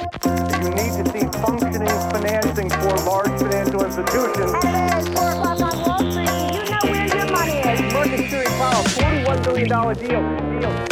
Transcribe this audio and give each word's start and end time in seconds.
You 0.00 0.70
need 0.70 0.92
to 0.98 1.04
see 1.12 1.26
functioning 1.44 1.98
financing 2.14 2.70
for 2.70 2.94
large 3.10 3.34
financial 3.40 3.84
institutions. 3.84 4.52
It's 4.96 5.08
four 5.08 5.28
o'clock 5.30 5.60
on 5.60 5.74
Wall 5.84 5.98
Street. 6.10 6.30
You 6.56 6.62
know 6.70 6.84
where 6.92 7.06
your 7.16 7.26
money 7.36 7.56
is. 7.72 7.92
Market 7.92 8.18
Security 8.18 8.50
Powell, 8.60 8.84
$41 8.84 9.44
billion 9.44 9.68
deal. 9.68 10.60
deal. 10.60 10.86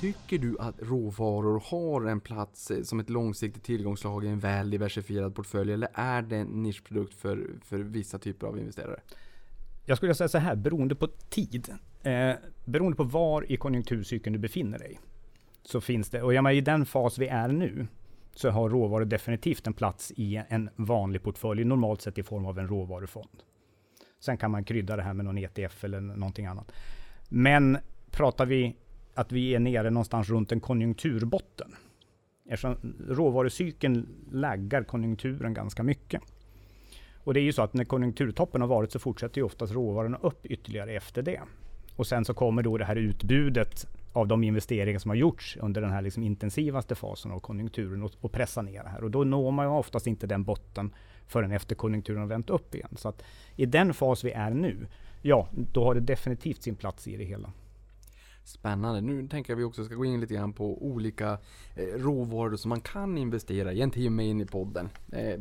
Tycker 0.00 0.38
du 0.38 0.56
att 0.58 0.74
råvaror 0.78 1.62
har 1.70 2.04
en 2.04 2.20
plats 2.20 2.70
eh, 2.70 2.82
som 2.82 3.00
ett 3.00 3.10
långsiktigt 3.10 3.62
tillgångslag 3.62 4.24
i 4.24 4.28
en 4.28 4.38
väl 4.38 4.70
diversifierad 4.70 5.34
portfölj 5.34 5.72
eller 5.72 5.88
är 5.94 6.22
det 6.22 6.36
en 6.36 6.62
nischprodukt 6.62 7.14
för, 7.14 7.50
för 7.64 7.78
vissa 7.78 8.18
typer 8.18 8.46
av 8.46 8.58
investerare? 8.58 9.00
Jag 9.84 9.96
skulle 9.96 10.14
säga 10.14 10.28
så 10.28 10.38
här, 10.38 10.56
beroende 10.56 10.94
på 10.94 11.06
tid, 11.06 11.68
eh, 12.02 12.32
beroende 12.64 12.96
på 12.96 13.04
var 13.04 13.52
i 13.52 13.56
konjunkturcykeln 13.56 14.32
du 14.32 14.38
befinner 14.38 14.78
dig, 14.78 15.00
så 15.70 15.80
finns 15.80 16.10
det, 16.10 16.22
och 16.22 16.34
jag 16.34 16.44
menar, 16.44 16.54
i 16.54 16.60
den 16.60 16.86
fas 16.86 17.18
vi 17.18 17.26
är 17.26 17.48
nu, 17.48 17.86
så 18.34 18.50
har 18.50 18.68
råvaror 18.68 19.04
definitivt 19.04 19.66
en 19.66 19.72
plats 19.72 20.12
i 20.16 20.42
en 20.48 20.70
vanlig 20.76 21.22
portfölj, 21.22 21.64
normalt 21.64 22.00
sett 22.00 22.18
i 22.18 22.22
form 22.22 22.46
av 22.46 22.58
en 22.58 22.68
råvarufond. 22.68 23.42
Sen 24.20 24.36
kan 24.36 24.50
man 24.50 24.64
krydda 24.64 24.96
det 24.96 25.02
här 25.02 25.14
med 25.14 25.24
någon 25.24 25.38
ETF 25.38 25.84
eller 25.84 26.00
någonting 26.00 26.46
annat. 26.46 26.72
Men 27.28 27.78
pratar 28.10 28.46
vi 28.46 28.76
att 29.14 29.32
vi 29.32 29.54
är 29.54 29.58
nere 29.58 29.90
någonstans 29.90 30.30
runt 30.30 30.52
en 30.52 30.60
konjunkturbotten, 30.60 31.74
eftersom 32.48 32.94
råvarucykeln 33.08 34.08
laggar 34.32 34.82
konjunkturen 34.82 35.54
ganska 35.54 35.82
mycket. 35.82 36.22
Och 37.24 37.34
det 37.34 37.40
är 37.40 37.44
ju 37.44 37.52
så 37.52 37.62
att 37.62 37.74
när 37.74 37.84
konjunkturtoppen 37.84 38.60
har 38.60 38.68
varit 38.68 38.92
så 38.92 38.98
fortsätter 38.98 39.38
ju 39.38 39.44
oftast 39.44 39.72
råvarorna 39.72 40.18
upp 40.22 40.46
ytterligare 40.46 40.92
efter 40.92 41.22
det. 41.22 41.40
Och 41.96 42.06
sen 42.06 42.24
så 42.24 42.34
kommer 42.34 42.62
då 42.62 42.78
det 42.78 42.84
här 42.84 42.96
utbudet 42.96 43.86
av 44.12 44.28
de 44.28 44.44
investeringar 44.44 44.98
som 44.98 45.08
har 45.08 45.16
gjorts 45.16 45.58
under 45.60 45.80
den 45.80 45.90
här 45.90 46.02
liksom 46.02 46.22
intensivaste 46.22 46.94
fasen 46.94 47.32
av 47.32 47.40
konjunkturen 47.40 48.02
och, 48.02 48.12
och 48.20 48.32
pressa 48.32 48.62
ner 48.62 48.82
det 48.82 48.88
här. 48.88 49.04
Och 49.04 49.10
då 49.10 49.24
når 49.24 49.50
man 49.50 49.66
ju 49.66 49.70
oftast 49.70 50.06
inte 50.06 50.26
den 50.26 50.44
botten 50.44 50.94
förrän 51.26 51.52
efter 51.52 51.74
konjunkturen 51.74 52.20
har 52.20 52.28
vänt 52.28 52.50
upp 52.50 52.74
igen. 52.74 52.96
Så 52.96 53.08
att 53.08 53.22
i 53.56 53.66
den 53.66 53.94
fas 53.94 54.24
vi 54.24 54.30
är 54.30 54.50
nu, 54.50 54.86
ja, 55.22 55.48
då 55.72 55.84
har 55.84 55.94
det 55.94 56.00
definitivt 56.00 56.62
sin 56.62 56.76
plats 56.76 57.08
i 57.08 57.16
det 57.16 57.24
hela. 57.24 57.52
Spännande. 58.44 59.00
Nu 59.00 59.28
tänker 59.28 59.52
jag 59.52 59.56
att 59.56 59.60
vi 59.60 59.64
också 59.64 59.84
ska 59.84 59.94
gå 59.94 60.04
in 60.04 60.20
lite 60.20 60.34
grann 60.34 60.52
på 60.52 60.84
olika 60.86 61.38
eh, 61.76 61.84
råvaror 61.84 62.56
som 62.56 62.68
man 62.68 62.80
kan 62.80 63.18
investera 63.18 63.72
i 63.72 63.80
en 63.80 63.90
timme 63.90 64.24
in 64.24 64.40
i 64.40 64.46
podden. 64.46 64.88
Eh, 65.12 65.28
eh, 65.28 65.40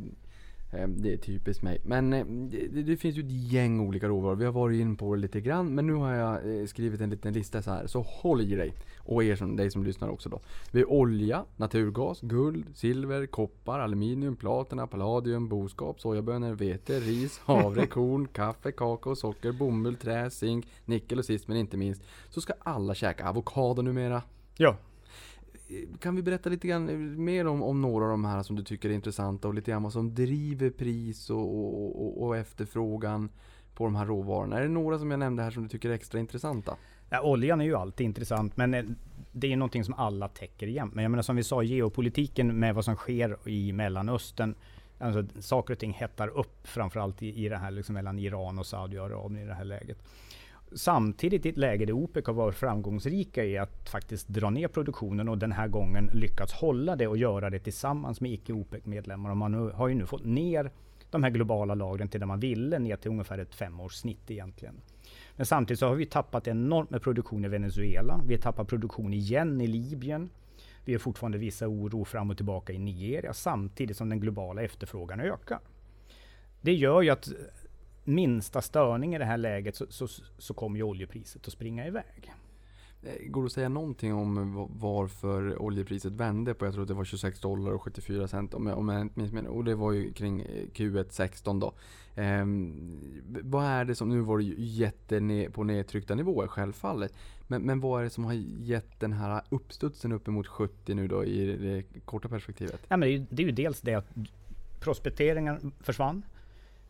det 0.71 1.13
är 1.13 1.17
typiskt 1.17 1.63
mig. 1.63 1.81
Men 1.83 2.13
eh, 2.13 2.25
det, 2.25 2.81
det 2.81 2.97
finns 2.97 3.17
ju 3.17 3.21
ett 3.21 3.51
gäng 3.51 3.79
olika 3.79 4.07
råvaror. 4.07 4.35
Vi 4.35 4.45
har 4.45 4.51
varit 4.51 4.79
in 4.79 4.95
på 4.95 5.15
det 5.15 5.21
lite 5.21 5.41
grann. 5.41 5.75
Men 5.75 5.87
nu 5.87 5.93
har 5.93 6.13
jag 6.13 6.59
eh, 6.59 6.65
skrivit 6.65 7.01
en 7.01 7.09
liten 7.09 7.33
lista 7.33 7.61
så 7.61 7.71
här. 7.71 7.87
Så 7.87 8.01
håll 8.01 8.41
i 8.41 8.55
dig. 8.55 8.73
Och 8.97 9.23
er 9.23 9.35
som, 9.35 9.55
dig 9.55 9.71
som 9.71 9.83
lyssnar 9.83 10.09
också 10.09 10.29
då. 10.29 10.41
Vi 10.71 10.79
har 10.79 10.91
olja, 10.91 11.45
naturgas, 11.57 12.21
guld, 12.21 12.77
silver, 12.77 13.25
koppar, 13.25 13.79
aluminium, 13.79 14.35
platina, 14.35 14.87
palladium, 14.87 15.47
boskap, 15.47 16.01
sojabönor, 16.01 16.53
vete, 16.53 16.99
ris, 16.99 17.39
havre, 17.45 17.85
korn, 17.85 18.27
kaffe, 18.27 18.71
kakao, 18.71 19.15
socker, 19.15 19.51
bomull, 19.51 19.95
trä, 19.95 20.29
zink, 20.29 20.67
nickel 20.85 21.19
och 21.19 21.25
sist 21.25 21.47
men 21.47 21.57
inte 21.57 21.77
minst 21.77 22.01
så 22.29 22.41
ska 22.41 22.53
alla 22.59 22.95
käka 22.95 23.29
avokado 23.29 23.81
numera. 23.81 24.21
Ja, 24.57 24.77
kan 25.99 26.15
vi 26.15 26.21
berätta 26.21 26.49
lite 26.49 26.67
grann 26.67 26.89
eh, 26.89 26.97
mer 26.97 27.47
om, 27.47 27.63
om 27.63 27.81
några 27.81 28.05
av 28.05 28.11
de 28.11 28.25
här 28.25 28.43
som 28.43 28.55
du 28.55 28.63
tycker 28.63 28.89
är 28.89 28.93
intressanta 28.93 29.47
och 29.47 29.53
lite 29.53 29.71
grann 29.71 29.83
vad 29.83 29.93
som 29.93 30.15
driver 30.15 30.69
pris 30.69 31.29
och, 31.29 31.59
och, 31.59 32.01
och, 32.01 32.23
och 32.23 32.37
efterfrågan 32.37 33.29
på 33.73 33.83
de 33.83 33.95
här 33.95 34.05
råvarorna? 34.05 34.57
Är 34.57 34.61
det 34.61 34.67
några 34.67 34.99
som 34.99 35.11
jag 35.11 35.19
nämnde 35.19 35.43
här 35.43 35.51
som 35.51 35.63
du 35.63 35.69
tycker 35.69 35.89
är 35.89 35.93
extra 35.93 36.19
intressanta? 36.19 36.75
Ja, 37.09 37.21
oljan 37.21 37.61
är 37.61 37.65
ju 37.65 37.75
alltid 37.75 38.05
intressant, 38.05 38.57
men 38.57 38.73
eh, 38.73 38.85
det 39.31 39.53
är 39.53 39.57
någonting 39.57 39.83
som 39.83 39.93
alla 39.93 40.27
täcker 40.27 40.67
igen. 40.67 40.91
Men 40.93 41.03
jag 41.03 41.11
menar 41.11 41.23
som 41.23 41.35
vi 41.35 41.43
sa, 41.43 41.63
geopolitiken 41.63 42.59
med 42.59 42.75
vad 42.75 42.85
som 42.85 42.95
sker 42.95 43.37
i 43.49 43.71
Mellanöstern. 43.71 44.55
Alltså, 44.97 45.41
saker 45.41 45.73
och 45.73 45.79
ting 45.79 45.93
hettar 45.93 46.27
upp, 46.27 46.67
framförallt 46.67 47.23
i, 47.23 47.45
i 47.45 47.49
det 47.49 47.57
här 47.57 47.71
liksom 47.71 47.93
mellan 47.93 48.19
Iran 48.19 48.59
och 48.59 48.65
Saudiarabien 48.65 49.43
i 49.43 49.47
det 49.47 49.53
här 49.53 49.65
läget. 49.65 49.97
Samtidigt 50.71 51.45
i 51.45 51.49
ett 51.49 51.57
läge 51.57 51.85
där 51.85 51.93
OPEC 51.93 52.25
har 52.25 52.33
varit 52.33 52.55
framgångsrika 52.55 53.45
i 53.45 53.57
att 53.57 53.89
faktiskt 53.89 54.27
dra 54.27 54.49
ner 54.49 54.67
produktionen 54.67 55.29
och 55.29 55.37
den 55.37 55.51
här 55.51 55.67
gången 55.67 56.09
lyckats 56.13 56.53
hålla 56.53 56.95
det 56.95 57.07
och 57.07 57.17
göra 57.17 57.49
det 57.49 57.59
tillsammans 57.59 58.21
med 58.21 58.31
icke 58.31 58.53
OPEC-medlemmar. 58.53 59.35
Man 59.35 59.53
har 59.53 59.87
ju 59.87 59.95
nu 59.95 60.05
fått 60.05 60.25
ner 60.25 60.71
de 61.09 61.23
här 61.23 61.29
globala 61.29 61.75
lagren 61.75 62.07
till 62.07 62.19
där 62.19 62.27
man 62.27 62.39
ville, 62.39 62.79
ner 62.79 62.95
till 62.95 63.11
ungefär 63.11 63.37
ett 63.37 63.55
femårssnitt 63.55 64.31
egentligen. 64.31 64.75
Men 65.35 65.45
samtidigt 65.45 65.79
så 65.79 65.87
har 65.87 65.95
vi 65.95 66.05
tappat 66.05 66.47
enormt 66.47 66.89
med 66.89 67.01
produktion 67.01 67.45
i 67.45 67.47
Venezuela. 67.47 68.21
Vi 68.27 68.33
har 68.33 68.41
tappat 68.41 68.67
produktion 68.67 69.13
igen 69.13 69.61
i 69.61 69.67
Libyen. 69.67 70.29
Vi 70.85 70.93
har 70.93 70.99
fortfarande 70.99 71.37
vissa 71.37 71.67
oro 71.67 72.05
fram 72.05 72.29
och 72.29 72.37
tillbaka 72.37 72.73
i 72.73 72.79
Nigeria 72.79 73.33
samtidigt 73.33 73.97
som 73.97 74.09
den 74.09 74.19
globala 74.19 74.61
efterfrågan 74.61 75.19
ökar. 75.19 75.59
Det 76.61 76.73
gör 76.73 77.01
ju 77.01 77.09
att 77.09 77.29
minsta 78.09 78.61
störning 78.61 79.15
i 79.15 79.17
det 79.17 79.25
här 79.25 79.37
läget 79.37 79.75
så, 79.75 79.85
så, 79.89 80.07
så 80.37 80.53
kommer 80.53 80.77
ju 80.77 80.83
oljepriset 80.83 81.47
att 81.47 81.53
springa 81.53 81.87
iväg. 81.87 82.33
Eh, 83.03 83.29
Går 83.29 83.41
det 83.41 83.45
att 83.45 83.51
säga 83.51 83.69
någonting 83.69 84.13
om 84.13 84.53
va- 84.55 84.69
varför 84.71 85.61
oljepriset 85.61 86.13
vände 86.13 86.53
på, 86.53 86.65
jag 86.65 86.73
tror 86.73 86.81
att 86.83 86.87
det 86.87 86.93
var 86.93 87.05
26 87.05 87.39
dollar 87.39 87.71
och 87.71 87.81
74 87.81 88.27
cent 88.27 88.53
om 88.53 88.67
jag, 88.67 88.77
om 88.77 88.89
jag 88.89 89.01
inte 89.01 89.19
minns 89.19 89.31
fel. 89.31 89.47
Och 89.47 89.63
det 89.63 89.75
var 89.75 89.91
ju 89.91 90.13
kring 90.13 90.41
eh, 90.41 90.65
Q1 90.73 91.05
16 91.09 91.59
då. 91.59 91.73
Ehm, 92.15 92.99
vad 93.43 93.65
är 93.65 93.85
det 93.85 93.95
som, 93.95 94.09
nu 94.09 94.19
var 94.19 94.37
det 94.37 94.43
ju 94.43 94.55
jätte 94.57 95.47
på 95.53 95.63
nedtryckta 95.63 96.15
nivåer 96.15 96.47
självfallet. 96.47 97.13
Men, 97.47 97.61
men 97.61 97.79
vad 97.79 97.99
är 97.99 98.03
det 98.03 98.09
som 98.09 98.25
har 98.25 98.33
gett 98.59 98.99
den 98.99 99.13
här 99.13 99.41
uppstudsen 99.49 100.11
uppemot 100.11 100.47
70 100.47 100.93
nu 100.93 101.07
då 101.07 101.25
i 101.25 101.45
det 101.57 101.99
korta 102.05 102.27
perspektivet? 102.29 102.81
Ja, 102.87 102.97
men 102.97 102.99
det, 103.09 103.13
är 103.15 103.17
ju, 103.17 103.25
det 103.29 103.43
är 103.43 103.45
ju 103.45 103.51
dels 103.51 103.81
det 103.81 103.93
att 103.95 104.07
prospekteringen 104.79 105.71
försvann. 105.79 106.25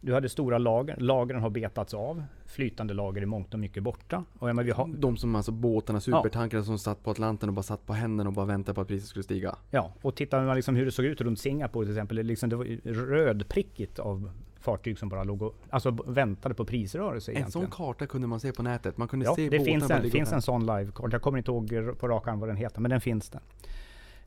Du 0.01 0.13
hade 0.13 0.29
stora 0.29 0.57
lager. 0.57 0.95
Lagren 0.97 1.41
har 1.41 1.49
betats 1.49 1.93
av. 1.93 2.23
Flytande 2.45 2.93
lager 2.93 3.21
är 3.21 3.25
mångt 3.25 3.53
och 3.53 3.59
mycket 3.59 3.83
borta. 3.83 4.23
Och 4.39 4.47
menar, 4.47 4.63
vi 4.63 4.71
har, 4.71 4.87
De 4.87 5.17
som 5.17 5.35
alltså 5.35 5.51
båtarna, 5.51 6.01
supertankarna 6.01 6.63
som 6.63 6.79
satt 6.79 7.03
på 7.03 7.11
Atlanten 7.11 7.49
och 7.49 7.55
bara 7.55 7.63
satt 7.63 7.85
på 7.85 7.93
händerna 7.93 8.29
och 8.29 8.33
bara 8.33 8.45
väntade 8.45 8.75
på 8.75 8.81
att 8.81 8.87
priset 8.87 9.09
skulle 9.09 9.23
stiga. 9.23 9.55
Ja, 9.69 9.93
och 10.01 10.15
tittar 10.15 10.45
man 10.45 10.55
liksom 10.55 10.75
hur 10.75 10.85
det 10.85 10.91
såg 10.91 11.05
ut 11.05 11.21
runt 11.21 11.39
Singapore 11.39 11.85
till 11.85 11.93
exempel. 11.95 12.17
Det, 12.17 12.23
liksom, 12.23 12.49
det 12.49 12.55
var 12.55 12.65
rödprickigt 12.93 13.99
av 13.99 14.31
fartyg 14.59 14.99
som 14.99 15.09
bara 15.09 15.23
låg 15.23 15.41
och 15.41 15.55
alltså, 15.69 15.91
väntade 16.05 16.55
på 16.55 16.65
prisrörelse 16.65 17.31
En 17.31 17.51
sån 17.51 17.67
karta 17.67 18.07
kunde 18.07 18.27
man 18.27 18.39
se 18.39 18.51
på 18.51 18.63
nätet. 18.63 18.97
Man 18.97 19.07
kunde 19.07 19.25
Ja, 19.25 19.35
se 19.35 19.49
det 19.49 19.59
finns 19.59 19.89
en, 19.89 20.11
finns 20.11 20.31
en 20.31 20.41
sån 20.41 20.65
livekart. 20.65 21.13
Jag 21.13 21.21
kommer 21.21 21.37
inte 21.37 21.51
ihåg 21.51 21.97
på 21.99 22.07
rak 22.07 22.27
arm 22.27 22.39
vad 22.39 22.49
den 22.49 22.57
heter, 22.57 22.81
men 22.81 22.91
den 22.91 23.01
finns 23.01 23.29
där. 23.29 23.41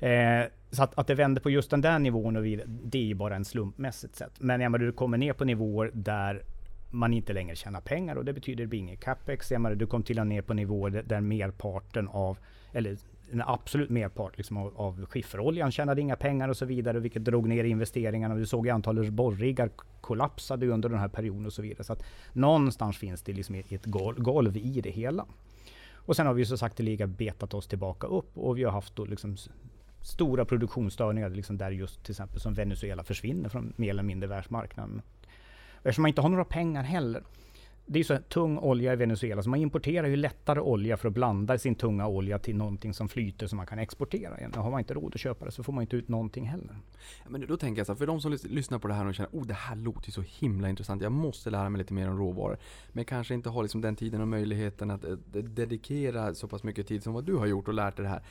Eh, 0.02 0.44
så 0.70 0.82
att, 0.82 0.98
att 0.98 1.06
det 1.06 1.14
vänder 1.14 1.42
på 1.42 1.50
just 1.50 1.70
den 1.70 1.80
där 1.80 1.98
nivån, 1.98 2.36
och 2.36 2.44
vi, 2.44 2.62
det 2.66 2.98
är 2.98 3.02
ju 3.02 3.14
bara 3.14 3.36
en 3.36 3.44
slumpmässigt 3.44 4.16
sett. 4.16 4.40
Men 4.40 4.60
jag 4.60 4.72
menar, 4.72 4.84
du 4.84 4.92
kommer 4.92 5.18
ner 5.18 5.32
på 5.32 5.44
nivåer 5.44 5.90
där 5.94 6.42
man 6.90 7.12
inte 7.12 7.32
längre 7.32 7.56
tjänar 7.56 7.80
pengar 7.80 8.16
och 8.16 8.24
det 8.24 8.32
betyder 8.32 8.64
det 8.64 8.68
blir 8.68 8.78
ingen 8.78 8.96
capex. 8.96 9.50
Jag 9.50 9.60
menar, 9.60 9.76
du 9.76 9.86
kom 9.86 10.02
till 10.02 10.18
och 10.18 10.26
ner 10.26 10.42
på 10.42 10.54
nivåer 10.54 11.04
där, 11.06 11.20
merparten 11.20 12.08
av, 12.08 12.38
eller 12.72 12.96
en 13.32 13.42
absolut 13.46 13.90
merpart 13.90 14.36
liksom 14.36 14.56
av, 14.56 14.72
av 14.76 15.06
skifferoljan 15.06 15.72
tjänade 15.72 16.00
inga 16.00 16.16
pengar 16.16 16.48
och 16.48 16.56
så 16.56 16.64
vidare, 16.64 16.98
vilket 16.98 17.24
drog 17.24 17.48
ner 17.48 17.64
investeringarna. 17.64 18.34
Du 18.34 18.46
såg 18.46 18.66
ju 18.66 18.72
antalet 18.72 19.12
borriggar 19.12 19.70
kollapsade 20.00 20.66
under 20.66 20.88
den 20.88 20.98
här 20.98 21.08
perioden 21.08 21.46
och 21.46 21.52
så 21.52 21.62
vidare. 21.62 21.84
Så 21.84 21.92
att 21.92 22.02
någonstans 22.32 22.98
finns 22.98 23.22
det 23.22 23.32
liksom 23.32 23.54
ett 23.54 23.86
golv 24.16 24.56
i 24.56 24.80
det 24.80 24.90
hela. 24.90 25.26
Och 25.94 26.16
sen 26.16 26.26
har 26.26 26.34
vi 26.34 26.42
ju 26.42 26.56
sagt 26.56 26.78
liga 26.78 27.06
betat 27.06 27.54
oss 27.54 27.66
tillbaka 27.66 28.06
upp 28.06 28.38
och 28.38 28.58
vi 28.58 28.64
har 28.64 28.72
haft 28.72 28.96
då 28.96 29.04
liksom 29.04 29.36
stora 30.02 30.44
produktionsstörningar 30.44 31.30
liksom 31.30 31.58
där 31.58 31.70
just 31.70 32.04
till 32.04 32.12
exempel 32.12 32.40
som 32.40 32.54
Venezuela 32.54 33.04
försvinner 33.04 33.48
från 33.48 33.72
mer 33.76 33.90
eller 33.90 34.02
mindre 34.02 34.28
världsmarknaden. 34.28 35.02
Eftersom 35.76 36.02
man 36.02 36.08
inte 36.08 36.20
har 36.20 36.28
några 36.28 36.44
pengar 36.44 36.82
heller. 36.82 37.22
Det 37.86 37.98
är 37.98 38.04
så 38.04 38.18
tung 38.18 38.58
olja 38.58 38.92
i 38.92 38.96
Venezuela, 38.96 39.42
så 39.42 39.50
man 39.50 39.60
importerar 39.60 40.08
ju 40.08 40.16
lättare 40.16 40.60
olja 40.60 40.96
för 40.96 41.08
att 41.08 41.14
blanda 41.14 41.58
sin 41.58 41.74
tunga 41.74 42.06
olja 42.06 42.38
till 42.38 42.56
någonting 42.56 42.94
som 42.94 43.08
flyter 43.08 43.46
som 43.46 43.56
man 43.56 43.66
kan 43.66 43.78
exportera 43.78 44.38
igen. 44.38 44.52
Har 44.54 44.70
man 44.70 44.80
inte 44.80 44.94
råd 44.94 45.14
att 45.14 45.20
köpa 45.20 45.44
det 45.44 45.50
så 45.50 45.62
får 45.62 45.72
man 45.72 45.82
inte 45.82 45.96
ut 45.96 46.08
någonting 46.08 46.48
heller. 46.48 46.76
Men 47.28 47.46
då 47.46 47.56
tänker 47.56 47.80
jag 47.80 47.86
så 47.86 47.92
här, 47.92 47.98
för 47.98 48.06
de 48.06 48.20
som 48.20 48.38
lyssnar 48.44 48.78
på 48.78 48.88
det 48.88 48.94
här 48.94 49.06
och 49.06 49.14
känner 49.14 49.30
oh 49.32 49.46
det 49.46 49.54
här 49.54 49.76
låter 49.76 50.06
ju 50.06 50.12
så 50.12 50.24
himla 50.26 50.68
intressant, 50.68 51.02
jag 51.02 51.12
måste 51.12 51.50
lära 51.50 51.68
mig 51.68 51.78
lite 51.78 51.94
mer 51.94 52.10
om 52.10 52.18
råvaror. 52.18 52.58
Men 52.92 53.04
kanske 53.04 53.34
inte 53.34 53.48
har 53.48 53.62
liksom 53.62 53.80
den 53.80 53.96
tiden 53.96 54.20
och 54.20 54.28
möjligheten 54.28 54.90
att 54.90 55.04
eh, 55.04 55.16
dedikera 55.32 56.34
så 56.34 56.48
pass 56.48 56.62
mycket 56.62 56.86
tid 56.86 57.02
som 57.02 57.12
vad 57.12 57.24
du 57.24 57.36
har 57.36 57.46
gjort 57.46 57.68
och 57.68 57.74
lärt 57.74 57.96
dig 57.96 58.02
det 58.02 58.08
här. 58.08 58.22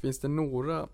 Finns 0.00 0.18
det 0.18 0.28
några 0.28 0.88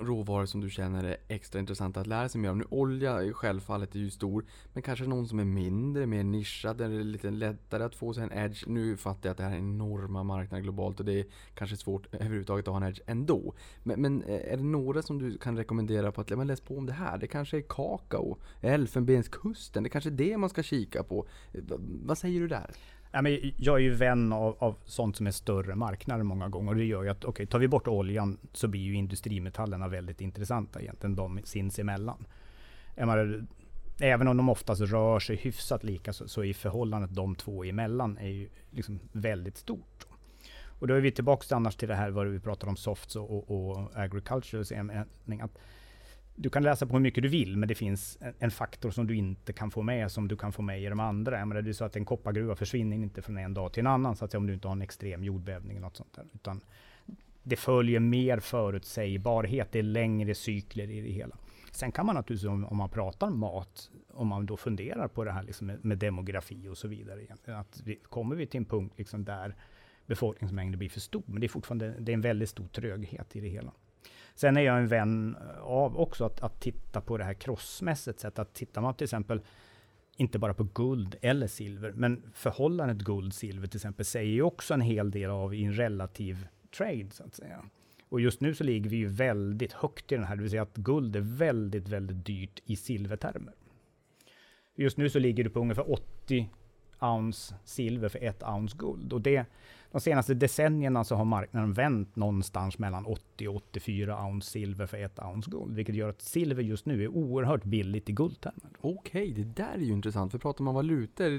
råvaror 0.00 0.46
som 0.46 0.60
du 0.60 0.70
känner 0.70 1.04
är 1.04 1.16
extra 1.28 1.58
intressanta 1.60 2.00
att 2.00 2.06
lära 2.06 2.28
sig 2.28 2.40
mer 2.40 2.50
om? 2.50 2.58
Nu 2.58 2.64
olja 2.70 3.32
självfallet 3.32 3.94
är 3.94 3.98
ju 3.98 4.10
stor, 4.10 4.44
men 4.72 4.82
kanske 4.82 5.04
någon 5.06 5.28
som 5.28 5.38
är 5.38 5.44
mindre, 5.44 6.06
mer 6.06 6.24
nischad, 6.24 6.76
där 6.78 6.88
det 6.88 6.94
är 6.96 7.04
lite 7.04 7.30
lättare 7.30 7.82
att 7.84 7.94
få 7.94 8.14
sig 8.14 8.22
en 8.22 8.32
edge. 8.32 8.64
Nu 8.66 8.96
fattar 8.96 9.28
jag 9.28 9.30
att 9.32 9.36
det 9.38 9.44
här 9.44 9.52
är 9.52 9.58
enorma 9.58 10.22
marknader 10.22 10.62
globalt 10.62 11.00
och 11.00 11.06
det 11.06 11.20
är 11.20 11.26
kanske 11.54 11.76
svårt 11.76 12.14
överhuvudtaget 12.14 12.68
att 12.68 12.74
ha 12.74 12.80
en 12.82 12.88
edge 12.88 13.00
ändå. 13.06 13.54
Men, 13.82 14.00
men 14.02 14.22
eh, 14.22 14.52
är 14.52 14.56
det 14.56 14.62
några 14.62 15.02
som 15.02 15.18
du 15.18 15.38
kan 15.38 15.56
rekommendera 15.56 16.12
på 16.12 16.20
att 16.20 16.30
läsa 16.30 16.38
men 16.38 16.46
läs 16.46 16.60
på 16.60 16.78
om 16.78 16.86
det 16.86 16.92
här? 16.92 17.18
Det 17.18 17.26
kanske 17.26 17.56
är 17.56 17.64
kakao, 17.68 18.38
Elfenbenskusten, 18.60 19.82
det 19.82 19.88
kanske 19.88 20.10
är 20.10 20.14
det 20.14 20.36
man 20.36 20.50
ska 20.50 20.62
kika 20.62 21.02
på. 21.02 21.26
Eh, 21.52 21.60
Va- 21.64 21.76
Vad 22.04 22.18
säger 22.18 22.40
du 22.40 22.48
där? 22.48 22.70
Ja, 23.16 23.22
men 23.22 23.52
jag 23.56 23.76
är 23.76 23.80
ju 23.80 23.94
vän 23.94 24.32
av, 24.32 24.56
av 24.58 24.76
sånt 24.84 25.16
som 25.16 25.26
är 25.26 25.30
större 25.30 25.74
marknader 25.74 26.22
många 26.22 26.48
gånger. 26.48 26.70
Och 26.70 26.76
det 26.76 26.84
gör 26.84 27.02
ju 27.02 27.08
att, 27.08 27.16
okej, 27.16 27.28
okay, 27.28 27.46
tar 27.46 27.58
vi 27.58 27.68
bort 27.68 27.88
oljan 27.88 28.38
så 28.52 28.68
blir 28.68 28.80
ju 28.80 28.94
industrimetallerna 28.94 29.88
väldigt 29.88 30.20
intressanta 30.20 30.80
egentligen, 30.80 31.16
de 31.16 31.40
sinsemellan. 31.44 32.26
Menar, 32.96 33.46
även 34.00 34.28
om 34.28 34.36
de 34.36 34.48
oftast 34.48 34.80
rör 34.80 35.18
sig 35.18 35.36
hyfsat 35.36 35.84
lika 35.84 36.12
så, 36.12 36.28
så 36.28 36.44
är 36.44 36.54
förhållandet 36.54 37.14
de 37.14 37.34
två 37.34 37.64
emellan 37.64 38.18
är 38.18 38.28
ju 38.28 38.48
liksom 38.70 39.00
väldigt 39.12 39.56
stort. 39.56 40.06
Och 40.78 40.86
då 40.86 40.94
är 40.94 41.00
vi 41.00 41.10
tillbaka 41.10 41.56
annars 41.56 41.76
till 41.76 41.88
det 41.88 41.94
här 41.94 42.10
vad 42.10 42.26
vi 42.26 42.40
pratar 42.40 42.68
om 42.68 42.76
softs 42.76 43.16
och, 43.16 43.30
och, 43.30 43.50
och 43.50 43.90
agriculture. 43.94 44.64
Du 46.38 46.50
kan 46.50 46.62
läsa 46.62 46.86
på 46.86 46.92
hur 46.92 47.00
mycket 47.00 47.22
du 47.22 47.28
vill, 47.28 47.56
men 47.56 47.68
det 47.68 47.74
finns 47.74 48.18
en, 48.38 48.50
faktor 48.50 48.90
som 48.90 49.06
du 49.06 49.16
inte 49.16 49.52
kan 49.52 49.70
få 49.70 49.82
med, 49.82 50.12
som 50.12 50.28
du 50.28 50.36
kan 50.36 50.52
få 50.52 50.62
med 50.62 50.82
i 50.82 50.86
de 50.86 51.00
andra. 51.00 51.38
Jag 51.38 51.48
menar, 51.48 51.62
det 51.62 51.70
är 51.70 51.72
så 51.72 51.84
att 51.84 51.96
en 51.96 52.04
koppargruva 52.04 52.56
försvinner 52.56 52.96
inte 52.96 53.22
från 53.22 53.38
en 53.38 53.54
dag 53.54 53.72
till 53.72 53.80
en 53.80 53.86
annan, 53.86 54.16
så 54.16 54.24
att 54.24 54.30
säga, 54.30 54.38
om 54.38 54.46
du 54.46 54.54
inte 54.54 54.68
har 54.68 54.72
en 54.72 54.82
extrem 54.82 55.24
jordbävning 55.24 55.76
eller 55.76 55.86
något 55.86 55.96
sånt 55.96 56.14
där. 56.14 56.24
Utan 56.34 56.60
det 57.42 57.56
följer 57.56 58.00
mer 58.00 58.40
förutsägbarhet, 58.40 59.72
det 59.72 59.78
är 59.78 59.82
längre 59.82 60.34
cykler 60.34 60.90
i 60.90 61.00
det 61.00 61.10
hela. 61.10 61.36
Sen 61.70 61.92
kan 61.92 62.06
man 62.06 62.14
naturligtvis, 62.14 62.48
om, 62.48 62.64
om 62.64 62.76
man 62.76 62.90
pratar 62.90 63.30
mat, 63.30 63.90
om 64.08 64.28
man 64.28 64.46
då 64.46 64.56
funderar 64.56 65.08
på 65.08 65.24
det 65.24 65.32
här 65.32 65.42
liksom 65.42 65.66
med, 65.66 65.84
med, 65.84 65.98
demografi 65.98 66.68
och 66.68 66.78
så 66.78 66.88
vidare, 66.88 67.20
att 67.44 67.82
vi, 67.84 67.96
kommer 67.96 68.36
vi 68.36 68.46
till 68.46 68.58
en 68.58 68.64
punkt 68.64 68.94
liksom 68.98 69.24
där 69.24 69.56
befolkningsmängden 70.06 70.78
blir 70.78 70.88
för 70.88 71.00
stor, 71.00 71.22
men 71.26 71.40
det 71.40 71.46
är 71.46 71.48
fortfarande 71.48 71.94
det 71.98 72.12
är 72.12 72.14
en 72.14 72.20
väldigt 72.20 72.48
stor 72.48 72.68
tröghet 72.68 73.36
i 73.36 73.40
det 73.40 73.48
hela. 73.48 73.72
Sen 74.36 74.56
är 74.56 74.60
jag 74.60 74.78
en 74.78 74.88
vän 74.88 75.36
av 75.60 76.00
också 76.00 76.24
att, 76.24 76.42
att 76.42 76.60
titta 76.60 77.00
på 77.00 77.18
det 77.18 77.24
här 77.24 77.34
krossmässigt 77.34 78.20
sätt. 78.20 78.38
Att 78.38 78.54
tittar 78.54 78.80
man 78.80 78.94
till 78.94 79.04
exempel 79.04 79.40
inte 80.16 80.38
bara 80.38 80.54
på 80.54 80.64
guld 80.64 81.16
eller 81.20 81.46
silver, 81.46 81.92
men 81.92 82.22
förhållandet 82.34 82.98
guld-silver 82.98 83.66
till 83.66 83.78
exempel 83.78 84.04
säger 84.04 84.32
ju 84.32 84.42
också 84.42 84.74
en 84.74 84.80
hel 84.80 85.10
del 85.10 85.30
av 85.30 85.54
i 85.54 85.64
en 85.64 85.72
relativ 85.72 86.46
trade 86.76 87.10
så 87.10 87.24
att 87.24 87.34
säga. 87.34 87.64
Och 88.08 88.20
just 88.20 88.40
nu 88.40 88.54
så 88.54 88.64
ligger 88.64 88.90
vi 88.90 88.96
ju 88.96 89.06
väldigt 89.06 89.72
högt 89.72 90.12
i 90.12 90.14
den 90.14 90.24
här, 90.24 90.36
det 90.36 90.42
vill 90.42 90.50
säga 90.50 90.62
att 90.62 90.76
guld 90.76 91.16
är 91.16 91.20
väldigt, 91.20 91.88
väldigt 91.88 92.26
dyrt 92.26 92.60
i 92.64 92.76
silvertermer. 92.76 93.54
Just 94.74 94.96
nu 94.96 95.10
så 95.10 95.18
ligger 95.18 95.44
du 95.44 95.50
på 95.50 95.60
ungefär 95.60 95.92
80 95.92 96.50
ounce 97.00 97.54
silver 97.64 98.08
för 98.08 98.24
ett 98.24 98.42
ounce 98.42 98.76
guld. 98.78 99.12
Och 99.12 99.20
det, 99.20 99.46
de 99.96 100.00
senaste 100.00 100.34
decennierna 100.34 101.04
så 101.04 101.14
har 101.14 101.24
marknaden 101.24 101.72
vänt 101.72 102.16
någonstans 102.16 102.78
mellan 102.78 103.06
80 103.06 103.48
och 103.48 103.56
84 103.56 104.26
ounce 104.26 104.50
silver 104.50 104.86
för 104.86 104.96
ett 104.96 105.18
ounce 105.18 105.50
guld, 105.50 105.74
vilket 105.74 105.94
gör 105.94 106.08
att 106.08 106.22
silver 106.22 106.62
just 106.62 106.86
nu 106.86 107.04
är 107.04 107.08
oerhört 107.08 107.64
billigt 107.64 108.08
i 108.08 108.12
guldtermer. 108.12 108.70
Okej, 108.80 109.32
det 109.32 109.44
där 109.44 109.74
är 109.74 109.78
ju 109.78 109.92
intressant, 109.92 110.32
för 110.32 110.38
pratar 110.38 110.64
man 110.64 110.74
valutor, 110.74 111.30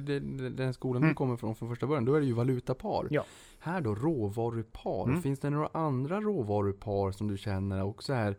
den 0.50 0.74
skolan 0.74 0.98
mm. 0.98 1.10
du 1.10 1.16
kommer 1.16 1.38
från 1.38 1.56
från 1.56 1.70
första 1.70 1.88
början, 1.88 2.06
då 2.06 2.16
är 2.16 2.20
det 2.20 2.26
ju 2.26 2.34
valutapar. 2.34 3.08
Ja. 3.10 3.26
Här 3.60 3.82
då, 3.82 3.96
råvarupar. 3.96 5.04
Mm. 5.04 5.22
Finns 5.22 5.40
det 5.40 5.50
några 5.50 5.70
andra 5.74 6.22
råvarupar 6.22 7.12
som 7.12 7.28
du 7.28 7.38
känner 7.38 7.84
också 7.84 8.14
är 8.14 8.38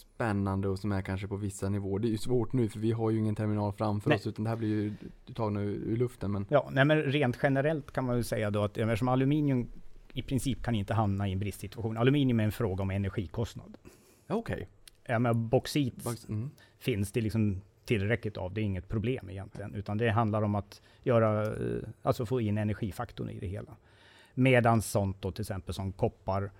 spännande 0.00 0.68
och 0.68 0.78
som 0.78 0.92
är 0.92 1.02
kanske 1.02 1.28
på 1.28 1.36
vissa 1.36 1.68
nivåer? 1.68 1.98
Det 1.98 2.08
är 2.08 2.10
ju 2.10 2.18
svårt 2.18 2.52
nu 2.52 2.68
för 2.68 2.78
vi 2.78 2.92
har 2.92 3.10
ju 3.10 3.18
ingen 3.18 3.34
terminal 3.34 3.72
framför 3.72 4.08
nej. 4.08 4.16
oss 4.16 4.26
utan 4.26 4.44
det 4.44 4.50
här 4.50 4.56
blir 4.56 4.68
ju 4.68 4.94
tagna 5.34 5.60
ur, 5.60 5.74
ur 5.74 5.96
luften. 5.96 6.32
Men... 6.32 6.46
Ja, 6.48 6.68
nej 6.72 6.84
men 6.84 7.02
rent 7.02 7.38
generellt 7.42 7.92
kan 7.92 8.04
man 8.04 8.16
ju 8.16 8.22
säga 8.22 8.50
då 8.50 8.64
att 8.64 8.78
eftersom 8.78 9.08
aluminium 9.08 9.68
i 10.12 10.22
princip 10.22 10.62
kan 10.62 10.74
inte 10.74 10.94
hamna 10.94 11.28
i 11.28 11.32
en 11.32 11.38
bristsituation. 11.38 11.96
Aluminium 11.96 12.40
är 12.40 12.44
en 12.44 12.52
fråga 12.52 12.82
om 12.82 12.90
energikostnad. 12.90 13.76
Okej. 14.28 14.54
Okay. 14.54 14.66
Ja, 15.06 15.18
men 15.18 15.48
bauxit 15.48 16.28
mm. 16.28 16.50
finns 16.78 17.12
det 17.12 17.20
liksom 17.20 17.60
tillräckligt 17.84 18.36
av. 18.36 18.54
Det 18.54 18.60
är 18.60 18.62
inget 18.62 18.88
problem 18.88 19.30
egentligen, 19.30 19.74
utan 19.74 19.98
det 19.98 20.10
handlar 20.10 20.42
om 20.42 20.54
att 20.54 20.82
göra, 21.02 21.42
eh, 21.42 21.82
alltså 22.02 22.26
få 22.26 22.40
in 22.40 22.58
energifaktorn 22.58 23.30
i 23.30 23.40
det 23.40 23.46
hela. 23.46 23.76
Medan 24.34 24.82
sånt 24.82 25.22
då 25.22 25.32
till 25.32 25.42
exempel 25.42 25.74
som 25.74 25.92
koppar 25.92 26.50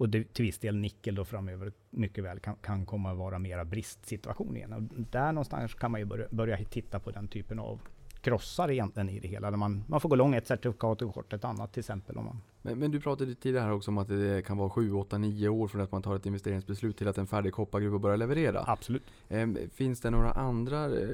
och 0.00 0.08
det, 0.08 0.34
till 0.34 0.44
viss 0.44 0.58
del 0.58 0.76
nickel 0.76 1.14
då 1.14 1.24
framöver 1.24 1.72
mycket 1.90 2.24
väl 2.24 2.40
kan, 2.40 2.56
kan 2.56 2.86
komma 2.86 3.10
att 3.10 3.18
vara 3.18 3.38
mera 3.38 3.64
bristsituation 3.64 4.56
igen. 4.56 4.72
Och 4.72 4.82
där 5.10 5.32
någonstans 5.32 5.74
kan 5.74 5.90
man 5.90 6.00
ju 6.00 6.06
börja, 6.06 6.26
börja 6.30 6.64
titta 6.64 6.98
på 7.00 7.10
den 7.10 7.28
typen 7.28 7.58
av 7.58 7.80
krossar 8.20 8.70
egentligen 8.70 9.08
i 9.08 9.20
det 9.20 9.28
hela. 9.28 9.50
Där 9.50 9.56
man, 9.56 9.84
man 9.88 10.00
får 10.00 10.08
gå 10.08 10.16
lång 10.16 10.34
ett 10.34 10.46
certifikat 10.46 11.02
och 11.02 11.14
kort 11.14 11.32
ett 11.32 11.44
annat 11.44 11.72
till 11.72 11.80
exempel. 11.80 12.16
Om 12.16 12.24
man... 12.24 12.40
men, 12.62 12.78
men 12.78 12.90
du 12.90 13.00
pratade 13.00 13.34
tidigare 13.34 13.72
också 13.72 13.90
om 13.90 13.98
att 13.98 14.08
det 14.08 14.46
kan 14.46 14.56
vara 14.56 14.70
7, 14.70 14.92
8, 14.92 15.18
9 15.18 15.48
år 15.48 15.68
från 15.68 15.80
att 15.80 15.92
man 15.92 16.02
tar 16.02 16.16
ett 16.16 16.26
investeringsbeslut 16.26 16.96
till 16.96 17.08
att 17.08 17.18
en 17.18 17.26
färdig 17.26 17.52
koppargruva 17.52 17.98
börjar 17.98 18.16
leverera. 18.16 18.64
Absolut. 18.66 19.04
Eh, 19.28 19.48
finns 19.72 20.00
det 20.00 20.10
några 20.10 20.30
andra 20.30 20.84
eh, 20.84 21.08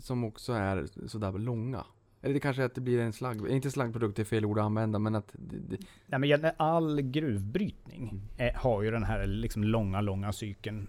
som 0.00 0.24
också 0.24 0.52
är 0.52 0.86
sådär 1.06 1.32
långa? 1.32 1.84
Eller 2.22 2.34
det 2.34 2.40
kanske 2.40 2.62
är 2.62 2.66
att 2.66 2.74
det 2.74 2.80
blir 2.80 3.00
en 3.00 3.12
slagg, 3.12 3.50
inte 3.50 3.70
slaggprodukt 3.70 4.16
det 4.16 4.22
är 4.22 4.24
fel 4.24 4.44
ord 4.44 4.58
att 4.58 4.64
använda 4.64 4.98
men 4.98 5.14
att... 5.14 5.32
Det, 5.32 5.56
det... 5.58 5.78
Nej, 6.06 6.20
men 6.20 6.50
all 6.56 7.00
gruvbrytning 7.00 8.02
mm. 8.08 8.22
är, 8.36 8.52
har 8.52 8.82
ju 8.82 8.90
den 8.90 9.04
här 9.04 9.26
liksom 9.26 9.64
långa, 9.64 10.00
långa 10.00 10.32
cykeln. 10.32 10.88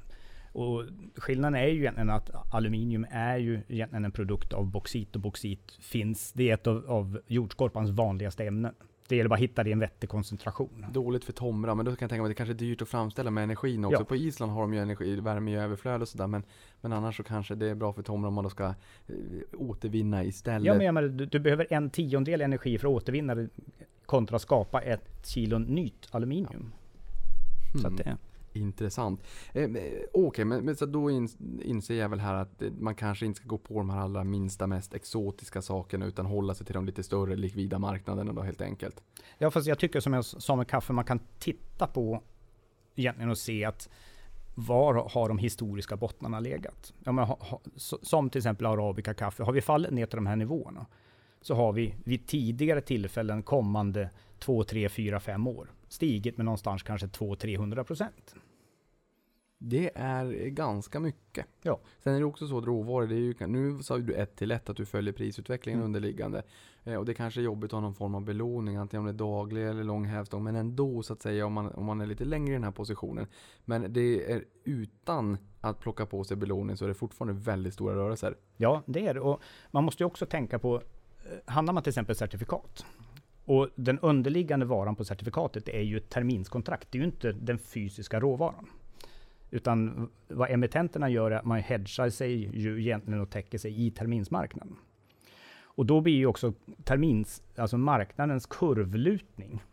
Och 0.52 0.84
skillnaden 1.16 1.56
är 1.56 1.68
ju 1.68 1.80
egentligen 1.80 2.10
att 2.10 2.54
aluminium 2.54 3.06
är 3.12 3.38
ju 3.38 3.62
egentligen 3.68 4.06
en 4.06 4.12
produkt 4.12 4.54
av 4.54 4.66
bauxit 4.66 5.16
och 5.16 5.22
bauxit 5.22 5.78
finns, 5.80 6.34
det 6.34 6.50
är 6.50 6.54
ett 6.54 6.68
av, 6.68 6.86
av 6.88 7.22
jordskorpans 7.28 7.90
vanligaste 7.90 8.46
ämnen. 8.46 8.74
Det 9.10 9.16
gäller 9.16 9.30
bara 9.30 9.36
att 9.36 9.42
hitta 9.42 9.64
det 9.64 9.70
i 9.70 9.74
en 9.74 9.80
vettig 9.80 10.10
koncentration. 10.10 10.86
Dåligt 10.92 11.26
för 11.26 11.34
Tomra, 11.34 11.76
men 11.76 11.86
då 11.86 11.92
kan 11.92 11.98
jag 12.06 12.10
tänka 12.10 12.22
mig 12.22 12.28
att 12.28 12.30
det 12.30 12.36
kanske 12.36 12.54
är 12.54 12.68
dyrt 12.68 12.82
att 12.82 12.90
framställa 12.90 13.32
med 13.32 13.44
energin 13.44 13.86
också. 13.86 14.02
Ja. 14.02 14.06
På 14.06 14.16
Island 14.16 14.52
har 14.52 14.62
de 14.62 14.74
ju 14.74 14.80
energi, 14.80 15.20
värme 15.20 15.52
i 15.52 15.56
överflöd 15.56 16.02
och 16.02 16.08
sådär. 16.08 16.28
Men, 16.28 16.44
men 16.82 16.94
annars 16.94 17.18
så 17.18 17.24
kanske 17.24 17.56
det 17.56 17.66
är 17.70 17.76
bra 17.76 17.94
för 17.94 18.04
Tomra 18.04 18.28
om 18.28 18.34
man 18.34 18.44
då 18.44 18.50
ska 18.50 18.66
eh, 18.66 18.74
återvinna 19.58 20.24
istället. 20.24 20.66
Ja, 20.66 20.74
men, 20.74 20.86
ja, 20.86 20.92
men 20.92 21.18
du, 21.18 21.26
du, 21.26 21.40
behöver 21.40 21.68
en 21.70 21.90
tiondel 21.90 22.42
energi 22.42 22.78
för 22.78 22.88
att 22.88 22.94
återvinna 22.94 23.36
det 23.36 23.50
kontra 24.06 24.40
skapa 24.40 24.82
ett 24.82 25.28
kilo 25.28 25.58
nytt 25.58 26.08
aluminium. 26.12 26.72
Ja. 27.74 27.80
Så 27.82 27.88
att 27.88 27.98
det 27.98 28.18
Intressant. 28.54 29.24
Eh, 29.54 29.64
eh 29.64 29.70
Okej, 29.70 30.08
okay, 30.14 30.46
men, 30.46 30.66
men, 30.66 30.76
så 30.76 30.86
då 30.86 31.12
in, 31.12 31.30
inser 31.62 31.96
jag 31.96 32.10
väl 32.10 32.20
här 32.20 32.34
att 32.34 32.62
eh, 32.62 32.72
man 32.80 32.96
kanske 32.96 33.26
inte 33.26 33.40
ska 33.40 33.48
gå 33.48 33.58
på 33.58 33.74
de 33.74 33.90
här 33.90 34.00
allra 34.00 34.24
minsta, 34.24 34.68
mest 34.68 34.94
exotiska 34.94 35.62
sakerna 35.62 36.06
utan 36.06 36.26
hålla 36.26 36.54
sig 36.54 36.66
till 36.66 36.76
de 36.76 36.86
lite 36.86 37.04
större 37.04 37.36
likvida 37.36 37.80
marknaderna 37.80 38.34
då 38.34 38.42
helt 38.42 38.62
enkelt. 38.62 39.04
Ja, 39.38 39.52
fast 39.52 39.68
jag 39.68 39.80
tycker 39.80 40.00
som 40.00 40.14
jag 40.14 40.26
sa 40.26 40.56
med 40.56 40.68
kaffe, 40.68 40.94
man 40.94 41.06
kan 41.06 41.20
titta 41.40 41.88
på 41.88 42.24
egentligen 42.96 43.30
och 43.30 43.38
se 43.38 43.66
att 43.66 43.90
var 44.56 45.10
har 45.14 45.28
de 45.28 45.38
historiska 45.38 45.98
bottnarna 45.98 46.40
legat? 46.40 46.94
Ja, 47.04 47.12
men, 47.12 47.26
ha, 47.26 47.38
ha, 47.42 47.62
som 48.02 48.30
till 48.30 48.40
exempel 48.40 48.66
arabica 48.66 49.14
kaffe, 49.14 49.44
har 49.44 49.54
vi 49.54 49.62
fallit 49.62 49.92
ner 49.92 50.06
till 50.06 50.18
de 50.18 50.28
här 50.28 50.36
nivåerna 50.36 50.86
så 51.42 51.56
har 51.56 51.74
vi 51.74 51.96
vid 52.04 52.28
tidigare 52.28 52.82
tillfällen 52.82 53.44
kommande 53.44 54.10
2, 54.40 54.64
3, 54.64 54.90
4, 54.90 55.20
5 55.20 55.48
år 55.48 55.72
stigit 55.90 56.38
med 56.38 56.46
någonstans 56.46 56.84
kanske 56.84 57.08
200-300 57.08 57.84
procent. 57.84 58.36
Det 59.62 59.92
är 59.96 60.26
ganska 60.50 61.00
mycket. 61.00 61.46
Ja. 61.62 61.80
Sen 62.04 62.16
är 62.16 62.20
det 62.20 62.26
också 62.26 62.48
så 62.48 62.58
att 62.58 62.66
råvaror, 62.66 63.08
det 63.08 63.16
är 63.16 63.20
ju, 63.20 63.48
nu 63.48 63.84
sa 63.84 63.98
du 63.98 64.14
ett 64.14 64.36
till 64.36 64.52
ett 64.52 64.70
att 64.70 64.78
du 64.78 64.86
följer 64.86 65.14
prisutvecklingen 65.14 65.80
mm. 65.80 65.86
underliggande. 65.86 66.44
Eh, 66.84 66.96
och 66.96 67.06
det 67.06 67.14
kanske 67.14 67.40
är 67.40 67.44
jobbigt 67.44 67.68
att 67.68 67.72
ha 67.72 67.82
någon 67.82 67.96
form 67.96 68.16
av 68.16 68.22
belåning, 68.22 68.76
antingen 68.76 69.00
om 69.00 69.06
det 69.06 69.12
är 69.12 69.28
daglig 69.28 69.68
eller 69.68 69.84
lång 69.84 70.06
hävstång. 70.06 70.44
Men 70.44 70.56
ändå 70.56 71.04
så 71.04 71.14
att 71.14 71.22
säga 71.22 71.46
om 71.46 71.54
man, 71.54 71.72
om 71.72 71.86
man 71.86 72.02
är 72.02 72.06
lite 72.06 72.26
längre 72.26 72.50
i 72.50 72.54
den 72.54 72.64
här 72.64 72.72
positionen. 72.72 73.28
Men 73.66 73.94
det 73.94 74.32
är 74.32 74.46
utan 74.64 75.38
att 75.62 75.80
plocka 75.80 76.06
på 76.06 76.24
sig 76.24 76.38
belåning 76.38 76.78
så 76.78 76.86
är 76.86 76.90
det 76.90 76.94
fortfarande 76.94 77.42
väldigt 77.42 77.74
stora 77.74 77.96
rörelser. 77.96 78.36
Ja, 78.58 78.84
det 78.86 79.08
är 79.08 79.14
det. 79.14 79.20
Och 79.20 79.42
man 79.72 79.84
måste 79.84 80.04
ju 80.04 80.08
också 80.08 80.26
tänka 80.26 80.60
på, 80.60 80.76
eh, 80.76 80.82
handlar 81.54 81.74
man 81.74 81.84
till 81.84 81.92
exempel 81.92 82.16
certifikat 82.16 82.86
och 83.50 83.70
den 83.76 84.00
underliggande 84.00 84.66
varan 84.66 84.96
på 84.96 85.06
certifikatet 85.06 85.70
är 85.70 85.82
ju 85.82 85.98
ett 85.98 86.10
terminskontrakt. 86.10 86.88
Det 86.92 86.98
är 86.98 87.00
ju 87.00 87.06
inte 87.06 87.32
den 87.32 87.60
fysiska 87.60 88.20
råvaran. 88.20 88.70
Utan 89.52 90.10
vad 90.28 90.52
emittenterna 90.52 91.10
gör 91.10 91.32
är 91.32 91.36
att 91.36 91.46
man 91.46 91.60
hedgar 91.60 92.10
sig 92.10 92.58
ju 92.60 92.82
egentligen 92.82 93.22
och 93.22 93.30
täcker 93.30 93.58
sig 93.58 93.86
i 93.86 93.92
terminsmarknaden. 93.92 94.76
Och 95.62 95.86
då 95.86 96.02
blir 96.02 96.14
ju 96.14 96.26
också 96.26 96.54
termins, 96.84 97.44
alltså 97.56 97.78
marknadens 97.78 98.46
kurvlutning 98.46 99.64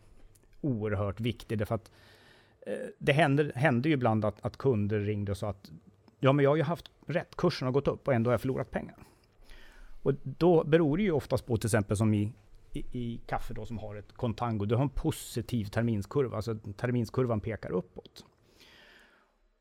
oerhört 0.61 1.19
viktig. 1.19 1.57
Därför 1.57 1.75
att 1.75 1.91
eh, 2.61 2.73
det 2.97 3.13
hände, 3.13 3.51
hände 3.55 3.89
ju 3.89 3.93
ibland 3.93 4.25
att, 4.25 4.45
att, 4.45 4.57
kunder 4.57 4.99
ringde 4.99 5.31
och 5.31 5.37
sa 5.37 5.49
att 5.49 5.71
ja, 6.19 6.33
men 6.33 6.43
jag 6.43 6.51
har 6.51 6.57
ju 6.57 6.63
haft 6.63 6.91
rätt, 7.05 7.35
kursen 7.35 7.65
har 7.65 7.73
gått 7.73 7.87
upp 7.87 8.07
och 8.07 8.13
ändå 8.13 8.29
har 8.29 8.33
jag 8.33 8.41
förlorat 8.41 8.71
pengar. 8.71 8.95
Och 10.03 10.13
då 10.23 10.63
beror 10.63 10.97
det 10.97 11.03
ju 11.03 11.11
oftast 11.11 11.45
på 11.45 11.57
till 11.57 11.67
exempel 11.67 11.97
som 11.97 12.13
i 12.13 12.31
i, 12.77 12.85
i 12.91 13.21
kaffe 13.25 13.53
då 13.53 13.65
som 13.65 13.77
har 13.77 13.95
ett 13.95 14.13
kontango, 14.13 14.65
du 14.65 14.75
har 14.75 14.83
en 14.83 14.89
positiv 14.89 15.65
terminskurva, 15.65 16.35
alltså 16.35 16.55
terminskurvan 16.55 17.39
pekar 17.39 17.71
uppåt. 17.71 18.25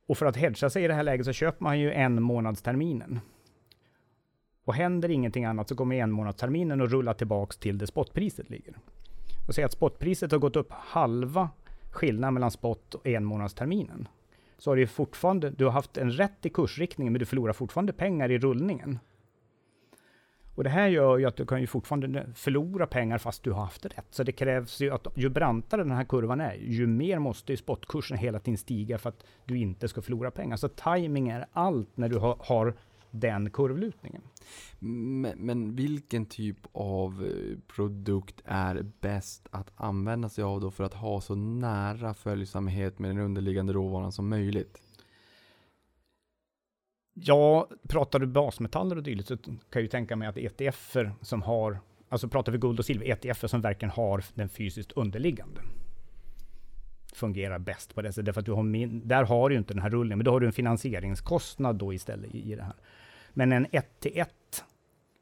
Och 0.06 0.18
för 0.18 0.26
att 0.26 0.36
hedga 0.36 0.70
sig 0.70 0.84
i 0.84 0.88
det 0.88 0.94
här 0.94 1.02
läget 1.02 1.26
så 1.26 1.32
köper 1.32 1.64
man 1.64 1.80
ju 1.80 1.92
en 1.92 2.22
månadsterminen. 2.22 3.20
Och 4.64 4.74
händer 4.74 5.08
ingenting 5.08 5.44
annat 5.44 5.68
så 5.68 5.76
kommer 5.76 5.96
en 5.96 6.10
månadsterminen 6.10 6.80
att 6.80 6.90
rulla 6.90 7.14
tillbaks 7.14 7.56
till 7.56 7.78
det 7.78 7.86
spotpriset 7.86 8.50
ligger. 8.50 8.78
Och 9.48 9.54
säg 9.54 9.64
att 9.64 9.72
spotpriset 9.72 10.32
har 10.32 10.38
gått 10.38 10.56
upp 10.56 10.68
halva 10.70 11.50
skillnaden 11.90 12.34
mellan 12.34 12.50
spot 12.50 12.94
och 12.94 13.06
en 13.06 13.24
månadsterminen. 13.24 14.08
Så 14.58 14.70
har 14.70 14.76
du 14.76 14.86
fortfarande, 14.86 15.50
du 15.50 15.64
har 15.64 15.72
haft 15.72 15.96
en 15.96 16.10
rätt 16.10 16.46
i 16.46 16.50
kursriktningen 16.50 17.12
men 17.12 17.20
du 17.20 17.26
förlorar 17.26 17.52
fortfarande 17.52 17.92
pengar 17.92 18.30
i 18.30 18.38
rullningen. 18.38 18.98
Och 20.56 20.64
det 20.64 20.70
här 20.70 20.88
gör 20.88 21.18
ju 21.18 21.26
att 21.26 21.36
du 21.36 21.46
kan 21.46 21.60
ju 21.60 21.66
fortfarande 21.66 22.26
förlora 22.34 22.86
pengar 22.86 23.18
fast 23.18 23.42
du 23.42 23.52
har 23.52 23.62
haft 23.62 23.86
rätt. 23.86 24.06
Så 24.10 24.22
det 24.22 24.32
krävs 24.32 24.80
ju 24.80 24.90
att 24.90 25.06
ju 25.14 25.28
brantare 25.28 25.82
den 25.82 25.92
här 25.92 26.04
kurvan 26.04 26.40
är, 26.40 26.54
ju 26.54 26.86
mer 26.86 27.18
måste 27.18 27.52
ju 27.52 27.56
spotkursen 27.56 28.18
hela 28.18 28.38
tiden 28.38 28.58
stiga 28.58 28.98
för 28.98 29.08
att 29.08 29.24
du 29.44 29.58
inte 29.58 29.88
ska 29.88 30.02
förlora 30.02 30.30
pengar. 30.30 30.56
Så 30.56 30.68
timing 30.68 31.28
är 31.28 31.46
allt 31.52 31.96
när 31.96 32.08
du 32.08 32.18
har, 32.18 32.36
har 32.40 32.74
den 33.10 33.50
kurvlutningen. 33.50 34.22
Men, 34.78 35.38
men 35.38 35.76
vilken 35.76 36.26
typ 36.26 36.58
av 36.72 37.24
eh, 37.24 37.58
produkt 37.66 38.42
är 38.44 38.86
bäst 39.00 39.48
att 39.50 39.72
använda 39.76 40.28
sig 40.28 40.44
av 40.44 40.60
då 40.60 40.70
för 40.70 40.84
att 40.84 40.94
ha 40.94 41.20
så 41.20 41.34
nära 41.34 42.14
följsamhet 42.14 42.98
med 42.98 43.10
den 43.10 43.18
underliggande 43.18 43.72
råvaran 43.72 44.12
som 44.12 44.28
möjligt? 44.28 44.82
Ja, 47.18 47.68
pratar 47.88 48.18
du 48.18 48.26
basmetaller 48.26 48.96
och 48.96 49.02
dylikt 49.02 49.28
så 49.28 49.36
kan 49.36 49.58
jag 49.70 49.82
ju 49.82 49.88
tänka 49.88 50.16
mig 50.16 50.28
att 50.28 50.36
ETF 50.36 50.96
som 51.20 51.42
har, 51.42 51.78
alltså 52.08 52.28
pratar 52.28 52.52
vi 52.52 52.58
guld 52.58 52.78
och 52.78 52.84
silver, 52.84 53.06
ETF 53.06 53.50
som 53.50 53.60
verkligen 53.60 53.90
har 53.90 54.24
den 54.34 54.48
fysiskt 54.48 54.92
underliggande 54.92 55.60
fungerar 57.16 57.58
bäst 57.58 57.94
på 57.94 58.02
det 58.02 58.12
sättet. 58.12 58.24
Därför 58.24 58.40
att 58.40 58.46
du 58.46 58.52
har 58.52 58.62
min, 58.62 59.08
där 59.08 59.24
har 59.24 59.48
du 59.48 59.54
ju 59.54 59.58
inte 59.58 59.74
den 59.74 59.82
här 59.82 59.90
rullningen, 59.90 60.18
men 60.18 60.24
då 60.24 60.30
har 60.30 60.40
du 60.40 60.46
en 60.46 60.52
finansieringskostnad 60.52 61.76
då 61.76 61.92
istället 61.94 62.34
i, 62.34 62.52
i 62.52 62.54
det 62.54 62.62
här. 62.62 62.74
Men 63.30 63.52
en 63.52 63.66
1 63.72 64.00
till 64.00 64.12
1 64.14 64.30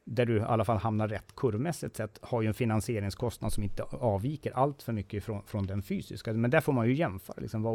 där 0.04 0.26
du 0.26 0.36
i 0.36 0.40
alla 0.40 0.64
fall 0.64 0.78
hamnar 0.78 1.08
rätt 1.08 1.36
kurvmässigt 1.36 1.96
sett, 1.96 2.18
har 2.22 2.42
ju 2.42 2.48
en 2.48 2.54
finansieringskostnad 2.54 3.52
som 3.52 3.62
inte 3.62 3.82
avviker 3.82 4.52
allt 4.52 4.82
för 4.82 4.92
mycket 4.92 5.24
från, 5.24 5.42
från 5.46 5.66
den 5.66 5.82
fysiska. 5.82 6.32
Men 6.32 6.50
där 6.50 6.60
får 6.60 6.72
man 6.72 6.86
ju 6.86 6.94
jämföra 6.94 7.36
liksom 7.40 7.62
vad 7.62 7.74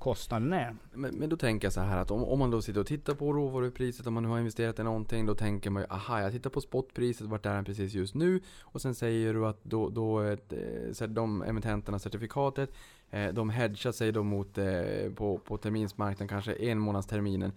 kostnaden 0.00 0.52
är. 0.52 0.76
Men, 0.92 1.14
men 1.14 1.28
då 1.28 1.36
tänker 1.36 1.66
jag 1.66 1.72
så 1.72 1.80
här 1.80 1.98
att 1.98 2.10
om, 2.10 2.24
om 2.24 2.38
man 2.38 2.50
då 2.50 2.62
sitter 2.62 2.80
och 2.80 2.86
tittar 2.86 3.14
på 3.14 3.32
råvarupriset, 3.32 4.06
om 4.06 4.14
man 4.14 4.22
nu 4.22 4.28
har 4.28 4.38
investerat 4.38 4.78
i 4.78 4.82
någonting, 4.82 5.26
då 5.26 5.34
tänker 5.34 5.70
man 5.70 5.82
ju 5.82 5.88
aha, 5.90 6.20
jag 6.20 6.32
tittar 6.32 6.50
på 6.50 6.60
spotpriset, 6.60 7.26
vart 7.26 7.46
är 7.46 7.54
den 7.54 7.64
precis 7.64 7.94
just 7.94 8.14
nu? 8.14 8.40
Och 8.60 8.82
sen 8.82 8.94
säger 8.94 9.34
du 9.34 9.46
att 9.46 9.64
då, 9.64 9.88
då 9.88 10.20
ett, 10.20 10.52
eh, 11.00 11.08
de 11.08 11.42
emittenterna 11.42 11.98
certifikatet, 11.98 12.70
eh, 13.10 13.28
de 13.28 13.50
hedgar 13.50 13.92
sig 13.92 14.12
då 14.12 14.22
mot 14.22 14.58
eh, 14.58 15.12
på, 15.16 15.38
på 15.38 15.56
terminsmarknaden, 15.56 16.28
kanske 16.28 16.52
en 16.52 16.78
månads 16.78 17.06
terminen. 17.06 17.52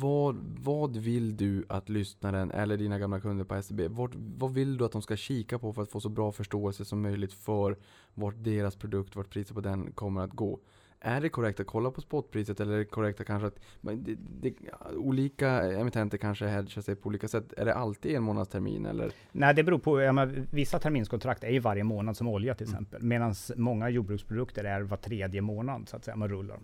Vad, 0.00 0.36
vad 0.64 0.96
vill 0.96 1.36
du 1.36 1.64
att 1.68 1.88
lyssnaren 1.88 2.50
eller 2.50 2.76
dina 2.76 2.98
gamla 2.98 3.20
kunder 3.20 3.44
på 3.44 3.62
SEB, 3.62 3.80
vad, 3.80 4.14
vad 4.14 4.54
vill 4.54 4.76
du 4.76 4.84
att 4.84 4.92
de 4.92 5.02
ska 5.02 5.16
kika 5.16 5.58
på 5.58 5.72
för 5.72 5.82
att 5.82 5.90
få 5.90 6.00
så 6.00 6.08
bra 6.08 6.32
förståelse 6.32 6.84
som 6.84 7.02
möjligt 7.02 7.32
för 7.32 7.76
vart 8.14 8.34
deras 8.38 8.76
produkt, 8.76 9.16
vart 9.16 9.30
priset 9.30 9.54
på 9.54 9.60
den 9.60 9.92
kommer 9.92 10.20
att 10.20 10.32
gå? 10.32 10.60
Är 11.04 11.20
det 11.20 11.28
korrekt 11.28 11.60
att 11.60 11.66
kolla 11.66 11.90
på 11.90 12.00
spotpriset 12.00 12.60
eller 12.60 12.72
är 12.72 12.78
det 12.78 12.84
korrekt 12.84 13.20
att 13.20 13.26
kanske 13.26 13.46
att 13.46 13.60
det, 13.80 14.14
det, 14.40 14.54
olika 14.96 15.48
emittenter 15.62 16.18
kanske 16.18 16.46
hedgar 16.46 16.82
sig 16.82 16.96
på 16.96 17.08
olika 17.08 17.28
sätt? 17.28 17.52
Är 17.56 17.64
det 17.64 17.74
alltid 17.74 18.16
en 18.16 18.22
månads 18.22 18.50
termin 18.50 18.86
eller? 18.86 19.12
Nej, 19.32 19.54
det 19.54 19.64
beror 19.64 19.78
på. 19.78 20.00
Ja, 20.00 20.12
men, 20.12 20.46
vissa 20.50 20.78
terminskontrakt 20.78 21.44
är 21.44 21.50
ju 21.50 21.58
varje 21.58 21.84
månad 21.84 22.16
som 22.16 22.28
olja 22.28 22.54
till 22.54 22.66
exempel, 22.66 23.00
mm. 23.00 23.08
medan 23.08 23.34
många 23.56 23.88
jordbruksprodukter 23.88 24.64
är 24.64 24.80
var 24.80 24.96
tredje 24.96 25.40
månad 25.40 25.88
så 25.88 25.96
att 25.96 26.04
säga 26.04 26.16
man 26.16 26.28
rullar 26.28 26.60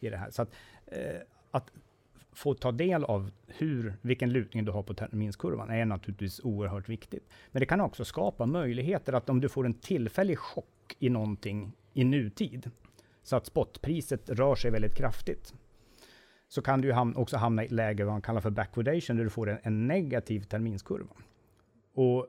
i 0.00 0.10
det 0.10 0.16
här. 0.16 0.30
Så 0.30 0.42
att, 0.42 0.50
eh, 0.86 1.20
att 1.50 1.72
få 2.32 2.54
ta 2.54 2.72
del 2.72 3.04
av 3.04 3.30
hur, 3.46 3.94
vilken 4.02 4.32
lutning 4.32 4.64
du 4.64 4.72
har 4.72 4.82
på 4.82 4.94
terminskurvan 4.94 5.70
är 5.70 5.84
naturligtvis 5.84 6.40
oerhört 6.44 6.88
viktigt. 6.88 7.28
Men 7.50 7.60
det 7.60 7.66
kan 7.66 7.80
också 7.80 8.04
skapa 8.04 8.46
möjligheter 8.46 9.12
att 9.12 9.28
om 9.28 9.40
du 9.40 9.48
får 9.48 9.66
en 9.66 9.74
tillfällig 9.74 10.38
chock 10.38 10.96
i 10.98 11.08
någonting 11.08 11.72
i 11.92 12.04
nutid, 12.04 12.70
så 13.22 13.36
att 13.36 13.46
spotpriset 13.46 14.30
rör 14.30 14.54
sig 14.54 14.70
väldigt 14.70 14.94
kraftigt, 14.94 15.54
så 16.48 16.62
kan 16.62 16.80
du 16.80 16.92
ham 16.92 17.16
också 17.16 17.36
hamna 17.36 17.62
i 17.62 17.66
ett 17.66 17.72
läge 17.72 18.04
vad 18.04 18.14
man 18.14 18.22
kallar 18.22 18.40
för 18.40 18.50
backwardation, 18.50 19.16
där 19.16 19.24
du 19.24 19.30
får 19.30 19.48
en, 19.48 19.58
en 19.62 19.86
negativ 19.86 20.40
terminskurva. 20.40 21.14
Och 21.94 22.26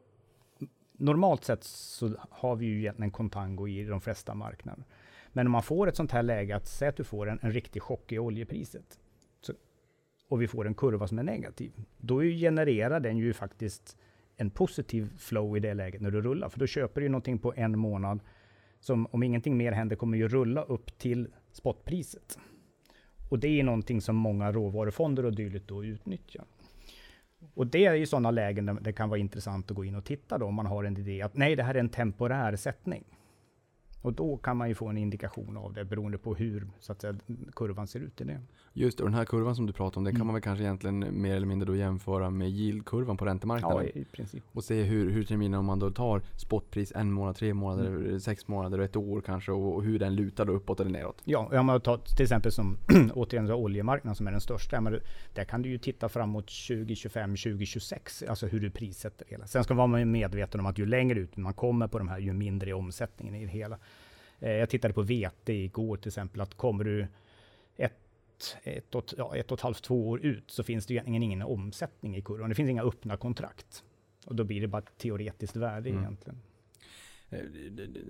normalt 0.94 1.44
sett 1.44 1.64
så 1.64 2.16
har 2.30 2.56
vi 2.56 2.66
ju 2.66 2.80
egentligen 2.80 3.12
contango 3.12 3.68
i 3.68 3.84
de 3.84 4.02
flesta 4.02 4.36
marknader. 4.36 4.86
Men 5.32 5.46
om 5.46 5.52
man 5.52 5.64
får 5.64 5.88
ett 5.88 5.96
sånt 5.96 6.12
här 6.12 6.24
läge, 6.24 6.56
att 6.56 6.68
säga 6.68 6.90
att 6.90 6.96
du 6.96 7.04
får 7.04 7.30
en, 7.30 7.40
en 7.42 7.52
riktig 7.52 7.82
chock 7.82 8.12
i 8.12 8.20
oljepriset, 8.20 9.00
så, 9.42 9.54
och 10.28 10.42
vi 10.42 10.48
får 10.48 10.68
en 10.68 10.76
kurva 10.76 11.08
som 11.08 11.20
är 11.20 11.24
negativ, 11.24 11.72
då 11.98 12.22
genererar 12.22 13.00
den 13.00 13.18
ju 13.18 13.34
faktiskt 13.34 13.98
en 14.36 14.50
positiv 14.50 15.18
flow 15.18 15.58
i 15.58 15.60
det 15.60 15.74
läget 15.74 16.02
när 16.02 16.12
du 16.12 16.22
rullar. 16.22 16.50
För 16.50 16.60
då 16.60 16.68
köper 16.68 17.02
du 17.02 17.10
någonting 17.10 17.40
på 17.40 17.54
en 17.56 17.80
månad 17.80 18.20
som 18.84 19.08
om 19.12 19.24
ingenting 19.24 19.58
mer 19.58 19.72
händer 19.72 19.96
kommer 19.96 20.18
ju 20.18 20.28
rulla 20.28 20.64
upp 20.64 20.98
till 20.98 21.28
spotpriset. 21.52 22.40
Och 23.30 23.40
det 23.40 23.60
är 23.60 23.64
någonting 23.64 24.02
som 24.02 24.16
många 24.16 24.52
råvarufonder 24.52 25.26
och 25.26 25.36
dylikt 25.36 25.68
då 25.68 25.86
utnyttjar. 25.86 26.46
Och 27.54 27.68
det 27.68 27.86
är 27.86 27.94
ju 27.94 28.06
sådana 28.06 28.32
lägen 28.32 28.66
där 28.66 28.78
det 28.82 28.94
kan 28.94 29.10
vara 29.10 29.20
intressant 29.20 29.72
att 29.72 29.78
gå 29.78 29.86
in 29.86 29.96
och 29.96 30.06
titta 30.06 30.38
då 30.38 30.46
om 30.46 30.56
man 30.56 30.66
har 30.66 30.84
en 30.84 30.98
idé 30.98 31.22
att 31.22 31.38
nej, 31.38 31.56
det 31.56 31.64
här 31.64 31.76
är 31.76 31.80
en 31.80 31.90
temporär 31.90 32.56
sättning. 32.56 33.04
Och 34.04 34.14
då 34.14 34.38
kan 34.38 34.58
man 34.58 34.70
ju 34.70 34.76
få 34.76 34.88
en 34.88 34.98
indikation 34.98 35.58
av 35.58 35.74
det 35.74 35.86
beroende 35.86 36.18
på 36.18 36.36
hur 36.36 36.68
så 36.80 36.92
att 36.92 37.02
säga, 37.02 37.16
kurvan 37.56 37.88
ser 37.88 38.00
ut 38.00 38.22
i 38.22 38.24
det. 38.24 38.42
Just 38.74 38.98
det, 38.98 39.04
och 39.04 39.10
den 39.10 39.18
här 39.18 39.26
kurvan 39.26 39.56
som 39.56 39.66
du 39.66 39.74
pratar 39.74 39.98
om, 39.98 40.04
den 40.04 40.12
mm. 40.12 40.20
kan 40.20 40.28
man 40.28 40.34
väl 40.34 40.42
kanske 40.42 40.64
egentligen 40.64 41.22
mer 41.22 41.36
eller 41.36 41.48
mindre 41.48 41.68
då 41.68 41.76
jämföra 41.76 42.30
med 42.30 42.50
yieldkurvan 42.50 43.18
på 43.18 43.26
räntemarknaden. 43.26 43.90
Ja, 43.94 44.02
i 44.02 44.06
princip. 44.06 44.44
Och 44.52 44.64
se 44.64 44.84
hur, 44.84 45.10
hur 45.10 45.24
terminen, 45.24 45.60
om 45.60 45.66
man 45.66 45.80
då 45.80 45.92
tar 45.92 46.22
spotpris 46.36 46.92
en 46.96 47.12
månad, 47.12 47.36
tre 47.36 47.54
månader, 47.54 47.88
mm. 47.88 48.20
sex 48.20 48.48
månader 48.48 48.78
och 48.78 48.86
ett 48.86 48.96
år 48.96 49.22
kanske 49.22 49.52
och, 49.52 49.76
och 49.76 49.84
hur 49.84 50.00
den 50.00 50.16
lutar 50.16 50.46
då 50.46 50.54
uppåt 50.54 50.80
eller 50.80 50.92
neråt. 50.92 51.22
Ja, 51.24 51.60
om 51.60 51.66
man 51.66 51.82
tar 51.82 51.98
till 51.98 52.24
exempel 52.24 52.52
som 52.52 52.78
återigen 53.14 53.48
så 53.48 53.56
oljemarknaden 53.56 54.16
som 54.16 54.28
är 54.28 54.32
den 54.32 54.42
största. 54.42 54.82
Men 54.82 55.00
där 55.34 55.44
kan 55.44 55.62
du 55.62 55.70
ju 55.70 55.78
titta 55.78 56.10
framåt 56.10 56.46
2025, 56.68 57.30
2026, 57.30 58.24
alltså 58.30 58.48
hur 58.48 58.60
du 58.60 58.70
prissätter 58.70 59.26
hela. 59.30 59.48
Sen 59.48 59.64
ska 59.64 59.74
man 59.74 59.92
vara 59.92 60.06
medveten 60.06 60.60
om 60.60 60.66
att 60.66 60.78
ju 60.78 60.86
längre 60.86 61.20
ut 61.20 61.38
man 61.38 61.54
kommer 61.54 61.88
på 61.88 61.98
de 61.98 62.08
här, 62.08 62.20
ju 62.20 62.34
mindre 62.34 62.70
är 62.70 62.74
omsättningen 62.74 63.36
i 63.36 63.46
det 63.46 63.52
hela. 63.52 63.78
Eh, 64.44 64.52
jag 64.52 64.70
tittade 64.70 64.94
på 64.94 65.02
vete 65.02 65.54
igår 65.54 65.98
till 65.98 66.08
exempel, 66.08 66.42
att 66.42 66.54
kommer 66.54 66.84
du 66.84 67.08
ett 67.78 67.94
ett 68.64 68.96
och, 68.96 69.06
ja, 69.18 69.36
ett 69.36 69.52
och 69.52 69.58
ett 69.58 69.62
halvt, 69.62 69.84
två 69.84 70.10
år 70.10 70.26
ut 70.26 70.52
så 70.52 70.64
finns 70.64 70.86
det 70.86 70.94
egentligen 70.94 71.24
ingen 71.24 71.42
omsättning 71.42 72.16
i 72.16 72.22
kurvan. 72.22 72.50
Det 72.50 72.56
finns 72.56 72.70
inga 72.70 72.84
öppna 72.84 73.18
kontrakt. 73.18 73.84
Och 74.26 74.36
då 74.36 74.44
blir 74.44 74.62
det 74.62 74.68
bara 74.68 74.82
ett 74.82 74.98
teoretiskt 74.98 75.56
värde 75.56 75.90
mm. 75.90 76.02
egentligen. 76.02 76.40
Eh, 77.30 77.40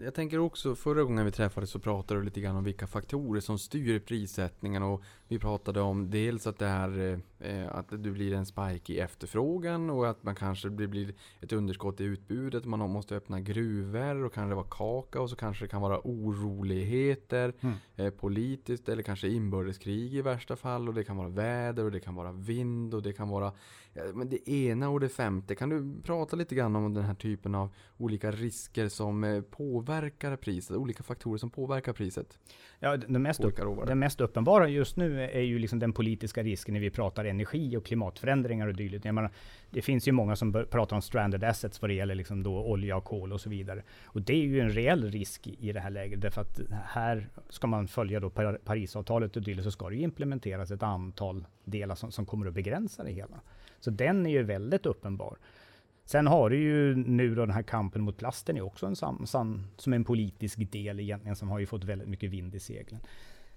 jag 0.04 0.14
tänker 0.14 0.40
också, 0.40 0.76
förra 0.76 1.04
gången 1.04 1.26
vi 1.26 1.32
träffades 1.32 1.70
så 1.70 1.80
pratade 1.80 2.20
du 2.20 2.24
lite 2.24 2.42
grann 2.42 2.56
om 2.56 2.64
vilka 2.64 2.88
faktorer 2.88 3.42
som 3.42 3.60
styr 3.60 4.00
prissättningen 4.00 4.84
och 4.84 5.04
vi 5.34 5.40
pratade 5.40 5.82
om 5.82 6.10
dels 6.10 6.48
att 6.48 6.60
det 6.60 6.66
är 6.66 7.22
eh, 7.40 7.76
att 7.76 7.90
det 7.90 7.98
blir 8.12 8.34
en 8.34 8.46
spike 8.46 8.94
i 8.94 9.00
efterfrågan 9.00 9.90
och 9.90 10.10
att 10.10 10.24
man 10.24 10.36
kanske 10.36 10.70
blir, 10.70 10.88
blir 10.88 11.14
ett 11.42 11.54
underskott 11.54 12.02
i 12.02 12.04
utbudet. 12.04 12.66
Man 12.66 12.80
måste 12.80 13.16
öppna 13.16 13.40
gruvor 13.40 14.24
och 14.24 14.34
kanske 14.34 14.56
vara 14.56 14.68
kaka 14.70 15.22
och 15.22 15.30
så 15.30 15.36
kanske 15.36 15.66
det 15.66 15.70
kan 15.70 15.82
vara 15.82 16.00
oroligheter 16.04 17.54
mm. 17.60 17.76
eh, 17.96 18.10
politiskt 18.10 18.90
eller 18.90 19.04
kanske 19.04 19.28
inbördeskrig 19.28 20.16
i 20.16 20.22
värsta 20.22 20.56
fall 20.56 20.88
och 20.88 20.94
det 20.94 21.04
kan 21.04 21.18
vara 21.18 21.30
väder 21.30 21.86
och 21.86 21.92
det 21.92 22.00
kan 22.00 22.16
vara 22.16 22.32
vind 22.32 22.94
och 22.94 23.02
det 23.02 23.14
kan 23.14 23.30
vara 23.30 23.52
men 24.14 24.30
det 24.30 24.50
ena 24.50 24.90
och 24.90 25.00
det 25.00 25.10
femte. 25.10 25.56
Kan 25.56 25.70
du 25.70 26.02
prata 26.04 26.36
lite 26.36 26.56
grann 26.56 26.76
om 26.76 26.94
den 26.94 27.04
här 27.04 27.14
typen 27.14 27.56
av 27.56 27.70
olika 27.98 28.32
risker 28.32 28.88
som 28.88 29.24
eh, 29.24 29.42
påverkar 29.42 30.36
priset? 30.36 30.78
Olika 30.78 31.04
faktorer 31.04 31.38
som 31.38 31.50
påverkar 31.50 31.94
priset? 31.94 32.40
Ja, 32.80 32.98
det 32.98 33.20
mest, 33.20 33.44
upp, 33.44 33.60
det 33.88 33.96
mest 33.96 34.22
uppenbara 34.22 34.70
just 34.70 34.98
nu 34.98 35.23
är 35.30 35.42
ju 35.42 35.60
liksom 35.60 35.80
den 35.80 35.94
politiska 35.94 36.44
risken 36.44 36.74
när 36.74 36.82
vi 36.82 36.90
pratar 36.90 37.26
energi 37.26 37.78
och 37.78 37.86
klimatförändringar 37.86 38.68
och 38.68 38.76
dylikt. 38.76 39.06
Jag 39.06 39.16
menar, 39.16 39.32
det 39.70 39.82
finns 39.82 40.08
ju 40.08 40.12
många 40.12 40.36
som 40.36 40.54
pratar 40.54 40.96
om 40.96 41.02
stranded 41.02 41.44
assets 41.44 41.82
vad 41.82 41.90
det 41.90 41.94
gäller 41.94 42.16
liksom 42.16 42.44
då 42.44 42.66
olja 42.66 42.98
och 42.98 43.04
kol 43.04 43.34
och 43.34 43.42
så 43.42 43.50
vidare. 43.50 43.84
Och 44.06 44.22
det 44.22 44.34
är 44.34 44.46
ju 44.46 44.60
en 44.60 44.70
reell 44.70 45.12
risk 45.12 45.48
i 45.48 45.72
det 45.72 45.80
här 45.80 45.90
läget. 45.90 46.22
Därför 46.22 46.42
att 46.42 46.60
här 46.86 47.28
ska 47.50 47.68
man 47.68 47.88
följa 47.88 48.20
då 48.20 48.30
Parisavtalet 48.30 49.36
och 49.36 49.42
dylikt 49.42 49.64
så 49.64 49.72
ska 49.72 49.90
det 49.90 49.96
ju 49.96 50.02
implementeras 50.02 50.72
ett 50.72 50.84
antal 50.84 51.46
delar 51.64 51.96
som, 51.96 52.12
som 52.12 52.26
kommer 52.26 52.48
att 52.48 52.54
begränsa 52.54 53.04
det 53.04 53.12
hela. 53.12 53.42
Så 53.80 53.90
den 53.90 54.26
är 54.26 54.32
ju 54.32 54.44
väldigt 54.44 54.86
uppenbar. 54.86 55.38
Sen 56.06 56.28
har 56.28 56.50
du 56.50 56.58
ju 56.58 56.96
nu 56.96 57.36
då 57.36 57.46
den 57.46 57.56
här 57.56 57.64
kampen 57.64 58.02
mot 58.02 58.18
plasten 58.18 58.58
är 58.58 58.62
också 58.62 58.86
en 58.86 58.96
sam, 58.96 59.26
sam, 59.26 59.68
som 59.78 59.94
en 59.94 60.04
politisk 60.04 60.72
del 60.72 61.00
egentligen 61.00 61.36
som 61.36 61.50
har 61.50 61.60
ju 61.60 61.66
fått 61.66 61.84
väldigt 61.84 62.08
mycket 62.08 62.30
vind 62.30 62.56
i 62.56 62.60
seglen. 62.60 63.00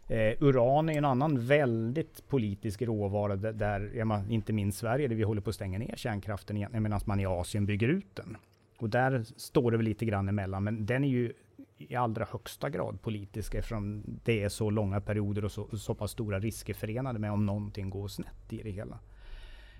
Eh, 0.08 0.34
uran 0.40 0.88
är 0.88 0.98
en 0.98 1.04
annan 1.04 1.46
väldigt 1.46 2.28
politisk 2.28 2.82
råvara 2.82 3.36
där, 3.36 4.04
man, 4.04 4.30
inte 4.30 4.52
minst 4.52 4.78
Sverige, 4.78 5.08
där 5.08 5.14
vi 5.14 5.22
håller 5.22 5.40
på 5.40 5.50
att 5.50 5.56
stänga 5.56 5.78
ner 5.78 5.94
kärnkraften 5.96 6.56
igen, 6.56 6.82
medan 6.82 7.00
man 7.04 7.20
i 7.20 7.26
Asien 7.26 7.66
bygger 7.66 7.88
ut 7.88 8.16
den. 8.16 8.36
Och 8.78 8.90
där 8.90 9.24
står 9.36 9.70
det 9.70 9.76
väl 9.76 9.86
lite 9.86 10.04
grann 10.04 10.28
emellan, 10.28 10.64
men 10.64 10.86
den 10.86 11.04
är 11.04 11.08
ju 11.08 11.32
i 11.78 11.96
allra 11.96 12.26
högsta 12.32 12.70
grad 12.70 13.02
politisk 13.02 13.54
eftersom 13.54 14.02
det 14.24 14.42
är 14.42 14.48
så 14.48 14.70
långa 14.70 15.00
perioder 15.00 15.44
och 15.44 15.52
så, 15.52 15.76
så 15.78 15.94
pass 15.94 16.10
stora 16.10 16.38
risker 16.38 16.74
förenade 16.74 17.18
med 17.18 17.32
om 17.32 17.46
någonting 17.46 17.90
går 17.90 18.08
snett 18.08 18.52
i 18.52 18.62
det 18.62 18.70
hela. 18.70 18.98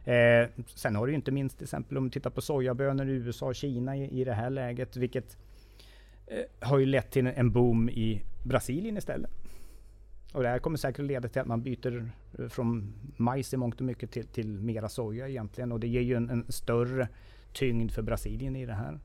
Eh, 0.05 0.49
sen 0.67 0.97
har 0.97 1.07
du 1.07 1.15
inte 1.15 1.31
minst 1.31 1.57
till 1.57 1.65
exempel 1.65 1.99
om 1.99 2.05
du 2.05 2.11
tittar 2.11 2.31
på 2.31 2.41
sojabönor 2.41 3.09
i 3.09 3.13
USA 3.13 3.47
och 3.47 3.55
Kina 3.55 3.97
i, 3.97 4.21
i 4.21 4.25
det 4.25 4.33
här 4.33 4.51
läget, 4.51 4.97
vilket 4.97 5.37
eh, 6.27 6.69
har 6.69 6.79
ju 6.79 6.87
lett 6.87 7.11
till 7.11 7.27
en 7.27 7.51
boom 7.51 7.89
i 7.89 8.23
Brasilien 8.45 8.97
istället. 8.97 9.31
Och 10.33 10.43
det 10.43 10.49
här 10.49 10.59
kommer 10.59 10.77
säkert 10.77 11.05
leda 11.05 11.29
till 11.29 11.41
att 11.41 11.47
man 11.47 11.63
byter 11.63 12.11
eh, 12.39 12.49
från 12.49 12.95
majs 13.17 13.55
i 13.55 13.57
mångt 13.57 13.81
och 13.81 13.87
mycket 13.87 14.11
till, 14.11 14.27
till 14.27 14.61
mera 14.61 14.89
soja 14.89 15.29
egentligen. 15.29 15.73
Och 15.73 15.81
det 15.81 15.89
ger 15.89 16.01
ju 16.01 16.15
en, 16.15 16.31
en 16.31 16.45
större 16.49 17.09
tyngd 17.53 17.91
för 17.91 18.03
Brasilien 18.03 18.57
i 18.57 18.67
det 18.67 18.75
här. 18.75 19.01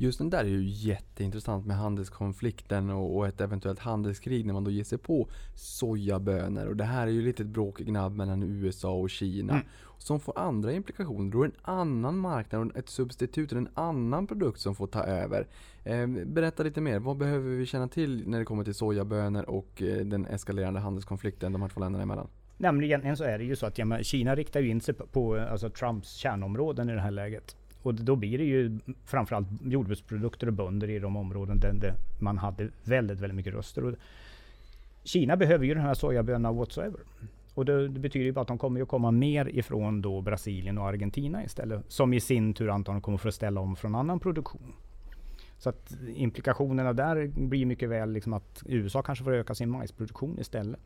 Just 0.00 0.18
den 0.18 0.30
där 0.30 0.44
är 0.44 0.48
ju 0.48 0.64
jätteintressant 0.64 1.66
med 1.66 1.76
handelskonflikten 1.76 2.90
och, 2.90 3.26
ett 3.26 3.40
eventuellt 3.40 3.78
handelskrig 3.78 4.46
när 4.46 4.52
man 4.52 4.64
då 4.64 4.70
ger 4.70 4.84
sig 4.84 4.98
på 4.98 5.28
sojabönor. 5.54 6.66
Och 6.66 6.76
det 6.76 6.84
här 6.84 7.06
är 7.06 7.10
ju 7.10 7.22
lite 7.22 7.42
ett 7.42 7.48
bråkgnabb 7.48 8.16
mellan 8.16 8.42
USA 8.42 8.92
och 8.92 9.10
Kina. 9.10 9.52
Mm. 9.52 9.66
Som 10.02 10.20
får 10.20 10.38
andra 10.38 10.72
implikationer. 10.72 11.32
Då 11.32 11.42
är 11.42 11.48
det 11.48 11.54
en 11.54 11.74
annan 11.74 12.18
marknad 12.18 12.70
och 12.70 12.76
ett 12.76 12.88
substitut, 12.88 13.52
en 13.52 13.68
annan 13.74 14.26
produkt 14.26 14.60
som 14.60 14.74
får 14.74 14.86
ta 14.86 15.02
över. 15.02 15.46
Ehm, 15.84 16.34
berätta 16.34 16.62
lite 16.62 16.80
mer, 16.80 16.98
vad 16.98 17.16
behöver 17.16 17.50
vi 17.50 17.66
känna 17.66 17.88
till 17.88 18.28
när 18.28 18.38
det 18.38 18.44
kommer 18.44 18.64
till 18.64 18.74
sojabönor 18.74 19.50
och 19.50 19.82
eh, 19.82 20.06
den 20.06 20.26
eskalerande 20.26 20.80
handelskonflikten 20.80 21.52
de 21.52 21.62
här 21.62 21.68
två 21.68 21.80
länderna 21.80 22.02
emellan? 22.02 22.28
Nämligen 22.56 22.90
egentligen 22.90 23.16
så 23.16 23.24
är 23.24 23.38
det 23.38 23.44
ju 23.44 23.56
så 23.56 23.66
att 23.66 23.78
ja, 23.78 24.02
Kina 24.02 24.34
riktar 24.34 24.60
ju 24.60 24.68
in 24.68 24.80
sig 24.80 24.94
på, 24.94 25.36
alltså 25.36 25.70
Trumps 25.70 26.14
kärnområden 26.14 26.90
i 26.90 26.92
det 26.92 27.00
här 27.00 27.10
läget. 27.10 27.56
Och 27.82 27.94
då 27.94 28.16
blir 28.16 28.38
det 28.38 28.44
ju 28.44 28.78
framförallt 29.04 29.48
jordbruksprodukter 29.62 30.46
och 30.46 30.52
bönder 30.52 30.90
i 30.90 30.98
de 30.98 31.16
områden 31.16 31.60
där, 31.60 31.72
där 31.72 31.94
man 32.20 32.38
hade 32.38 32.68
väldigt, 32.84 33.20
väldigt 33.20 33.36
mycket 33.36 33.54
röster. 33.54 33.84
Och 33.84 33.94
Kina 35.04 35.36
behöver 35.36 35.64
ju 35.64 35.74
den 35.74 35.82
här 35.82 35.94
sojabönan 35.94 36.56
whatsoever. 36.56 37.00
Och 37.60 37.66
det, 37.66 37.88
det 37.88 38.00
betyder 38.00 38.26
ju 38.26 38.32
bara 38.32 38.40
att 38.40 38.48
de 38.48 38.58
kommer 38.58 38.82
att 38.82 38.88
komma 38.88 39.10
mer 39.10 39.48
ifrån 39.48 40.02
då 40.02 40.20
Brasilien 40.20 40.78
och 40.78 40.88
Argentina 40.88 41.44
istället. 41.44 41.84
Som 41.88 42.12
i 42.12 42.20
sin 42.20 42.54
tur 42.54 42.70
antagligen 42.70 43.02
kommer 43.02 43.18
få 43.18 43.32
ställa 43.32 43.60
om 43.60 43.76
från 43.76 43.94
annan 43.94 44.20
produktion. 44.20 44.72
Så 45.58 45.68
att 45.68 45.92
implikationerna 46.14 46.92
där 46.92 47.26
blir 47.26 47.66
mycket 47.66 47.88
väl 47.88 48.12
liksom 48.12 48.32
att 48.32 48.62
USA 48.66 49.02
kanske 49.02 49.24
får 49.24 49.32
öka 49.32 49.54
sin 49.54 49.70
majsproduktion 49.70 50.38
istället. 50.38 50.80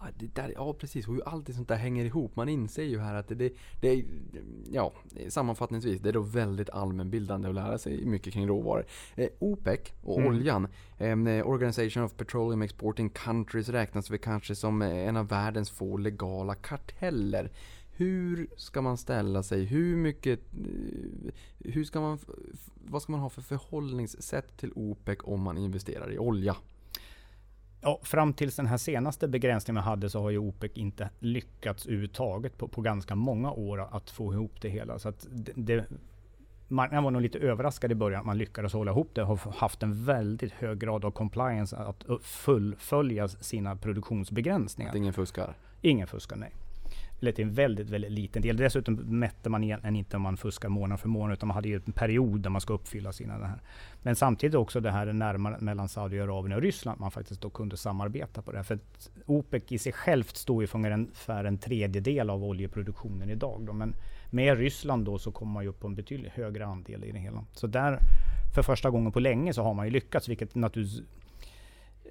Ja, 0.00 0.06
det 0.18 0.34
där, 0.34 0.52
ja 0.56 0.74
precis, 0.74 1.08
och 1.08 1.14
hur 1.14 1.28
allt 1.28 1.54
sånt 1.54 1.68
där 1.68 1.76
hänger 1.76 2.04
ihop. 2.04 2.36
Man 2.36 2.48
inser 2.48 2.82
ju 2.84 2.98
här 2.98 3.14
att 3.14 3.28
det, 3.28 3.34
det, 3.34 3.52
det 3.80 3.88
är, 3.88 4.04
ja, 4.72 4.92
sammanfattningsvis, 5.28 6.00
det 6.00 6.08
är 6.08 6.12
då 6.12 6.20
väldigt 6.20 6.70
allmänbildande 6.70 7.48
att 7.48 7.54
lära 7.54 7.78
sig 7.78 8.06
mycket 8.06 8.32
kring 8.32 8.46
råvaror. 8.48 8.84
Eh, 9.16 9.28
OPEC 9.38 9.80
och 10.02 10.18
Mm. 10.18 10.28
oljan, 10.28 10.68
eh, 10.98 11.46
Organization 11.48 12.02
of 12.02 12.16
Petroleum 12.16 12.62
Exporting 12.62 13.10
Countries 13.10 13.68
räknas 13.68 14.10
väl 14.10 14.18
kanske 14.18 14.54
som 14.54 14.82
en 14.82 15.16
av 15.16 15.28
världens 15.28 15.70
få 15.70 15.96
legala 15.96 16.54
karteller. 16.54 17.50
Hur 17.90 18.48
ska 18.56 18.82
man 18.82 18.98
ställa 18.98 19.42
sig? 19.42 19.64
Hur 19.64 19.96
mycket... 19.96 20.40
eh, 20.54 21.32
Hur 21.58 21.84
ska 21.84 22.00
man, 22.00 22.18
vad 22.74 23.02
ska 23.02 23.12
man 23.12 23.20
ha 23.20 23.28
för 23.30 23.42
förhållningssätt 23.42 24.56
till 24.56 24.72
OPEC 24.74 25.18
om 25.24 25.40
man 25.42 25.58
investerar 25.58 26.12
i 26.12 26.18
olja? 26.18 26.56
Ja, 27.80 28.00
fram 28.02 28.32
tills 28.32 28.56
den 28.56 28.66
här 28.66 28.76
senaste 28.76 29.28
begränsningen 29.28 29.74
man 29.74 29.84
hade 29.84 30.10
så 30.10 30.22
har 30.22 30.30
ju 30.30 30.38
OPEC 30.38 30.72
inte 30.74 31.10
lyckats 31.18 31.86
överhuvudtaget 31.86 32.58
på, 32.58 32.68
på 32.68 32.80
ganska 32.80 33.14
många 33.14 33.52
år 33.52 33.88
att 33.90 34.10
få 34.10 34.32
ihop 34.32 34.60
det 34.60 34.68
hela. 34.68 34.98
Så 34.98 35.12
det, 35.30 35.52
det, 35.56 35.84
marknaden 36.68 37.04
var 37.04 37.10
nog 37.10 37.22
lite 37.22 37.38
överraskad 37.38 37.92
i 37.92 37.94
början 37.94 38.20
att 38.20 38.26
man 38.26 38.38
lyckades 38.38 38.72
hålla 38.72 38.90
ihop 38.90 39.10
det 39.14 39.22
har 39.22 39.40
haft 39.56 39.82
en 39.82 40.04
väldigt 40.04 40.52
hög 40.52 40.78
grad 40.78 41.04
av 41.04 41.10
compliance 41.10 41.76
att 41.76 42.04
fullfölja 42.22 43.28
sina 43.28 43.76
produktionsbegränsningar. 43.76 44.90
Att 44.90 44.96
ingen 44.96 45.12
fuskar? 45.12 45.54
Ingen 45.82 46.06
fuskar, 46.06 46.36
nej. 46.36 46.52
Eller 47.20 47.32
till 47.32 47.44
en 47.44 47.54
väldigt, 47.54 47.90
väldigt 47.90 48.12
liten 48.12 48.42
del. 48.42 48.56
Dessutom 48.56 48.94
mätte 48.94 49.50
man 49.50 49.64
egentligen 49.64 49.96
inte 49.96 50.16
om 50.16 50.22
man 50.22 50.36
fuskar 50.36 50.68
månad 50.68 51.00
för 51.00 51.08
månad, 51.08 51.32
utan 51.32 51.46
man 51.46 51.54
hade 51.54 51.68
ju 51.68 51.74
en 51.86 51.92
period 51.92 52.40
där 52.40 52.50
man 52.50 52.60
ska 52.60 52.72
uppfylla 52.72 53.12
sina 53.12 53.38
det 53.38 53.46
här. 53.46 53.60
Men 54.02 54.16
samtidigt 54.16 54.54
också 54.54 54.80
det 54.80 54.90
här 54.90 55.12
närmare 55.12 55.56
mellan 55.60 55.88
Saudiarabien 55.88 56.56
och 56.56 56.62
Ryssland, 56.62 57.00
man 57.00 57.10
faktiskt 57.10 57.40
då 57.40 57.50
kunde 57.50 57.76
samarbeta 57.76 58.42
på 58.42 58.52
det. 58.52 58.58
här. 58.58 58.64
För 58.64 58.74
att 58.74 59.10
OPEC 59.26 59.62
i 59.68 59.78
sig 59.78 59.92
självt 59.92 60.36
står 60.36 60.62
ju 60.62 60.66
för 60.66 60.78
ungefär 60.78 61.44
en 61.44 61.58
tredjedel 61.58 62.30
av 62.30 62.44
oljeproduktionen 62.44 63.30
idag. 63.30 63.62
Då. 63.66 63.72
Men 63.72 63.94
med 64.30 64.58
Ryssland 64.58 65.04
då 65.04 65.18
så 65.18 65.32
kommer 65.32 65.52
man 65.52 65.62
ju 65.62 65.68
upp 65.68 65.80
på 65.80 65.86
en 65.86 65.94
betydligt 65.94 66.32
högre 66.32 66.66
andel 66.66 67.04
i 67.04 67.12
det 67.12 67.18
hela. 67.18 67.44
Så 67.52 67.66
där, 67.66 67.98
för 68.54 68.62
första 68.62 68.90
gången 68.90 69.12
på 69.12 69.20
länge 69.20 69.52
så 69.52 69.62
har 69.62 69.74
man 69.74 69.86
ju 69.86 69.92
lyckats, 69.92 70.28
vilket 70.28 70.54
naturligtvis 70.54 71.02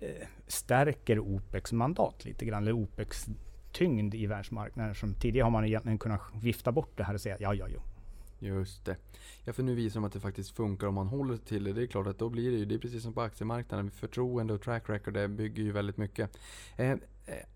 eh, 0.01 0.27
stärker 0.47 1.19
OPECs 1.19 1.71
mandat 1.73 2.25
lite 2.25 2.45
grann, 2.45 2.63
eller 2.63 2.73
OPECs 2.73 3.27
tyngd 3.77 4.15
i 4.15 4.25
världsmarknaden. 4.27 4.96
Som 4.96 5.13
tidigare 5.13 5.43
har 5.43 5.51
man 5.51 5.65
egentligen 5.65 5.98
kunnat 5.98 6.22
vifta 6.41 6.72
bort 6.72 6.98
det 6.98 7.03
här 7.03 7.13
och 7.13 7.22
säga 7.22 7.37
ja, 7.40 7.53
ja, 7.53 7.68
ja. 7.70 7.79
Just 8.40 8.85
det. 8.85 8.96
Ja, 9.44 9.53
för 9.53 9.63
nu 9.63 9.75
visar 9.75 10.00
de 10.00 10.05
att 10.07 10.13
det 10.13 10.20
faktiskt 10.20 10.55
funkar 10.55 10.87
om 10.87 10.94
man 10.96 11.07
håller 11.07 11.37
till 11.37 11.63
det. 11.63 11.74
Det 11.74 11.83
är 11.83 11.87
klart 11.87 12.07
att 12.07 12.20
då 12.20 12.29
blir 12.29 12.51
det 12.51 12.57
ju, 12.57 12.66
det 12.66 12.75
är 12.75 12.79
precis 12.79 13.03
som 13.03 13.13
på 13.13 13.22
aktiemarknaden. 13.22 13.92
Förtroende 13.92 14.53
och 14.53 14.61
track 14.61 14.90
record 14.90 15.13
det 15.13 15.27
bygger 15.27 15.63
ju 15.63 15.72
väldigt 15.72 15.98
mycket. 15.98 16.37
Eh, 16.77 16.92
eh, 16.92 16.98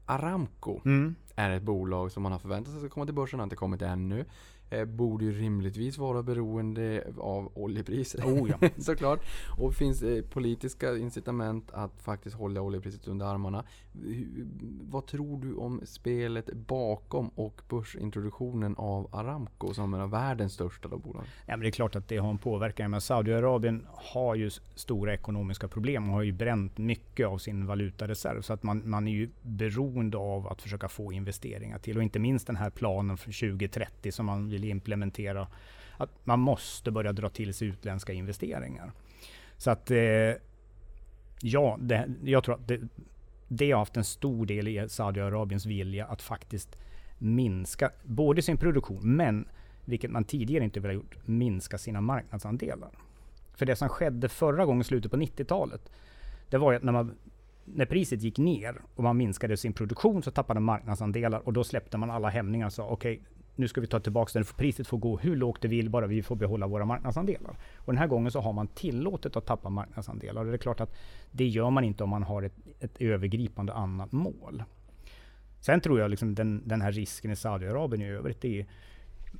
Aramco 0.05 0.81
Mm. 0.85 1.15
är 1.35 1.49
ett 1.49 1.63
bolag 1.63 2.11
som 2.11 2.23
man 2.23 2.31
har 2.31 2.39
förväntat 2.39 2.71
sig 2.73 2.79
ska 2.81 2.89
komma 2.89 3.05
till 3.05 3.15
börsen, 3.15 3.39
har 3.39 3.43
inte 3.43 3.55
kommit 3.55 3.81
ännu. 3.81 4.25
Eh, 4.71 4.85
borde 4.85 5.25
ju 5.25 5.31
rimligtvis 5.31 5.97
vara 5.97 6.23
beroende 6.23 7.03
av 7.17 7.51
oljepriser. 7.55 8.23
Oh, 8.25 8.49
ja. 8.49 8.69
Såklart. 8.77 9.19
Och 9.59 9.69
det 9.69 9.75
finns 9.75 10.03
politiska 10.29 10.97
incitament 10.97 11.71
att 11.71 12.01
faktiskt 12.01 12.35
hålla 12.35 12.61
oljepriset 12.61 13.07
under 13.07 13.25
armarna. 13.25 13.63
Vad 14.81 15.07
tror 15.07 15.41
du 15.41 15.55
om 15.55 15.81
spelet 15.85 16.53
bakom 16.53 17.29
och 17.29 17.61
börsintroduktionen 17.69 18.75
av 18.75 19.15
Aramco 19.15 19.73
som 19.73 19.93
är 19.93 20.07
världens 20.07 20.53
största 20.53 20.89
bolag? 20.89 21.23
Ja, 21.45 21.57
men 21.57 21.59
det 21.59 21.67
är 21.67 21.71
klart 21.71 21.95
att 21.95 22.07
det 22.07 22.17
har 22.17 22.29
en 22.29 22.37
påverkan. 22.37 22.91
Men 22.91 23.01
Saudiarabien 23.01 23.87
har 23.93 24.35
ju 24.35 24.49
stora 24.75 25.13
ekonomiska 25.13 25.67
problem 25.67 26.09
och 26.09 26.15
har 26.15 26.23
ju 26.23 26.31
bränt 26.31 26.77
mycket 26.77 27.27
av 27.27 27.37
sin 27.37 27.65
valutareserv. 27.65 28.41
Så 28.41 28.53
att 28.53 28.63
man, 28.63 28.89
man 28.89 29.07
är 29.07 29.11
ju 29.11 29.29
beroende 29.41 30.17
av 30.17 30.47
att 30.47 30.61
försöka 30.61 30.89
få 30.89 31.13
investeringar 31.13 31.79
till. 31.79 31.97
Och 31.97 32.03
inte 32.03 32.19
minst 32.19 32.47
den 32.47 32.55
här 32.55 32.69
planen 32.69 33.17
för 33.17 33.49
2030 33.49 34.11
som 34.11 34.25
man 34.25 34.49
vill 34.49 34.60
implementera. 34.69 35.47
Att 35.97 36.09
man 36.23 36.39
måste 36.39 36.91
börja 36.91 37.13
dra 37.13 37.29
till 37.29 37.53
sig 37.53 37.67
utländska 37.67 38.13
investeringar. 38.13 38.91
Så 39.57 39.71
att 39.71 39.91
eh, 39.91 40.33
ja, 41.41 41.77
det, 41.79 42.09
jag 42.23 42.43
tror 42.43 42.55
att 42.55 42.67
det, 42.67 42.81
det 43.47 43.71
har 43.71 43.79
haft 43.79 43.97
en 43.97 44.03
stor 44.03 44.45
del 44.45 44.67
i 44.67 44.89
Saudiarabiens 44.89 45.65
vilja 45.65 46.05
att 46.05 46.21
faktiskt 46.21 46.77
minska 47.17 47.91
både 48.03 48.41
sin 48.41 48.57
produktion, 48.57 49.15
men 49.15 49.47
vilket 49.85 50.11
man 50.11 50.23
tidigare 50.23 50.63
inte 50.63 50.79
velat 50.79 50.95
ha 50.95 51.03
gjort, 51.03 51.27
minska 51.27 51.77
sina 51.77 52.01
marknadsandelar. 52.01 52.89
För 53.53 53.65
det 53.65 53.75
som 53.75 53.89
skedde 53.89 54.29
förra 54.29 54.65
gången, 54.65 54.83
slutet 54.83 55.11
på 55.11 55.17
90-talet, 55.17 55.91
det 56.49 56.57
var 56.57 56.71
ju 56.71 56.77
att 56.77 56.83
när, 56.83 56.91
man, 56.91 57.15
när 57.65 57.85
priset 57.85 58.21
gick 58.21 58.37
ner 58.37 58.81
och 58.95 59.03
man 59.03 59.17
minskade 59.17 59.57
sin 59.57 59.73
produktion 59.73 60.23
så 60.23 60.31
tappade 60.31 60.59
man 60.59 60.75
marknadsandelar 60.75 61.39
och 61.39 61.53
då 61.53 61.63
släppte 61.63 61.97
man 61.97 62.11
alla 62.11 62.29
hämningar 62.29 62.65
och 62.65 62.73
sa 62.73 62.87
okej, 62.87 63.21
nu 63.55 63.67
ska 63.67 63.81
vi 63.81 63.87
ta 63.87 63.99
tillbaka 63.99 64.31
den, 64.33 64.45
för 64.45 64.55
priset 64.55 64.87
får 64.87 64.97
gå 64.97 65.17
hur 65.17 65.35
lågt 65.35 65.61
det 65.61 65.67
vill, 65.67 65.89
bara 65.89 66.07
vi 66.07 66.23
får 66.23 66.35
behålla 66.35 66.67
våra 66.67 66.85
marknadsandelar. 66.85 67.55
Och 67.75 67.93
den 67.93 67.97
här 67.97 68.07
gången 68.07 68.31
så 68.31 68.41
har 68.41 68.53
man 68.53 68.67
tillåtet 68.67 69.35
att 69.35 69.45
tappa 69.45 69.69
marknadsandelar. 69.69 70.41
Och 70.41 70.47
det 70.47 70.53
är 70.53 70.57
klart 70.57 70.79
att 70.81 70.95
det 71.31 71.47
gör 71.47 71.69
man 71.69 71.83
inte 71.83 72.03
om 72.03 72.09
man 72.09 72.23
har 72.23 72.43
ett, 72.43 72.55
ett 72.79 73.01
övergripande 73.01 73.73
annat 73.73 74.11
mål. 74.11 74.63
Sen 75.59 75.81
tror 75.81 75.99
jag 75.99 76.09
liksom 76.09 76.35
den, 76.35 76.67
den 76.67 76.81
här 76.81 76.91
risken 76.91 77.31
i 77.31 77.35
Saudiarabien 77.35 78.01
i 78.01 78.09
övrigt, 78.09 78.41
det 78.41 78.59
är 78.59 78.65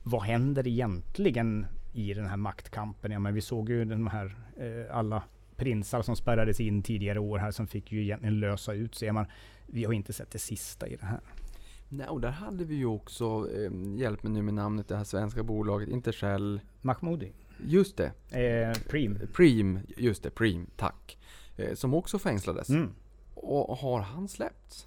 vad 0.04 0.22
händer 0.22 0.68
egentligen 0.68 1.66
i 1.94 2.14
den 2.14 2.26
här 2.26 2.38
maktkampen? 2.38 3.12
Ja, 3.12 3.20
men 3.20 3.34
vi 3.34 3.42
såg 3.42 3.70
ju 3.70 3.86
de 3.86 4.08
här 4.08 4.36
eh, 4.58 4.98
alla 4.98 5.24
prinsar 5.56 6.02
som 6.02 6.16
spärrades 6.16 6.60
in 6.60 6.84
tidigare 6.84 7.20
år 7.20 7.38
här 7.38 7.52
som 7.52 7.68
fick 7.68 7.92
ju 7.92 8.02
egentligen 8.02 8.40
lösa 8.40 8.74
ut 8.74 8.96
sig. 8.96 9.12
Man, 9.12 9.26
vi 9.68 9.84
har 9.84 9.94
inte 9.94 10.14
sett 10.14 10.32
det 10.32 10.40
sista 10.40 10.88
i 10.88 10.96
det 10.96 11.06
här. 11.06 11.20
Nej, 11.94 12.08
och 12.08 12.22
där 12.22 12.32
hade 12.32 12.64
vi 12.66 12.76
ju 12.76 12.86
också, 12.86 13.48
eh, 13.56 13.72
hjälp 14.00 14.24
mig 14.24 14.32
nu 14.32 14.42
med 14.42 14.54
namnet, 14.54 14.88
det 14.88 14.96
här 14.98 15.04
svenska 15.04 15.44
bolaget, 15.44 15.90
inte 15.90 16.12
Shell. 16.12 16.62
Mahmoudi, 16.82 17.32
Just 17.66 17.98
det, 17.98 18.06
eh, 18.40 18.78
Preem. 18.90 19.20
Preem, 19.34 19.80
just 19.98 20.24
det, 20.24 20.30
Preem, 20.30 20.66
tack. 20.76 21.18
Eh, 21.58 21.74
som 21.74 21.94
också 21.94 22.20
fängslades. 22.20 22.70
Mm. 22.70 22.90
Och 23.36 23.78
har 23.78 24.00
han 24.02 24.28
släppts? 24.28 24.86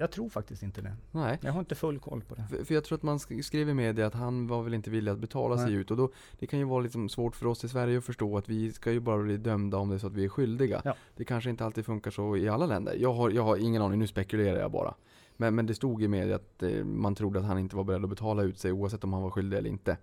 Jag 0.00 0.10
tror 0.10 0.28
faktiskt 0.28 0.62
inte 0.62 0.80
det. 0.80 0.96
Nej. 1.12 1.38
Jag 1.42 1.52
har 1.52 1.60
inte 1.60 1.74
full 1.74 1.98
koll 1.98 2.22
på 2.22 2.34
det. 2.34 2.46
För, 2.50 2.64
för 2.64 2.74
jag 2.74 2.84
tror 2.84 2.96
att 2.98 3.02
man 3.02 3.18
sk- 3.18 3.42
skrev 3.42 3.68
i 3.68 3.74
media 3.74 4.06
att 4.06 4.14
han 4.14 4.46
var 4.46 4.62
väl 4.62 4.74
inte 4.74 4.90
villig 4.90 5.12
att 5.12 5.18
betala 5.18 5.56
sig 5.56 5.66
Nej. 5.66 5.74
ut. 5.74 5.90
Och 5.90 5.96
då, 5.96 6.10
det 6.38 6.46
kan 6.46 6.58
ju 6.58 6.64
vara 6.64 6.80
liksom 6.80 7.08
svårt 7.08 7.36
för 7.36 7.46
oss 7.46 7.64
i 7.64 7.68
Sverige 7.68 7.98
att 7.98 8.04
förstå 8.04 8.38
att 8.38 8.48
vi 8.48 8.72
ska 8.72 8.92
ju 8.92 9.00
bara 9.00 9.22
bli 9.22 9.36
dömda 9.36 9.76
om 9.78 9.88
det 9.88 9.94
är 9.94 9.98
så 9.98 10.06
att 10.06 10.12
vi 10.14 10.24
är 10.24 10.28
skyldiga. 10.28 10.82
Ja. 10.84 10.94
Det 11.16 11.24
kanske 11.24 11.50
inte 11.50 11.64
alltid 11.64 11.84
funkar 11.86 12.10
så 12.10 12.36
i 12.36 12.48
alla 12.48 12.66
länder. 12.66 12.94
Jag 13.00 13.12
har, 13.12 13.30
jag 13.30 13.42
har 13.42 13.56
ingen 13.56 13.82
aning, 13.82 13.98
nu 13.98 14.06
spekulerar 14.06 14.60
jag 14.60 14.70
bara. 14.70 14.94
Men, 15.40 15.54
men 15.54 15.66
det 15.66 15.74
stod 15.74 16.02
i 16.02 16.08
media 16.08 16.36
att 16.36 16.62
eh, 16.62 16.84
man 16.84 17.14
trodde 17.14 17.38
att 17.38 17.44
han 17.44 17.58
inte 17.58 17.76
var 17.76 17.84
beredd 17.84 18.04
att 18.04 18.10
betala 18.10 18.42
ut 18.42 18.58
sig 18.58 18.72
oavsett 18.72 19.04
om 19.04 19.12
han 19.12 19.22
var 19.22 19.30
skyldig 19.30 19.58
eller 19.58 19.70
inte. 19.70 19.96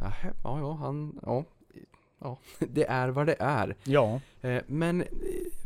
Ja, 0.00 0.12
ja, 0.44 0.72
han, 0.72 1.20
ja. 1.22 1.44
Ja, 2.18 2.38
det 2.58 2.84
är 2.84 3.08
vad 3.08 3.26
det 3.26 3.36
är. 3.38 3.76
Ja, 3.84 4.20
Eh, 4.40 4.62
Men 4.66 5.00
eh, 5.00 5.06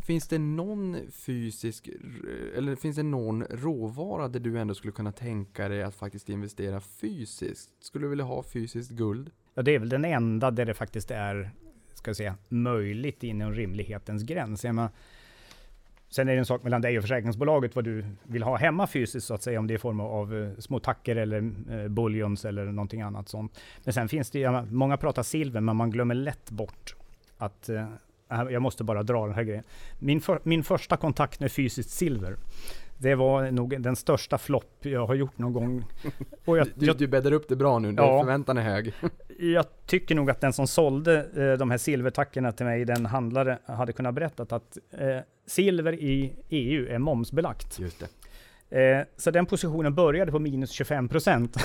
finns 0.03 0.29
det 0.29 0.39
någon 0.39 0.97
fysisk, 1.11 1.89
eller 2.57 2.77
finns 2.77 2.97
det 2.97 3.03
någon 3.03 3.45
råvara 3.45 4.29
där 4.29 4.41
du 4.41 4.59
ändå 4.59 4.75
skulle 4.75 4.93
kunna 4.93 5.13
tänka 5.13 5.69
dig 5.69 5.83
att 5.83 5.95
faktiskt 5.95 6.29
investera 6.29 6.81
fysiskt? 6.81 7.71
Skulle 7.81 8.05
du 8.05 8.09
vilja 8.09 8.25
ha 8.25 8.43
fysiskt 8.43 8.91
guld? 8.91 9.31
ja, 9.55 9.63
det 9.63 9.75
är 9.75 9.79
väl 9.79 9.89
den 9.89 10.05
enda 10.05 10.51
där 10.51 10.65
det 10.65 10.75
faktiskt 10.75 11.11
är 11.11 11.51
ska 11.95 12.09
jag 12.09 12.17
säga, 12.17 12.35
möjligt 12.49 13.23
inom 13.23 13.53
rimlighetens 13.53 14.23
gräns. 14.23 14.65
Jag 14.65 14.75
menar, 14.75 14.91
Sen 16.11 16.29
är 16.29 16.33
det 16.33 16.39
en 16.39 16.47
sak 16.47 16.63
mellan 16.63 16.81
dig 16.81 16.99
och 16.99 17.05
försäkringsbolaget 17.05 17.77
vad 17.77 17.85
du 17.85 18.05
vill 18.23 18.43
ha 18.43 18.57
hemma 18.57 18.87
fysiskt 18.87 19.27
så 19.27 19.35
att 19.35 19.43
säga, 19.43 19.59
om 19.59 19.67
det 19.67 19.75
är 19.75 19.77
i 19.77 19.79
form 19.79 20.01
av 20.01 20.35
eh, 20.35 20.51
små 20.59 20.79
tacker 20.79 21.17
eller 21.17 21.53
eh, 21.71 21.89
buljons 21.89 22.45
eller 22.45 22.65
någonting 22.65 23.03
annat 23.03 23.29
sånt. 23.29 23.61
Men 23.85 23.95
sen 23.95 24.09
finns 24.09 24.31
det, 24.31 24.39
ja, 24.39 24.65
många 24.71 24.97
pratar 24.97 25.23
silver, 25.23 25.61
men 25.61 25.77
man 25.77 25.91
glömmer 25.91 26.15
lätt 26.15 26.51
bort 26.51 26.95
att 27.39 27.69
eh, 27.69 27.87
jag 28.29 28.63
måste 28.63 28.85
bara 28.85 29.03
dra 29.03 29.27
den 29.27 29.35
här 29.35 29.43
grejen. 29.43 29.65
Min, 29.99 30.21
för, 30.21 30.41
min 30.43 30.65
första 30.65 30.97
kontakt 30.97 31.41
med 31.41 31.53
fysiskt 31.53 31.91
silver, 31.91 32.37
det 32.99 33.15
var 33.15 33.51
nog 33.51 33.83
den 33.83 33.97
största 33.97 34.39
flopp 34.39 34.79
jag 34.81 35.07
har 35.07 35.15
gjort 35.15 35.39
någon 35.39 35.53
gång. 35.53 35.85
Och 36.45 36.59
jag, 36.59 36.69
du, 36.75 36.93
du 36.93 37.07
bäddar 37.07 37.33
upp 37.33 37.49
det 37.49 37.57
bra 37.57 37.79
nu, 37.79 37.95
ja, 37.97 38.21
förväntan 38.21 38.59
är 38.59 38.63
hög. 38.63 38.93
jag 39.39 39.65
tycker 39.87 40.15
nog 40.15 40.31
att 40.31 40.41
den 40.41 40.53
som 40.53 40.67
sålde 40.67 41.27
eh, 41.37 41.59
de 41.59 41.71
här 41.71 41.79
silvertackorna 41.79 42.53
till 42.53 42.67
mig, 42.67 42.85
den 42.85 43.07
handlare, 43.07 43.59
hade 43.65 43.93
kunnat 43.93 44.15
berätta 44.15 44.57
att 44.57 44.79
eh, 44.91 45.19
silver 45.49 45.93
i 45.93 46.33
EU 46.49 46.87
är 46.89 46.99
momsbelagt. 46.99 47.79
Just 47.79 48.01
det. 48.01 48.09
Eh, 48.71 49.07
så 49.17 49.31
den 49.31 49.47
positionen 49.47 49.95
började 49.95 50.33
på 50.33 50.39
minus 50.39 50.71
25 50.71 51.09
procent. 51.09 51.57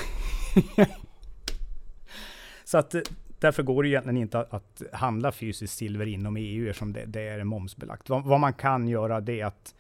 så 2.64 2.78
att 2.78 2.96
därför 3.40 3.64
går 3.64 3.84
det 3.84 3.90
egentligen 3.90 4.18
inte 4.18 4.40
att, 4.40 4.54
att 4.54 4.82
handla 4.92 5.32
fysiskt 5.32 5.78
silver 5.78 6.06
inom 6.06 6.38
EU 6.38 6.70
eftersom 6.70 6.94
det, 6.94 7.06
det 7.06 7.22
är 7.22 7.44
momsbelagt. 7.44 8.10
Vad, 8.10 8.24
vad, 8.24 8.40
man 8.40 8.54
kan 8.54 8.88
göra 8.88 9.22
det 9.22 9.42
är 9.42 9.46
att 9.46 9.76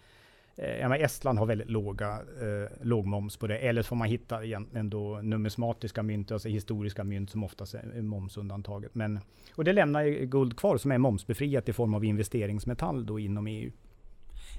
Eh, 0.55 0.91
Estland 0.91 1.39
har 1.39 1.45
väldigt 1.45 1.69
låga, 1.69 2.11
eh, 2.11 2.71
låg 2.81 3.05
moms 3.05 3.37
på 3.37 3.47
det. 3.47 3.57
Eller 3.57 3.81
så 3.81 3.87
får 3.87 3.95
man 3.95 4.07
hitta 4.07 4.45
egentligen 4.45 4.89
då 4.89 5.21
numismatiska 5.21 6.03
mynt, 6.03 6.31
alltså 6.31 6.49
historiska 6.49 7.03
mynt 7.03 7.29
som 7.29 7.43
oftast 7.43 7.73
är 7.73 8.01
momsundantaget. 8.01 8.95
Men, 8.95 9.19
och 9.55 9.63
det 9.63 9.73
lämnar 9.73 10.25
guld 10.25 10.57
kvar 10.57 10.77
som 10.77 10.91
är 10.91 10.97
momsbefriat 10.97 11.69
i 11.69 11.73
form 11.73 11.93
av 11.93 12.05
investeringsmetall 12.05 13.05
då 13.05 13.19
inom 13.19 13.47
EU. 13.47 13.71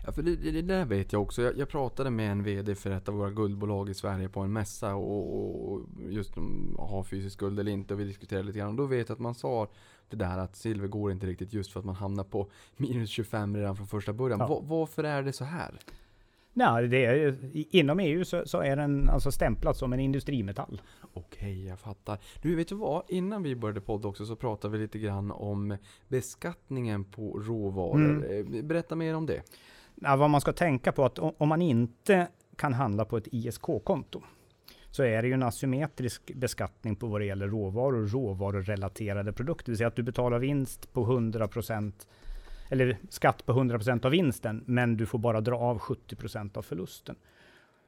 Ja, 0.07 0.13
för 0.13 0.23
det, 0.23 0.37
det 0.37 0.63
där 0.63 0.85
vet 0.85 1.13
jag 1.13 1.23
också. 1.23 1.43
Jag, 1.43 1.59
jag, 1.59 1.69
pratade 1.69 2.11
med 2.11 2.31
en 2.31 2.43
VD 2.43 2.75
för 2.75 2.91
ett 2.91 3.09
av 3.09 3.15
våra 3.15 3.31
guldbolag 3.31 3.91
i 3.91 3.95
Sverige 3.95 4.29
på 4.29 4.41
en 4.41 4.53
mässa 4.53 4.95
och, 4.95 5.73
och 5.73 5.81
just 6.09 6.37
om 6.37 6.77
ha 6.79 7.05
fysisk 7.05 7.39
guld 7.39 7.61
eller 7.61 7.73
inte. 7.73 7.95
Och 7.95 8.01
vi 8.01 8.05
diskuterade 8.05 8.47
lite 8.47 8.59
grann. 8.59 8.69
Och 8.69 8.75
då 8.75 8.87
vet 8.87 9.09
jag 9.09 9.17
att 9.17 9.21
man 9.21 9.35
sa 9.35 9.69
det 10.09 10.17
där 10.17 10.39
att 10.39 10.57
silver 10.57 10.89
går 10.89 11.13
inte 11.13 11.27
riktigt 11.27 11.53
just 11.53 11.73
för 11.73 11.81
att 11.81 11.87
man 11.87 11.95
hamnar 11.95 12.25
på 12.25 12.51
minus 12.77 13.11
25 13.11 13.57
redan 13.57 13.77
från 13.77 13.87
första 13.87 14.13
början. 14.13 14.41
Ja. 14.41 14.61
varför 14.65 15.05
är 15.05 15.23
det 15.23 15.33
så 15.33 15.45
här? 15.45 15.81
Nej, 16.57 16.89
det 16.89 17.05
är, 17.05 17.37
inom 17.53 18.01
EU 18.01 18.25
så, 18.25 18.43
så, 18.47 18.61
är 18.61 18.77
den 18.77 19.09
alltså 19.09 19.33
stämplad 19.33 19.77
som 19.77 19.93
en 19.93 20.01
industrimetall. 20.01 20.81
Okej, 21.13 21.67
jag 21.67 21.79
fattar. 21.79 22.19
Du, 22.43 22.55
vet 22.55 22.69
du 22.69 22.75
vad? 22.75 23.03
Innan 23.09 23.43
vi 23.43 23.57
började 23.57 23.81
podda 23.81 24.09
också 24.09 24.27
så 24.27 24.37
pratade 24.37 24.73
vi 24.73 24.83
lite 24.83 24.99
grann 24.99 25.31
om 25.31 25.77
beskattningen 26.09 27.05
på 27.05 27.41
råvaror. 27.41 27.97
Mm. 27.97 28.55
Eh, 28.55 28.65
berätta 28.65 28.97
mer 28.97 29.15
om 29.15 29.27
det. 29.27 29.43
Ja, 29.95 30.17
vad 30.17 30.31
man 30.31 30.41
ska 30.41 30.53
tänka 30.53 30.93
på 30.93 31.05
att 31.05 31.19
om 31.19 31.49
man 31.49 31.63
inte 31.63 32.29
kan 32.57 32.75
handla 32.75 33.05
på 33.05 33.17
ett 33.17 33.29
ISK-konto 33.33 34.23
så 34.91 35.03
är 35.03 35.23
det 35.23 35.29
ju 35.29 35.35
en 35.35 35.43
asymmetrisk 35.43 36.35
beskattning 36.35 36.97
på 36.97 37.07
vad 37.07 37.21
det 37.21 37.25
gäller 37.25 37.49
råvaror 37.49 38.03
och 38.03 38.11
råvarurelaterade 38.11 39.33
produkter. 39.33 39.65
Det 39.65 39.71
vill 39.71 39.79
säga 39.79 39.89
att 39.89 39.97
du 39.97 40.03
betalar 40.03 40.39
vinst 40.39 40.93
på 40.93 41.07
100% 41.07 41.93
eller 42.71 42.99
skatt 43.09 43.47
på 43.47 43.53
100% 43.53 44.05
av 44.07 44.11
vinsten, 44.11 44.65
men 44.67 44.97
du 44.97 45.07
får 45.07 45.19
bara 45.19 45.41
dra 45.41 45.57
av 45.57 45.79
70% 45.79 46.59
av 46.59 46.63
förlusten. 46.63 47.17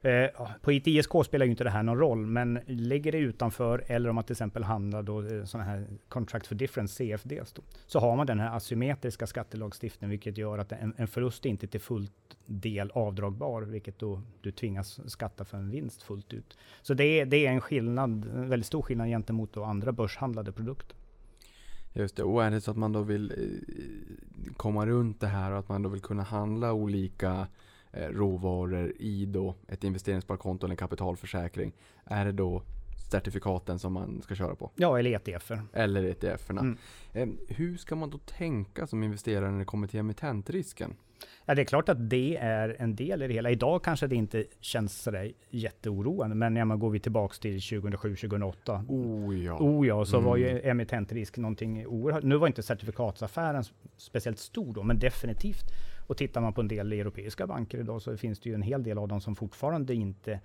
Eh, 0.07 0.31
på 0.62 0.71
ett 0.71 0.87
ISK 0.87 1.11
spelar 1.25 1.47
ju 1.47 1.51
inte 1.51 1.64
det 1.64 1.71
här 1.71 1.83
någon 1.83 1.99
roll, 1.99 2.27
men 2.27 2.61
ligger 2.66 3.12
det 3.12 3.19
utanför 3.19 3.85
eller 3.87 4.09
om 4.09 4.14
man 4.14 4.25
till 4.25 4.33
exempel 4.33 4.64
handlar 4.64 5.03
då 5.03 5.23
eh, 5.23 5.45
sådana 5.45 5.71
här 5.71 5.87
Contract 6.09 6.47
for 6.47 6.55
Difference, 6.55 6.95
CFDs, 6.95 7.53
då, 7.53 7.62
så 7.87 7.99
har 7.99 8.16
man 8.16 8.27
den 8.27 8.40
här 8.40 8.57
asymmetriska 8.57 9.27
skattelagstiftningen, 9.27 10.11
vilket 10.11 10.38
gör 10.38 10.59
att 10.59 10.73
en, 10.73 10.95
en 10.97 11.09
förlust 11.09 11.45
inte 11.45 11.66
till 11.66 11.81
fullt 11.81 12.12
del 12.47 12.90
avdragbar, 12.90 13.62
vilket 13.62 13.99
då 13.99 14.23
du 14.40 14.53
tvingas 14.53 15.11
skatta 15.11 15.45
för 15.45 15.59
en 15.59 15.71
vinst 15.71 16.03
fullt 16.03 16.33
ut. 16.33 16.59
Så 16.83 16.95
det 16.95 17.05
är, 17.05 17.27
det 17.27 17.47
är 17.47 17.51
en 17.51 17.61
skillnad, 17.61 18.11
en 18.11 18.49
väldigt 18.49 18.66
stor 18.66 18.83
skillnad 18.83 19.09
gentemot 19.09 19.53
då 19.53 19.64
andra 19.64 19.92
börshandlade 19.92 20.53
produkter. 20.53 20.97
Just 21.92 22.16
det, 22.16 22.23
och 22.23 22.45
är 22.45 22.51
det 22.51 22.61
så 22.61 22.71
att 22.71 22.77
man 22.77 22.92
då 22.92 23.03
vill 23.03 23.31
eh, 23.31 24.55
komma 24.57 24.87
runt 24.87 25.21
det 25.21 25.27
här 25.27 25.53
och 25.53 25.59
att 25.59 25.69
man 25.69 25.83
då 25.83 25.88
vill 25.88 26.03
kunna 26.03 26.23
handla 26.23 26.73
olika 26.73 27.31
Eh, 27.31 27.47
råvaror 27.97 28.93
i 28.99 29.27
då 29.27 29.55
ett 29.69 29.85
investeringssparkonto 29.85 30.67
eller 30.67 30.73
en 30.73 30.77
kapitalförsäkring. 30.77 31.73
Är 32.05 32.25
det 32.25 32.33
då 32.33 32.63
certifikaten 33.11 33.79
som 33.79 33.93
man 33.93 34.23
ska 34.23 34.35
köra 34.35 34.55
på? 34.55 34.71
Ja, 34.77 34.99
eller 34.99 35.29
ETFer. 35.29 35.63
Eller 35.73 36.05
ETFerna. 36.05 36.61
Mm. 36.61 36.79
Eh, 37.13 37.29
hur 37.57 37.77
ska 37.77 37.97
man 37.97 38.11
då 38.11 38.19
tänka 38.19 38.87
som 38.87 39.03
investerare 39.03 39.51
när 39.51 39.59
det 39.59 39.65
kommer 39.65 39.89
till 39.89 40.01
emittentrisken? 40.01 40.97
Ja, 41.45 41.55
det 41.55 41.63
är 41.63 41.67
klart 41.67 41.89
att 41.89 42.11
det 42.11 42.37
är 42.37 42.77
en 42.79 42.97
del 42.97 43.23
i 43.23 43.27
det 43.27 43.35
hela. 43.35 43.51
Idag 43.51 43.85
kanske 43.85 44.07
det 44.07 44.15
inte 44.15 44.45
känns 44.61 45.03
sådär 45.03 45.33
jätteoroande, 45.51 46.37
men 46.37 46.55
när 46.55 46.65
man 46.65 46.79
går 46.79 46.91
vi 46.91 47.01
tillbaks 47.01 47.39
till 47.39 47.59
2007-2008. 47.59 48.85
Oh 48.89 49.45
ja. 49.45 49.57
Oh 49.61 49.87
ja, 49.87 50.05
så 50.05 50.17
mm. 50.17 50.29
var 50.29 50.37
ju 50.37 50.49
mm. 50.49 50.71
emittentrisk 50.71 51.37
någonting 51.37 51.87
oerhört. 51.87 52.25
Nu 52.25 52.37
var 52.37 52.47
inte 52.47 52.63
certifikatsaffären 52.63 53.65
speciellt 53.97 54.39
stor 54.39 54.75
då, 54.75 54.83
men 54.83 54.99
definitivt 54.99 55.65
och 56.07 56.16
tittar 56.16 56.40
man 56.40 56.53
på 56.53 56.61
en 56.61 56.69
del 56.69 56.92
europeiska 56.92 57.47
banker 57.47 57.79
idag 57.79 58.03
så 58.03 58.16
finns 58.16 58.40
det 58.40 58.49
ju 58.49 58.55
en 58.55 58.62
hel 58.62 58.83
del 58.83 58.99
av 58.99 59.09
dem 59.09 59.21
som 59.21 59.37
fortfarande 59.37 59.95
inte 59.95 60.40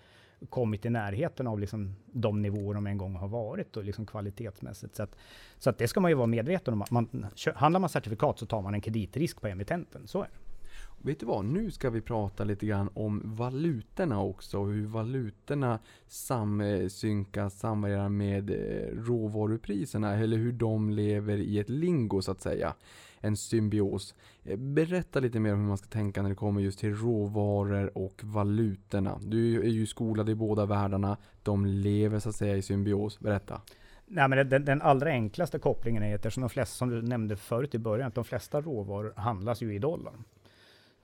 kommit 0.50 0.86
i 0.86 0.90
närheten 0.90 1.48
av 1.48 1.60
liksom 1.60 1.96
de 2.06 2.42
nivåer 2.42 2.74
de 2.74 2.88
en 2.88 2.98
gång 2.98 3.16
har 3.16 3.28
varit 3.28 3.78
och 3.78 3.84
liksom 3.84 4.06
kvalitetsmässigt. 4.06 4.96
Så, 4.96 5.04
att, 5.04 5.16
så 5.58 5.70
att 5.70 5.78
det 5.78 5.88
ska 5.88 6.00
man 6.00 6.12
ju 6.12 6.16
vara 6.16 6.28
medveten 6.28 6.74
om. 6.74 6.84
Man, 6.90 7.26
handlar 7.56 7.80
man 7.80 7.90
certifikat 7.90 8.40
så 8.40 8.46
tar 8.46 8.62
man 8.62 8.74
en 8.74 8.82
kreditrisk 8.82 9.42
på 9.42 9.48
emittenten. 9.48 10.08
Så 10.08 10.22
är 10.22 10.24
det. 10.24 10.52
Vet 11.04 11.20
du 11.20 11.26
vad, 11.26 11.46
nu 11.46 11.72
ska 11.72 11.90
vi 11.90 12.02
prata 12.02 12.44
lite 12.44 12.66
grann 12.66 12.90
om 12.94 13.22
valutorna 13.26 14.22
också 14.22 14.60
och 14.60 14.68
hur 14.68 14.86
valutorna 14.86 15.80
samsynkas, 16.08 17.60
samvarierar 17.60 18.10
med 18.10 18.50
eh, 18.50 19.04
råvarupriserna 19.04 20.16
eller 20.16 20.38
hur 20.38 20.52
de 20.52 20.90
lever 20.90 21.38
i 21.38 21.60
ett 21.60 21.70
lingo 21.70 22.22
så 22.22 22.32
att 22.32 22.42
säga 22.42 22.74
en 23.22 23.38
symbios. 23.38 24.16
Eh, 24.44 24.58
berätta 24.58 25.20
lite 25.20 25.40
mer 25.40 25.54
om 25.54 25.60
hur 25.60 25.68
man 25.68 25.78
ska 25.78 25.88
tänka 25.88 26.22
när 26.22 26.30
det 26.30 26.36
kommer 26.36 26.62
just 26.62 26.80
till 26.80 26.96
råvaror 26.96 27.98
och 27.98 28.22
valutorna. 28.24 29.20
Du 29.22 29.62
är 29.62 29.70
ju 29.70 29.86
skolad 29.86 30.30
i 30.30 30.36
båda 30.36 30.66
världarna. 30.66 31.18
De 31.44 31.66
lever 31.66 32.20
så 32.20 32.30
att 32.30 32.36
säga 32.36 32.58
i 32.58 32.62
symbios. 32.62 33.20
Berätta. 33.20 33.62
Nej, 34.06 34.28
men 34.28 34.50
den, 34.50 34.66
den 34.66 34.82
allra 34.82 35.10
enklaste 35.10 35.60
kopplingen 35.60 36.04
är 36.04 36.16
att 36.16 36.36
de 36.36 36.50
flesta, 36.50 36.76
som 36.78 36.90
du 36.90 37.02
nämnde 37.02 37.36
förut 37.36 37.76
i 37.76 37.80
början, 37.80 38.08
att 38.08 38.16
de 38.16 38.24
flesta 38.24 38.62
råvaror 38.62 39.14
handlas 39.16 39.62
ju 39.62 39.76
i 39.76 39.80
dollar. 39.80 40.14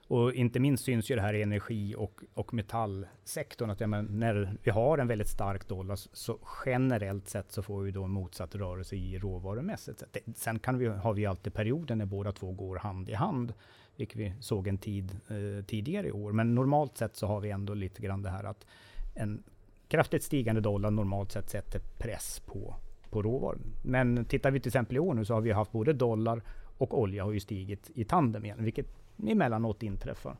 Och 0.08 0.34
inte 0.34 0.60
minst 0.60 0.84
syns 0.84 1.10
ju 1.10 1.14
det 1.14 1.22
här 1.22 1.34
i 1.34 1.42
energi 1.42 1.94
och, 1.98 2.20
och 2.34 2.54
metallsektorn. 2.54 3.70
Att 3.70 3.80
menar, 3.80 4.02
när 4.02 4.56
vi 4.62 4.70
har 4.70 4.98
en 4.98 5.08
väldigt 5.08 5.28
stark 5.28 5.68
dollar 5.68 5.96
så 5.96 6.38
generellt 6.66 7.28
sett 7.28 7.52
så 7.52 7.62
får 7.62 7.82
vi 7.82 7.90
då 7.90 8.04
en 8.04 8.10
motsatt 8.10 8.54
rörelse 8.54 8.96
i 8.96 9.18
råvarumässigt. 9.18 10.02
Sen 10.36 10.58
kan 10.58 10.78
vi, 10.78 10.86
har 10.86 11.14
vi 11.14 11.26
alltid 11.26 11.54
perioder 11.54 11.94
när 11.94 12.06
båda 12.06 12.32
två 12.32 12.52
går 12.52 12.76
hand 12.76 13.08
i 13.08 13.14
hand. 13.14 13.54
Vilket 13.96 14.16
vi 14.16 14.34
såg 14.40 14.66
en 14.66 14.78
tid 14.78 15.20
eh, 15.28 15.64
tidigare 15.64 16.06
i 16.06 16.12
år. 16.12 16.32
Men 16.32 16.54
normalt 16.54 16.96
sett 16.96 17.16
så 17.16 17.26
har 17.26 17.40
vi 17.40 17.50
ändå 17.50 17.74
lite 17.74 18.02
grann 18.02 18.22
det 18.22 18.30
här 18.30 18.44
att 18.44 18.66
en 19.14 19.42
kraftigt 19.88 20.22
stigande 20.22 20.60
dollar 20.60 20.90
normalt 20.90 21.32
sett 21.32 21.50
sätter 21.50 21.80
press 21.98 22.42
på, 22.46 22.76
på 23.10 23.22
råvaror. 23.22 23.58
Men 23.82 24.24
tittar 24.24 24.50
vi 24.50 24.60
till 24.60 24.68
exempel 24.68 24.96
i 24.96 25.00
år 25.00 25.14
nu 25.14 25.24
så 25.24 25.34
har 25.34 25.40
vi 25.40 25.52
haft 25.52 25.72
både 25.72 25.92
dollar 25.92 26.42
och 26.78 26.98
olja 26.98 27.24
har 27.24 27.32
ju 27.32 27.40
stigit 27.40 27.90
i 27.94 28.04
tandem 28.04 28.44
igen. 28.44 28.64
Vilket 28.64 28.86
emellanåt 29.26 29.82
inträffar. 29.82 30.36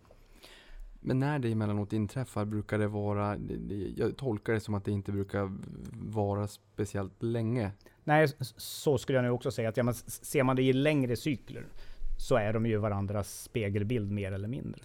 Men 1.00 1.18
när 1.18 1.38
det 1.38 1.52
emellanåt 1.52 1.92
inträffar, 1.92 2.44
brukar 2.44 2.78
det 2.78 2.88
vara, 2.88 3.36
jag 3.96 4.16
tolkar 4.16 4.52
det 4.52 4.60
som 4.60 4.74
att 4.74 4.84
det 4.84 4.90
inte 4.90 5.12
brukar 5.12 5.52
vara 5.92 6.46
speciellt 6.48 7.22
länge. 7.22 7.72
Nej, 8.04 8.28
så 8.56 8.98
skulle 8.98 9.18
jag 9.18 9.22
nu 9.22 9.30
också 9.30 9.50
säga. 9.50 9.68
att 9.68 9.76
ja, 9.76 9.92
Ser 9.92 10.42
man 10.42 10.56
det 10.56 10.62
i 10.62 10.72
längre 10.72 11.16
cykler 11.16 11.66
så 12.18 12.36
är 12.36 12.52
de 12.52 12.66
ju 12.66 12.76
varandras 12.76 13.42
spegelbild 13.42 14.10
mer 14.10 14.32
eller 14.32 14.48
mindre. 14.48 14.80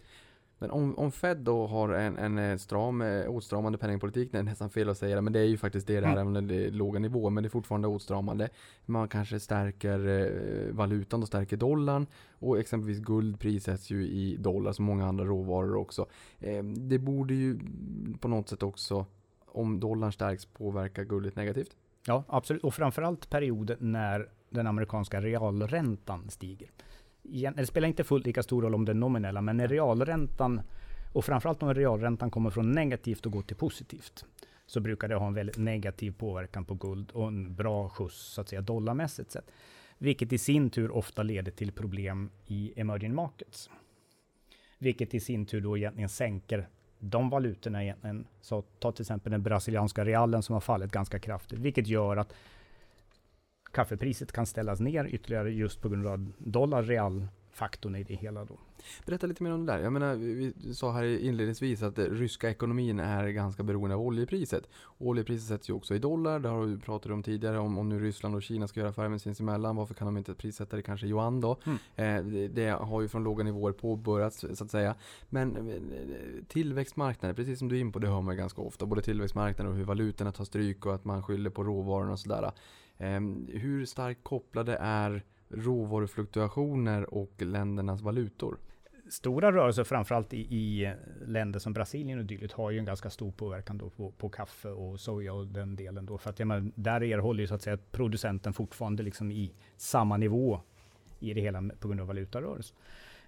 Men 0.60 0.72
om, 0.72 1.00
om 1.00 1.12
Fed 1.12 1.38
då 1.38 1.68
har 1.68 1.90
en, 1.90 2.18
en 2.18 2.38
eh, 2.38 2.58
stram, 2.58 3.02
eh, 3.02 3.30
åtstramande 3.30 3.78
penningpolitik, 3.78 4.32
det 4.32 4.38
är 4.38 4.44
nästan 4.44 4.70
fel 4.70 4.90
att 4.90 4.98
säga 4.98 5.16
det, 5.16 5.22
men 5.22 5.34
det 5.34 5.40
är 5.40 5.46
ju 5.46 5.58
faktiskt 5.58 5.88
det 5.88 5.94
det 5.94 5.98
är, 5.98 6.12
mm. 6.12 6.18
även 6.18 6.36
om 6.36 6.48
det 6.48 6.66
är 6.66 6.72
låga 6.72 7.00
nivåer, 7.00 7.30
men 7.30 7.44
det 7.44 7.48
är 7.48 7.50
fortfarande 7.50 7.88
åtstramande. 7.88 8.50
Man 8.86 9.08
kanske 9.08 9.40
stärker 9.40 10.08
eh, 10.08 10.74
valutan 10.74 11.22
och 11.22 11.28
stärker 11.28 11.58
dollarn 11.58 12.08
och 12.40 12.60
exempelvis 12.60 13.00
guld 13.00 13.40
prissätts 13.40 13.90
ju 13.90 14.08
i 14.08 14.38
dollar 14.38 14.72
som 14.72 14.86
många 14.86 15.08
andra 15.08 15.26
råvaror 15.26 15.76
också. 15.76 16.06
Eh, 16.40 16.64
det 16.64 17.00
borde 17.00 17.34
ju 17.34 17.60
på 18.20 18.28
något 18.28 18.50
sätt 18.50 18.64
också, 18.64 19.06
om 19.46 19.80
dollarn 19.80 20.12
stärks, 20.12 20.46
påverka 20.46 21.04
guldet 21.04 21.36
negativt. 21.36 21.76
Ja, 22.08 22.24
absolut. 22.28 22.64
Och 22.64 22.74
framförallt 22.74 23.30
perioden 23.30 23.78
när 23.80 24.30
den 24.50 24.68
amerikanska 24.68 25.22
realräntan 25.22 26.30
stiger 26.30 26.70
det 27.24 27.66
spelar 27.66 27.88
inte 27.88 28.04
fullt 28.04 28.26
lika 28.26 28.44
stor 28.44 28.62
roll 28.62 28.76
om 28.76 28.86
det 28.86 28.92
är 28.92 28.94
nominella, 28.94 29.42
men 29.42 29.58
när 29.58 29.68
realräntan, 29.68 30.62
och 31.14 31.26
framförallt 31.26 31.64
om 31.64 31.74
realräntan 31.74 32.32
kommer 32.32 32.50
från 32.50 32.72
negativt 32.72 33.26
och 33.26 33.32
går 33.32 33.42
till 33.42 33.56
positivt, 33.56 34.26
så 34.66 34.80
brukar 34.80 35.08
det 35.08 35.16
ha 35.16 35.28
en 35.28 35.34
väldigt 35.34 35.58
negativ 35.58 36.12
påverkan 36.12 36.66
på 36.66 36.74
guld 36.74 37.12
och 37.12 37.28
en 37.28 37.56
bra 37.56 37.90
skjuts, 37.90 38.34
så 38.34 38.42
att 38.42 38.50
säga, 38.50 38.62
dollarmässigt 38.62 39.32
sett. 39.32 39.52
Vilket 39.98 40.34
i 40.34 40.38
sin 40.38 40.70
tur 40.70 40.92
ofta 40.92 41.24
leder 41.24 41.52
till 41.52 41.72
problem 41.72 42.30
i 42.48 42.74
emerging 42.76 43.16
markets. 43.16 43.70
Vilket 44.78 45.14
i 45.14 45.20
sin 45.20 45.46
tur 45.46 45.62
då 45.62 45.78
egentligen 45.78 46.10
sänker 46.10 46.68
de 47.00 47.30
valutorna 47.30 47.84
egentligen. 47.84 48.28
Så 48.42 48.62
ta 48.62 48.92
till 48.92 49.02
exempel 49.02 49.32
den 49.32 49.44
brasilianska 49.44 50.06
realen 50.06 50.44
som 50.44 50.54
har 50.54 50.62
fallit 50.62 50.92
ganska 50.92 51.20
kraftigt, 51.20 51.60
vilket 51.60 51.88
gör 51.88 52.18
att 52.18 52.34
kaffepriset 53.74 54.32
kan 54.32 54.46
ställas 54.46 54.80
ner 54.80 55.06
ytterligare 55.06 55.52
just 55.52 55.82
på 55.82 55.90
grund 55.90 56.08
av 56.08 56.32
dollar 56.38 56.84
real 56.84 57.28
faktorn 57.54 57.96
i 57.96 58.04
det 58.04 58.16
hela 58.16 58.46
då. 58.46 58.58
Berätta 59.06 59.28
lite 59.28 59.44
mer 59.44 59.52
om 59.52 59.66
det 59.66 59.74
där. 59.74 59.80
Jag 59.80 59.94
menar, 59.94 60.16
vi 60.16 60.74
sa 60.74 60.92
här 60.92 61.04
inledningsvis 61.04 61.84
att 61.84 61.96
den 61.96 62.06
ryska 62.06 62.50
ekonomin 62.50 63.00
är 63.00 63.28
ganska 63.28 63.64
beroende 63.64 63.96
av 63.96 64.02
oljepriset. 64.02 64.70
Oljepriset 64.98 65.48
sätts 65.48 65.70
ju 65.70 65.74
också 65.74 65.96
i 65.96 66.00
dollar. 66.00 66.40
Det 66.40 66.50
har 66.50 66.62
vi 66.62 66.78
pratat 66.78 67.12
om 67.12 67.24
tidigare. 67.24 67.60
Om, 67.60 67.78
om 67.78 67.90
nu 67.90 68.00
Ryssland 68.00 68.36
och 68.36 68.44
Kina 68.44 68.68
ska 68.68 68.80
göra 68.80 68.90
affärer 68.90 69.10
med 69.10 69.22
sinsemellan, 69.22 69.76
varför 69.76 69.94
kan 69.94 70.06
de 70.06 70.18
inte 70.18 70.34
prissätta 70.34 70.76
det 70.76 70.82
kanske 70.82 71.06
i 71.06 71.10
yuan 71.10 71.42
då? 71.42 71.58
Mm. 71.66 71.78
Eh, 71.96 72.32
det, 72.32 72.48
det 72.48 72.70
har 72.70 73.02
ju 73.02 73.08
från 73.08 73.24
låga 73.24 73.44
nivåer 73.44 73.72
påbörjats 73.72 74.46
så 74.54 74.64
att 74.64 74.72
säga. 74.72 74.96
Men 75.30 75.70
eh, 75.70 75.82
tillväxtmarknader, 76.48 77.34
precis 77.36 77.60
som 77.60 77.70
du 77.70 77.76
är 77.76 77.80
in 77.80 77.92
på, 77.92 78.00
det 78.00 78.08
hör 78.08 78.22
man 78.22 78.38
ganska 78.38 78.62
ofta. 78.62 78.86
Både 78.86 79.02
tillväxtmarknader 79.02 79.72
och 79.72 79.78
hur 79.78 79.84
valutorna 79.84 80.32
tar 80.32 80.46
stryk 80.46 80.86
och 80.86 80.96
att 80.96 81.06
man 81.06 81.24
skyller 81.24 81.50
på 81.50 81.64
råvarorna 81.64 82.12
och 82.12 82.20
sådär. 82.20 82.52
Ehm, 83.04 83.48
hur 83.54 83.86
starkt 83.86 84.24
kopplade 84.24 84.78
är 84.82 85.24
råvarufluktuationer 85.50 87.14
och 87.14 87.42
ländernas 87.42 88.02
valutor? 88.02 88.58
Stora 89.10 89.52
rörelser, 89.52 89.84
framförallt 89.84 90.34
i, 90.34 90.56
i 90.56 90.86
eh, 90.86 90.94
länder 91.28 91.60
som 91.60 91.74
Brasilien 91.74 92.20
och 92.20 92.26
dylikt, 92.26 92.54
har 92.54 92.72
ju 92.72 92.80
en 92.80 92.86
ganska 92.86 93.10
stor 93.10 93.32
påverkan 93.32 93.78
då 93.78 93.90
på, 93.90 94.12
på 94.12 94.30
kaffe 94.30 94.70
och 94.70 95.00
soja 95.00 95.34
och 95.34 95.48
den 95.48 95.76
delen. 95.76 96.06
Då. 96.06 96.18
För 96.18 96.30
att 96.30 96.40
menar, 96.40 96.72
där 96.76 97.04
erhåller 97.04 97.42
ju 97.42 97.48
så 97.48 97.56
att 97.56 97.62
säga 97.62 97.78
producenten 97.92 98.54
fortfarande 98.54 99.04
liksom 99.04 99.32
i 99.32 99.54
samma 99.78 100.18
nivå 100.18 100.60
i 101.20 101.34
det 101.34 101.42
hela 101.42 101.70
på 101.80 101.88
grund 101.88 102.02
av 102.02 102.08
valutarörelser. 102.08 102.76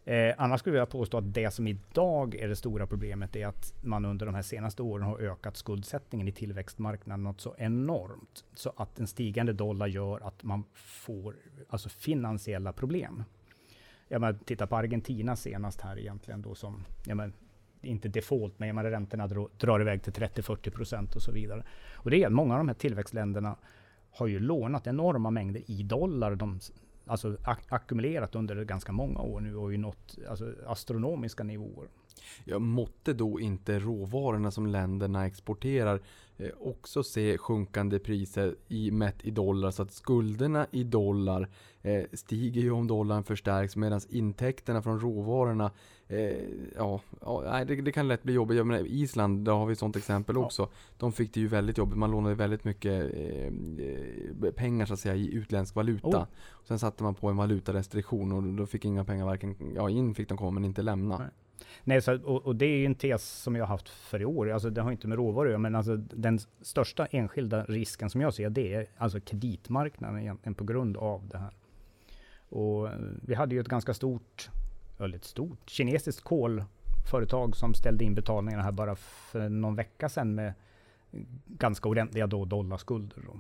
Eh, 0.07 0.33
annars 0.37 0.59
skulle 0.59 0.77
jag 0.77 0.89
påstå 0.89 1.17
att 1.17 1.33
det 1.33 1.51
som 1.51 1.67
idag 1.67 2.35
är 2.35 2.47
det 2.47 2.55
stora 2.55 2.87
problemet 2.87 3.35
är 3.35 3.47
att 3.47 3.73
man 3.81 4.05
under 4.05 4.25
de 4.25 4.35
här 4.35 4.41
senaste 4.41 4.81
åren 4.81 5.05
har 5.05 5.19
ökat 5.19 5.57
skuldsättningen 5.57 6.27
i 6.27 6.31
tillväxtmarknaden 6.31 7.23
något 7.23 7.41
så 7.41 7.55
enormt. 7.57 8.45
Så 8.53 8.73
att 8.77 8.99
en 8.99 9.07
stigande 9.07 9.53
dollar 9.53 9.87
gör 9.87 10.27
att 10.27 10.43
man 10.43 10.63
får 10.73 11.35
alltså 11.69 11.89
finansiella 11.89 12.73
problem. 12.73 13.23
Jag 14.07 14.21
menar, 14.21 14.39
titta 14.45 14.67
på 14.67 14.75
Argentina 14.75 15.35
senast 15.35 15.81
här 15.81 15.99
egentligen 15.99 16.41
då 16.41 16.55
som, 16.55 16.85
jag 17.05 17.17
menar, 17.17 17.33
inte 17.81 18.07
default, 18.07 18.59
men 18.59 18.67
jag 18.67 18.75
menar, 18.75 18.89
räntorna 18.89 19.27
drar, 19.27 19.49
drar 19.57 19.79
iväg 19.79 20.03
till 20.03 20.13
30-40 20.13 20.69
procent 20.69 21.15
och 21.15 21.21
så 21.21 21.31
vidare. 21.31 21.63
Och 21.93 22.09
det 22.09 22.23
är 22.23 22.27
att 22.27 22.33
många 22.33 22.53
av 22.53 22.59
de 22.59 22.67
här 22.67 22.75
tillväxtländerna 22.75 23.55
har 24.11 24.27
ju 24.27 24.39
lånat 24.39 24.87
enorma 24.87 25.31
mängder 25.31 25.71
i 25.71 25.83
dollar 25.83 26.35
de 26.35 26.59
alltså 27.05 27.37
ak 27.43 27.59
ackumulerat 27.69 28.35
under 28.35 28.63
ganska 28.65 28.91
många 28.91 29.19
år 29.19 29.39
nu 29.39 29.55
och 29.55 29.71
ju 29.71 29.77
nått 29.77 30.17
alltså, 30.29 30.53
astronomiska 30.67 31.43
nivåer. 31.43 31.87
Ja, 32.45 32.60
måtte 32.60 33.13
då 33.13 33.39
inte 33.39 33.80
råvarorna 33.80 34.51
som 34.51 34.67
länderna 34.67 35.25
exporterar 35.25 36.01
eh, 36.38 36.49
också 36.60 37.04
se 37.04 37.38
sjunkande 37.38 37.99
priser 37.99 38.56
i, 38.67 38.91
mätt 38.91 39.25
i 39.25 39.32
dollar 39.32 39.71
så 39.71 39.82
att 39.82 39.93
skulderna 39.93 40.67
i 40.71 40.84
dollar 40.84 41.49
eh, 41.82 42.04
stiger 42.13 42.62
ju 42.62 42.71
om 42.71 42.88
dollarn 42.88 43.23
förstärks 43.23 43.75
medan 43.75 44.01
intäkterna 44.10 44.82
från 44.82 44.99
råvarorna 44.99 45.71
eh, 46.08 46.38
ja, 46.75 46.99
ja 47.21 47.65
det, 47.67 47.75
det, 47.75 47.91
kan 47.91 48.08
lätt 48.08 48.23
bli 48.23 48.34
jobbigt. 48.34 48.58
Jag 48.58 48.67
menar, 48.67 48.86
Island, 48.86 49.45
där 49.45 49.51
har 49.51 49.65
vi 49.65 49.73
ett 49.73 49.80
sånt 49.80 49.95
exempel 49.95 50.38
också. 50.38 50.62
Ja. 50.62 50.69
De 50.97 51.12
fick 51.12 51.34
det 51.34 51.39
ju 51.39 51.47
väldigt 51.47 51.78
jobbigt. 51.78 51.97
Man 51.97 52.12
lånade 52.12 52.36
väldigt 52.36 52.63
mycket 52.63 53.12
pengar 54.56 54.86
så 54.86 54.93
att 54.93 54.99
säga 54.99 55.15
i 55.15 55.34
utländsk 55.34 55.75
valuta. 55.75 56.08
Oh. 56.08 56.25
Sen 56.63 56.80
satte 56.80 57.04
man 57.04 57.15
på 57.15 57.30
en 57.30 57.38
valutarestriktion 57.38 58.32
och 58.32 58.43
då 58.43 58.65
fick 58.65 58.86
inga 58.86 59.06
pengar 59.06 59.25
varken, 59.25 59.56
ja 59.75 59.89
in 59.89 60.15
fick 60.15 60.30
de 60.30 60.38
komma 60.38 60.51
men 60.51 60.65
inte 60.65 60.82
lämna. 60.82 61.17
Nej. 61.17 61.28
Nej, 61.83 62.01
så, 62.01 62.13
och, 62.23 62.45
och, 62.45 62.55
det 62.55 62.65
är 62.65 62.77
ju 62.77 62.85
en 62.85 62.95
tes 62.95 63.23
som 63.23 63.55
jag 63.55 63.63
har 63.63 63.67
haft 63.67 63.89
för 63.89 64.21
i 64.21 64.25
år. 64.25 64.51
Alltså, 64.51 64.69
det 64.69 64.81
har 64.81 64.91
inte 64.91 65.07
med 65.07 65.17
råvaror 65.17 65.45
att 65.45 65.51
göra, 65.51 65.59
men 65.59 65.75
alltså, 65.75 65.95
den 65.97 66.39
största 66.61 67.05
enskilda 67.05 67.65
risken 67.65 68.09
som 68.09 68.21
jag 68.21 68.33
ser, 68.33 68.49
det 68.49 68.73
är 68.73 68.87
alltså 68.97 69.19
kreditmarknaden 69.19 70.19
egentligen 70.19 70.55
på 70.55 70.63
grund 70.63 70.97
av 70.97 71.27
det 71.27 71.37
här. 71.37 71.53
Och 72.49 72.87
eh, 72.87 72.99
vi 73.21 73.35
hade 73.35 73.55
ju 73.55 73.61
ett 73.61 73.67
ganska 73.67 73.93
stort, 73.93 74.49
väldigt 74.97 75.25
stort, 75.25 75.69
kinesiskt 75.69 76.21
kolföretag 76.21 77.55
som 77.55 77.73
ställde 77.73 78.03
in 78.03 78.15
betalningarna 78.15 78.63
här 78.63 78.71
bara 78.71 78.95
för 78.95 79.49
någon 79.49 79.75
vecka 79.75 80.09
sedan 80.09 80.35
med 80.35 80.53
eh, 81.11 81.21
ganska 81.47 81.89
ordentliga 81.89 82.27
då 82.27 82.45
dollarskulder. 82.45 83.21
Då. 83.25 83.39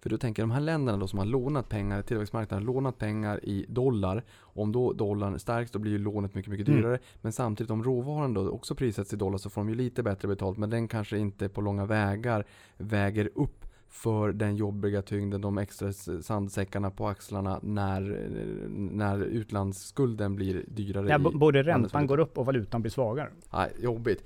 För 0.00 0.10
du 0.10 0.18
tänker 0.18 0.42
de 0.42 0.50
här 0.50 0.60
länderna 0.60 0.98
då 0.98 1.06
som 1.06 1.18
har 1.18 1.26
lånat 1.26 1.68
pengar, 1.68 2.02
tillväxtmarknaden 2.02 2.66
har 2.66 2.74
lånat 2.74 2.98
pengar 2.98 3.44
i 3.44 3.66
dollar. 3.68 4.24
Om 4.38 4.72
då 4.72 4.92
dollarn 4.92 5.38
stärks 5.38 5.70
då 5.70 5.78
blir 5.78 5.92
ju 5.92 5.98
lånet 5.98 6.34
mycket, 6.34 6.50
mycket 6.50 6.66
dyrare. 6.66 6.94
Mm. 6.94 7.00
Men 7.20 7.32
samtidigt 7.32 7.70
om 7.70 7.84
råvaran 7.84 8.34
då 8.34 8.48
också 8.48 8.74
prissätts 8.74 9.12
i 9.12 9.16
dollar 9.16 9.38
så 9.38 9.50
får 9.50 9.60
de 9.60 9.68
ju 9.68 9.74
lite 9.74 10.02
bättre 10.02 10.28
betalt. 10.28 10.58
Men 10.58 10.70
den 10.70 10.88
kanske 10.88 11.18
inte 11.18 11.48
på 11.48 11.60
långa 11.60 11.86
vägar 11.86 12.46
väger 12.76 13.30
upp 13.34 13.69
för 13.90 14.32
den 14.32 14.56
jobbiga 14.56 15.02
tyngden, 15.02 15.40
de 15.40 15.58
extra 15.58 15.92
sandsäckarna 16.22 16.90
på 16.90 17.08
axlarna 17.08 17.60
när, 17.62 18.28
när 18.68 19.20
utlandsskulden 19.22 20.36
blir 20.36 20.64
dyrare. 20.68 21.08
Ja, 21.08 21.18
både 21.18 21.62
räntan 21.62 22.06
går 22.06 22.20
upp 22.20 22.38
och 22.38 22.46
valutan 22.46 22.82
blir 22.82 22.90
svagare. 22.90 23.28
Nej, 23.52 23.72
jobbigt. 23.78 24.24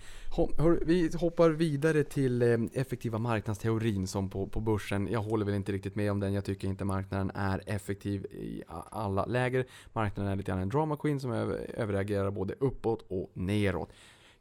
Vi 0.87 1.11
hoppar 1.21 1.51
vidare 1.51 2.05
till 2.05 2.43
eh, 2.43 2.59
effektiva 2.73 3.19
marknadsteorin 3.19 4.07
som 4.07 4.31
på, 4.31 4.47
på 4.47 4.61
börsen. 4.61 5.09
Jag 5.11 5.23
håller 5.23 5.45
väl 5.47 5.55
inte 5.55 5.73
riktigt 5.73 5.95
med 5.95 6.11
om 6.11 6.21
den. 6.21 6.33
Jag 6.33 6.45
tycker 6.45 6.69
inte 6.69 6.85
marknaden 6.85 7.31
är 7.35 7.63
effektiv 7.67 8.25
i 8.25 8.63
alla 8.91 9.25
läger. 9.25 9.67
Marknaden 9.93 10.33
är 10.33 10.37
lite 10.37 10.51
grann 10.51 10.61
en 10.61 10.69
drama 10.69 10.97
queen 10.97 11.21
som 11.21 11.33
överreagerar 11.75 12.31
både 12.31 12.55
uppåt 12.61 13.05
och 13.09 13.31
neråt. 13.35 13.91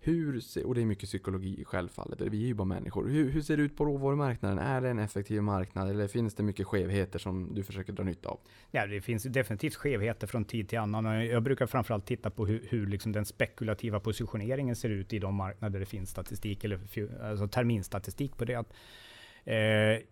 Hur, 0.05 0.41
och 0.65 0.75
det 0.75 0.81
är 0.81 0.85
mycket 0.85 1.09
psykologi 1.09 1.63
självfallet, 1.65 2.21
vi 2.21 2.43
är 2.43 2.47
ju 2.47 2.53
bara 2.53 2.65
människor. 2.65 3.07
Hur, 3.07 3.29
hur, 3.31 3.41
ser 3.41 3.57
det 3.57 3.63
ut 3.63 3.77
på 3.77 3.85
råvarumarknaden? 3.85 4.59
Är 4.59 4.81
det 4.81 4.89
en 4.89 4.99
effektiv 4.99 5.43
marknad 5.43 5.89
eller 5.89 6.07
finns 6.07 6.35
det 6.35 6.43
mycket 6.43 6.67
skevheter 6.67 7.19
som 7.19 7.55
du 7.55 7.63
försöker 7.63 7.93
dra 7.93 8.03
nytta 8.03 8.29
av? 8.29 8.39
Ja, 8.71 8.87
det 8.87 9.01
finns 9.01 9.23
definitivt 9.23 9.75
skevheter 9.75 10.27
från 10.27 10.45
tid 10.45 10.69
till 10.69 10.79
annan. 10.79 11.25
Jag 11.25 11.43
brukar 11.43 11.67
framförallt 11.67 12.05
titta 12.05 12.29
på 12.29 12.45
hur, 12.45 12.67
hur 12.69 12.87
liksom 12.87 13.11
den 13.11 13.25
spekulativa 13.25 13.99
positioneringen 13.99 14.75
ser 14.75 14.89
ut 14.89 15.13
i 15.13 15.19
de 15.19 15.35
marknader 15.35 15.79
det 15.79 15.85
finns 15.85 16.09
statistik, 16.09 16.63
eller 16.63 16.79
alltså 17.23 17.47
terminstatistik 17.47 18.37
på 18.37 18.45
det. 18.45 18.55
Att, 18.55 18.73
eh, 19.43 20.05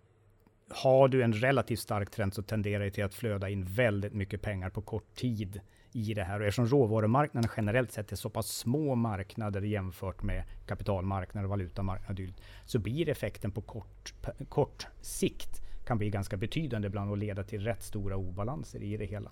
har 0.70 1.08
du 1.08 1.24
en 1.24 1.34
relativt 1.34 1.80
stark 1.80 2.12
trend 2.12 2.34
så 2.34 2.44
tenderar 2.44 2.84
det 2.84 2.92
till 2.92 3.04
att 3.04 3.16
flöda 3.16 3.50
in 3.50 3.66
väldigt 3.66 4.14
mycket 4.14 4.42
pengar 4.42 4.70
på 4.70 4.82
kort 4.82 5.16
tid 5.16 5.62
i 5.92 6.14
det 6.14 6.24
här. 6.24 6.40
Och 6.40 6.46
eftersom 6.46 6.68
råvarumarknaden 6.68 7.50
generellt 7.58 7.92
sett 7.92 8.12
är 8.12 8.16
så 8.16 8.30
pass 8.30 8.48
små 8.48 8.96
marknader 8.96 9.62
jämfört 9.62 10.24
med 10.24 10.44
kapitalmarknader 10.66 11.46
och 11.46 11.50
valutamarknader 11.50 12.34
så 12.66 12.80
blir 12.80 13.10
effekten 13.10 13.52
på 13.52 13.62
kort, 13.62 14.14
kort 14.50 14.88
sikt 15.02 15.62
kan 15.86 15.98
bli 15.98 16.10
ganska 16.10 16.38
betydande 16.38 16.88
ibland 16.88 17.12
och 17.12 17.18
leda 17.18 17.44
till 17.44 17.62
rätt 17.62 17.84
stora 17.84 18.18
obalanser 18.18 18.84
i 18.84 18.98
det 18.98 19.06
hela. 19.06 19.32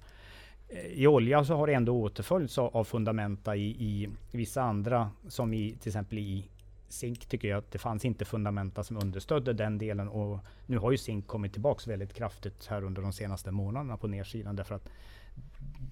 Eh, 0.69 0.85
I 0.85 1.07
olja 1.07 1.45
så 1.45 1.55
har 1.55 1.67
det 1.67 1.73
ändå 1.73 2.01
återföljts 2.01 2.57
av 2.57 2.83
fundamenta 2.83 3.55
i, 3.55 3.67
i 3.67 4.09
vissa 4.31 4.61
andra, 4.61 5.11
som 5.27 5.53
i 5.53 5.77
till 5.79 5.89
exempel 5.89 6.17
i 6.17 6.49
zink 6.87 7.25
tycker 7.25 7.47
jag 7.47 7.57
att 7.57 7.71
det 7.71 7.77
fanns 7.77 8.05
inte 8.05 8.25
fundamenta 8.25 8.83
som 8.83 8.97
understödde 8.97 9.53
den 9.53 9.77
delen 9.77 10.09
och 10.09 10.39
nu 10.65 10.77
har 10.77 10.91
ju 10.91 10.97
zink 10.97 11.27
kommit 11.27 11.53
tillbaks 11.53 11.87
väldigt 11.87 12.13
kraftigt 12.13 12.67
här 12.67 12.83
under 12.83 13.01
de 13.01 13.13
senaste 13.13 13.51
månaderna 13.51 13.97
på 13.97 14.07
nedsidan 14.07 14.55
därför 14.55 14.75
att 14.75 14.89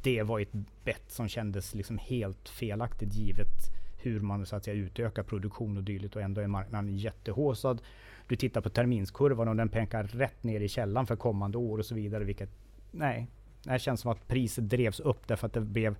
det 0.04 0.24
var 0.24 0.40
ett 0.40 0.54
bett 0.84 1.12
som 1.12 1.28
kändes 1.28 1.76
liksom 1.76 1.98
helt 1.98 2.50
felaktigt 2.50 3.14
givet 3.14 3.72
hur 3.98 4.20
man 4.20 4.46
så 4.46 4.56
att 4.56 4.64
säga 4.64 4.76
utökar 4.78 5.24
produktion 5.24 5.78
och 5.78 5.84
dylikt 5.84 6.16
och 6.16 6.22
ändå 6.22 6.42
är 6.42 6.48
marknaden 6.48 6.98
jättehåsad. 6.98 7.82
Du 8.28 8.36
tittar 8.36 8.62
på 8.62 8.70
terminskurvan 8.70 9.48
och 9.48 9.56
den 9.56 9.70
pekar 9.70 10.04
rätt 10.04 10.44
ner 10.44 10.62
i 10.62 10.68
källan 10.68 11.08
för 11.08 11.16
kommande 11.16 11.58
år 11.58 11.78
och 11.78 11.86
så 11.86 11.96
vidare. 11.96 12.24
Vilket, 12.24 12.50
nej, 12.92 13.28
det 13.64 13.80
känns 13.80 14.02
som 14.02 14.12
att 14.12 14.28
priset 14.28 14.70
drevs 14.70 15.00
upp 15.00 15.28
därför 15.28 15.48
att 15.48 15.54
det 15.54 15.62
blev 15.62 15.96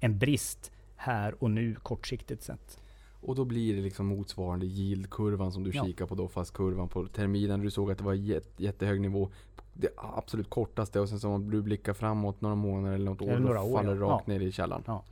en 0.00 0.18
brist 0.18 0.72
här 0.96 1.42
och 1.42 1.50
nu 1.50 1.74
kortsiktigt 1.74 2.42
sett. 2.42 2.78
Och 3.20 3.34
då 3.34 3.44
blir 3.44 3.76
det 3.76 3.82
liksom 3.82 4.06
motsvarande 4.06 4.66
yieldkurvan 4.66 5.52
som 5.52 5.64
du 5.64 5.70
ja. 5.74 5.84
kikar 5.84 6.06
på 6.06 6.14
då, 6.14 6.28
fast 6.28 6.52
kurvan 6.52 6.88
på 6.88 7.06
terminen. 7.06 7.60
Du 7.60 7.70
såg 7.70 7.90
att 7.90 7.98
det 7.98 8.04
var 8.04 8.14
jättehög 8.56 9.00
nivå 9.00 9.30
det 9.80 9.88
absolut 9.96 10.50
kortaste 10.50 11.00
och 11.00 11.08
sen 11.08 11.20
så 11.20 11.28
om 11.28 11.50
du 11.50 11.62
blickar 11.62 11.92
framåt 11.92 12.40
några 12.40 12.54
månader 12.54 12.94
eller 12.94 13.04
något 13.04 13.22
år, 13.22 13.30
eller 13.30 13.54
då 13.54 13.76
faller 13.76 13.94
det 13.94 14.00
rakt 14.00 14.24
ja. 14.26 14.32
ner 14.32 14.40
i 14.40 14.52
källaren. 14.52 14.82
Ja. 14.86 15.04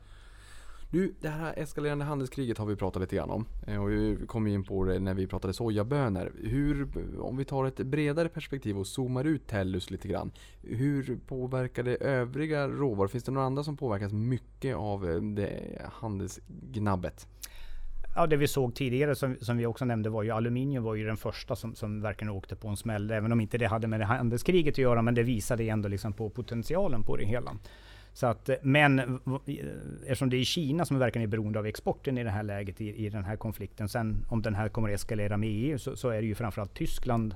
Du, 0.91 1.15
det 1.21 1.29
här 1.29 1.55
eskalerande 1.57 2.05
handelskriget 2.05 2.59
har 2.59 2.67
vi 2.67 2.77
pratat 2.77 3.01
lite 3.01 3.17
grann 3.17 3.31
om. 3.31 3.47
Eh, 3.67 3.83
och 3.83 3.91
vi 3.91 4.27
kom 4.27 4.47
in 4.47 4.65
på 4.65 4.85
det 4.85 4.99
när 4.99 5.15
vi 5.15 5.27
pratade 5.27 5.55
sojabönor. 5.55 6.33
Hur, 6.37 6.89
om 7.21 7.37
vi 7.37 7.45
tar 7.45 7.65
ett 7.65 7.77
bredare 7.77 8.29
perspektiv 8.29 8.79
och 8.79 8.87
zoomar 8.87 9.25
ut 9.25 9.47
Tellus 9.47 9.91
lite 9.91 10.09
grann. 10.09 10.33
Hur 10.63 11.19
påverkar 11.27 11.83
det 11.83 11.97
övriga 11.97 12.69
råvaror? 12.69 13.09
Finns 13.09 13.25
det 13.25 13.33
några 13.33 13.47
andra 13.47 13.65
som 13.65 13.77
påverkas 13.77 14.13
mycket 14.13 14.77
av 14.77 15.11
eh, 15.11 15.21
det 15.21 15.83
handelsgnabbet? 15.93 17.29
Ja, 18.19 18.27
det 18.27 18.37
vi 18.37 18.49
såg 18.49 18.75
tidigare 18.75 19.15
som, 19.15 19.37
som 19.41 19.57
vi 19.57 19.67
också 19.67 19.85
nämnde 19.85 20.09
var 20.09 20.23
ju 20.23 20.31
aluminium 20.31 20.85
var 20.85 20.95
ju 20.95 21.07
den 21.07 21.17
första 21.17 21.57
som, 21.57 21.75
som 21.75 22.01
verkligen 22.01 22.33
åkte 22.33 22.57
på 22.57 22.69
en 22.69 22.77
smäll. 22.77 23.11
Även 23.11 23.33
om 23.33 23.41
inte 23.41 23.59
det 23.59 23.67
hade 23.67 23.87
med 23.87 24.01
det 24.01 24.05
handelskriget 24.05 24.75
att 24.75 24.79
göra, 24.79 25.03
men 25.03 25.15
det 25.15 25.23
visade 25.23 25.65
ändå 25.65 25.89
liksom 25.89 26.13
på 26.13 26.31
potentialen 26.31 27.03
på 27.03 27.17
det 27.17 27.25
hela. 27.25 27.57
Så 28.13 28.27
att, 28.27 28.51
men 28.63 29.21
eftersom 30.01 30.31
det 30.31 30.37
är 30.37 30.45
Kina 30.45 30.85
som 30.85 30.99
verkligen 30.99 31.29
är 31.29 31.31
beroende 31.31 31.59
av 31.59 31.67
exporten 31.67 32.19
i 32.19 32.25
det 32.25 32.31
här 32.31 32.43
läget 32.43 32.81
i, 32.81 33.07
i 33.07 33.09
den 33.09 33.25
här 33.25 33.37
konflikten. 33.37 33.89
Sen 33.89 34.25
om 34.29 34.43
den 34.43 34.55
här 34.55 34.69
kommer 34.69 34.89
att 34.89 34.95
eskalera 34.95 35.37
med 35.37 35.49
EU 35.53 35.79
så, 35.79 35.97
så 35.97 36.09
är 36.09 36.21
det 36.21 36.27
ju 36.27 36.35
framförallt 36.35 36.75
Tyskland 36.75 37.35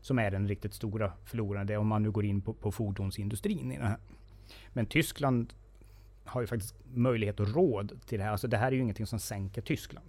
som 0.00 0.18
är 0.18 0.30
den 0.30 0.48
riktigt 0.48 0.74
stora 0.74 1.12
förloraren. 1.24 1.66
Det 1.66 1.74
är 1.74 1.78
om 1.78 1.88
man 1.88 2.02
nu 2.02 2.10
går 2.10 2.24
in 2.24 2.40
på, 2.40 2.52
på 2.54 2.72
fordonsindustrin 2.72 3.72
i 3.72 3.78
det 3.78 3.84
här. 3.84 3.98
Men 4.72 4.86
Tyskland 4.86 5.52
har 6.26 6.40
ju 6.40 6.46
faktiskt 6.46 6.74
möjlighet 6.94 7.40
och 7.40 7.54
råd 7.54 8.00
till 8.06 8.18
det 8.18 8.24
här. 8.24 8.32
Alltså 8.32 8.48
det 8.48 8.56
här 8.56 8.66
är 8.66 8.72
ju 8.72 8.82
ingenting 8.82 9.06
som 9.06 9.18
sänker 9.18 9.62
Tyskland. 9.62 10.06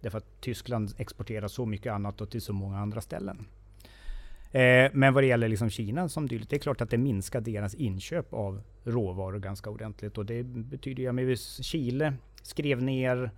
Därför 0.00 0.18
att 0.18 0.40
Tyskland 0.40 0.94
exporterar 0.98 1.48
så 1.48 1.66
mycket 1.66 1.92
annat 1.92 2.20
och 2.20 2.30
till 2.30 2.42
så 2.42 2.52
många 2.52 2.78
andra 2.78 3.00
ställen. 3.00 3.46
Eh, 4.52 4.90
men 4.92 5.14
vad 5.14 5.22
det 5.22 5.26
gäller 5.26 5.48
liksom 5.48 5.70
Kina 5.70 6.08
som 6.08 6.28
dylikt, 6.28 6.50
det 6.50 6.56
är 6.56 6.60
klart 6.60 6.80
att 6.80 6.90
det 6.90 6.98
minskar 6.98 7.40
deras 7.40 7.74
inköp 7.74 8.32
av 8.34 8.62
råvaror 8.84 9.38
ganska 9.38 9.70
ordentligt. 9.70 10.18
Och 10.18 10.26
det 10.26 10.42
betyder 10.42 11.02
ju, 11.02 11.12
men 11.12 11.36
Chile 11.36 12.14
skrev 12.42 12.82
ner 12.82 13.30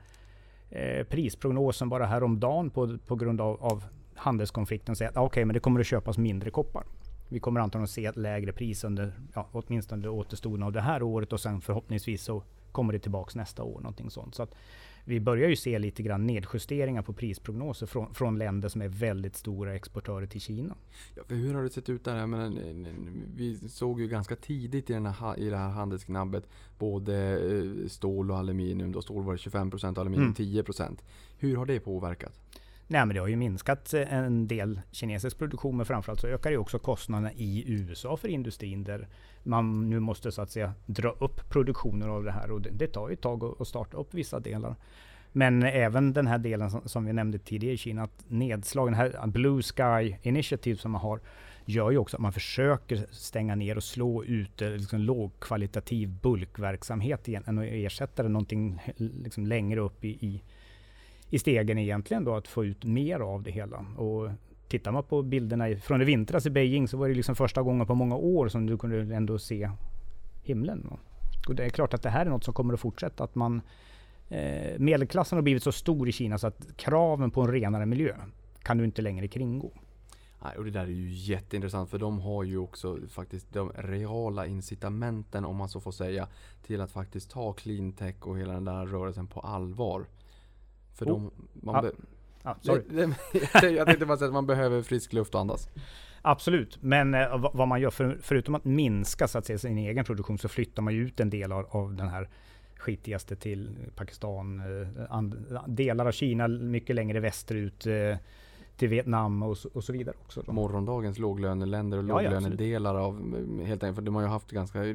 eh, 0.70 1.06
prisprognosen 1.06 1.88
bara 1.88 2.06
häromdagen 2.06 2.70
på, 2.70 2.98
på 3.06 3.16
grund 3.16 3.40
av, 3.40 3.64
av 3.64 3.84
handelskonflikten 4.14 4.96
säger 4.96 5.10
att 5.10 5.16
ah, 5.16 5.22
okej, 5.22 5.44
men 5.44 5.54
det 5.54 5.60
kommer 5.60 5.80
att 5.80 5.86
köpas 5.86 6.18
mindre 6.18 6.50
koppar. 6.50 6.84
Vi 7.28 7.40
kommer 7.40 7.60
antagligen 7.60 7.84
att 7.84 7.90
se 7.90 8.06
ett 8.06 8.16
lägre 8.16 8.52
pris 8.52 8.84
under 8.84 9.12
ja, 9.34 9.48
åtminstone 9.52 10.08
återstoden 10.08 10.62
av 10.62 10.72
det 10.72 10.80
här 10.80 11.02
året 11.02 11.32
och 11.32 11.40
sen 11.40 11.60
förhoppningsvis 11.60 12.22
så 12.22 12.42
kommer 12.72 12.92
det 12.92 12.98
tillbaks 12.98 13.34
nästa 13.34 13.62
år. 13.62 13.80
Någonting 13.80 14.10
sånt. 14.10 14.34
Så 14.34 14.42
att 14.42 14.54
vi 15.04 15.20
börjar 15.20 15.48
ju 15.48 15.56
se 15.56 15.78
lite 15.78 16.02
grann 16.02 16.26
nedjusteringar 16.26 17.02
på 17.02 17.12
prisprognoser 17.12 17.86
från, 17.86 18.14
från 18.14 18.38
länder 18.38 18.68
som 18.68 18.82
är 18.82 18.88
väldigt 18.88 19.36
stora 19.36 19.74
exportörer 19.74 20.26
till 20.26 20.40
Kina. 20.40 20.74
Ja, 21.14 21.22
för 21.28 21.34
hur 21.34 21.54
har 21.54 21.62
det 21.62 21.70
sett 21.70 21.88
ut 21.88 22.04
där? 22.04 22.16
Jag 22.16 22.28
menar, 22.28 22.52
vi 23.36 23.68
såg 23.68 24.00
ju 24.00 24.08
ganska 24.08 24.36
tidigt 24.36 24.90
i, 24.90 24.92
den 24.92 25.06
här, 25.06 25.38
i 25.38 25.50
det 25.50 25.56
här 25.56 25.68
handelsknabbet 25.68 26.48
både 26.78 27.16
eh, 27.52 27.88
stål 27.88 28.30
och 28.30 28.38
aluminium. 28.38 28.92
Då 28.92 29.02
stål 29.02 29.22
var 29.22 29.32
det 29.32 29.38
25% 29.38 29.92
och 29.92 29.98
aluminium 29.98 30.34
Mm. 30.38 30.62
10%. 30.64 30.98
Hur 31.38 31.56
har 31.56 31.66
det 31.66 31.80
påverkat? 31.80 32.40
Nej, 32.86 33.06
men 33.06 33.14
det 33.14 33.20
har 33.20 33.28
ju 33.28 33.36
minskat 33.36 33.94
eh, 33.94 34.14
en 34.14 34.48
del 34.48 34.80
kinesisk 34.92 35.38
produktion, 35.38 35.76
men 35.76 35.86
framförallt 35.86 36.20
så 36.20 36.26
ökar 36.26 36.50
det 36.50 36.56
också 36.56 36.78
kostnaderna 36.78 37.32
i 37.32 37.64
USA 37.66 38.16
för 38.16 38.28
industrin 38.28 38.84
där 38.84 39.08
man 39.42 39.90
nu 39.90 40.00
måste 40.00 40.32
så 40.32 40.42
att 40.42 40.50
säga 40.50 40.72
dra 40.86 41.10
upp 41.10 41.50
produktionen 41.50 42.10
av 42.10 42.24
det 42.24 42.32
här 42.32 42.50
och 42.50 42.60
det, 42.60 42.70
det 42.70 42.86
tar 42.86 43.08
ju 43.08 43.14
ett 43.14 43.20
tag 43.20 43.44
att- 43.44 43.68
starta 43.68 43.96
upp 43.96 44.14
vissa 44.14 44.40
delar. 44.40 44.76
Men 45.32 45.62
även 45.62 46.12
den 46.12 46.26
här 46.26 46.38
delen 46.38 46.70
som, 46.70 46.80
som 46.88 47.04
vi 47.04 47.12
nämnde 47.12 47.38
tidigare 47.38 47.74
i 47.74 47.76
Kina, 47.76 48.02
att 48.02 48.24
nedslagen, 48.28 48.94
här 48.94 49.26
Blue 49.26 49.62
Sky 49.62 50.16
Initiative 50.22 50.76
som 50.76 50.90
man 50.90 51.00
har, 51.00 51.20
gör 51.64 51.90
ju 51.90 51.98
också 51.98 52.16
att 52.16 52.20
man 52.20 52.32
försöker 52.32 53.06
stänga 53.10 53.54
ner 53.54 53.76
och 53.76 53.84
slå 53.84 54.24
ut 54.24 54.62
eh, 54.62 54.70
liksom 54.70 55.00
lågkvalitativ 55.00 56.08
bulkverksamhet 56.08 57.28
igen, 57.28 57.42
än 57.46 57.58
att 57.58 57.64
ersätta 57.64 58.22
det 58.22 58.28
någonting 58.28 58.80
liksom 58.96 59.46
längre 59.46 59.80
upp 59.80 60.04
i, 60.04 60.08
i 60.08 60.42
i 61.34 61.38
stegen 61.38 61.78
egentligen 61.78 62.24
då 62.24 62.34
att 62.34 62.48
få 62.48 62.64
ut 62.64 62.84
mer 62.84 63.20
av 63.20 63.42
det 63.42 63.50
hela. 63.50 63.86
Och 63.96 64.30
tittar 64.68 64.92
man 64.92 65.04
på 65.04 65.22
bilderna 65.22 65.76
från 65.76 66.02
i 66.02 66.04
vintras 66.04 66.46
i 66.46 66.50
Beijing 66.50 66.88
så 66.88 66.96
var 66.96 67.08
det 67.08 67.14
liksom 67.14 67.36
första 67.36 67.62
gången 67.62 67.86
på 67.86 67.94
många 67.94 68.16
år 68.16 68.48
som 68.48 68.66
du 68.66 68.78
kunde 68.78 69.16
ändå 69.16 69.38
se 69.38 69.70
himlen. 70.42 70.90
Och 71.48 71.54
det 71.54 71.64
är 71.64 71.68
klart 71.68 71.94
att 71.94 72.02
det 72.02 72.10
här 72.10 72.26
är 72.26 72.30
något 72.30 72.44
som 72.44 72.54
kommer 72.54 72.74
att 72.74 72.80
fortsätta. 72.80 73.24
Att 73.24 73.34
man, 73.34 73.62
eh, 74.28 74.78
medelklassen 74.78 75.36
har 75.36 75.42
blivit 75.42 75.62
så 75.62 75.72
stor 75.72 76.08
i 76.08 76.12
Kina 76.12 76.38
så 76.38 76.46
att 76.46 76.76
kraven 76.76 77.30
på 77.30 77.40
en 77.40 77.52
renare 77.52 77.86
miljö 77.86 78.14
kan 78.62 78.78
du 78.78 78.84
inte 78.84 79.02
längre 79.02 79.28
kringgå. 79.28 79.72
Nej, 80.44 80.56
och 80.58 80.64
det 80.64 80.70
där 80.70 80.82
är 80.82 80.86
ju 80.86 81.08
jätteintressant 81.10 81.90
för 81.90 81.98
de 81.98 82.20
har 82.20 82.42
ju 82.44 82.58
också 82.58 82.98
faktiskt 83.08 83.52
de 83.52 83.72
reala 83.74 84.46
incitamenten 84.46 85.44
om 85.44 85.56
man 85.56 85.68
så 85.68 85.80
får 85.80 85.92
säga 85.92 86.28
till 86.66 86.80
att 86.80 86.90
faktiskt 86.90 87.30
ta 87.30 87.52
cleantech 87.52 88.26
och 88.26 88.38
hela 88.38 88.52
den 88.52 88.64
där 88.64 88.86
rörelsen 88.86 89.26
på 89.26 89.40
allvar. 89.40 90.06
För 90.94 91.06
Oh. 91.06 91.08
de, 91.08 91.30
man 91.66 91.82
be- 91.82 91.92
Ja, 92.42 92.56
sorry. 92.60 92.82
Jag 93.76 93.86
tänkte 93.86 94.06
bara 94.06 94.16
säga 94.18 94.26
att 94.28 94.34
man 94.34 94.46
behöver 94.46 94.82
frisk 94.82 95.12
luft 95.12 95.34
och 95.34 95.40
andas. 95.40 95.68
Absolut, 96.22 96.78
men 96.82 97.14
eh, 97.14 97.50
vad- 97.54 97.68
man 97.68 97.80
gör 97.80 97.90
för, 97.90 98.18
förutom 98.22 98.54
att 98.54 98.64
minska 98.64 99.28
så 99.28 99.38
att 99.38 99.46
säga, 99.46 99.58
sin 99.58 99.78
egen 99.78 100.04
produktion 100.04 100.38
så 100.38 100.48
flyttar 100.48 100.82
man 100.82 100.94
ju 100.94 101.06
ut 101.06 101.20
en 101.20 101.30
del 101.30 101.52
av, 101.52 101.66
av 101.70 101.94
den 101.94 102.08
här 102.08 102.28
skitigaste 102.76 103.36
till 103.36 103.70
Pakistan, 103.96 104.60
eh, 104.60 105.14
and, 105.14 105.56
delar 105.66 106.06
av 106.06 106.12
Kina 106.12 106.48
mycket 106.48 106.96
längre 106.96 107.20
västerut 107.20 107.86
eh, 107.86 108.16
till 108.76 108.88
Vietnam 108.88 109.42
och 109.42 109.58
så, 109.58 109.68
och 109.72 109.84
så 109.84 109.92
vidare 109.92 110.16
också. 110.24 110.42
Då. 110.46 110.52
Morgondagens 110.52 111.18
låglöneländer 111.18 111.98
och 111.98 112.04
Ja, 112.04 112.22
ja, 112.22 112.30
låglönedelar 112.30 112.94
av 112.94 113.14
helt 113.64 113.82
enkelt, 113.82 113.94
för 113.94 114.02
de 114.02 114.14
har 114.14 114.22
ju 114.22 114.28
haft 114.28 114.50
ganska 114.50 114.84
eh, 114.86 114.94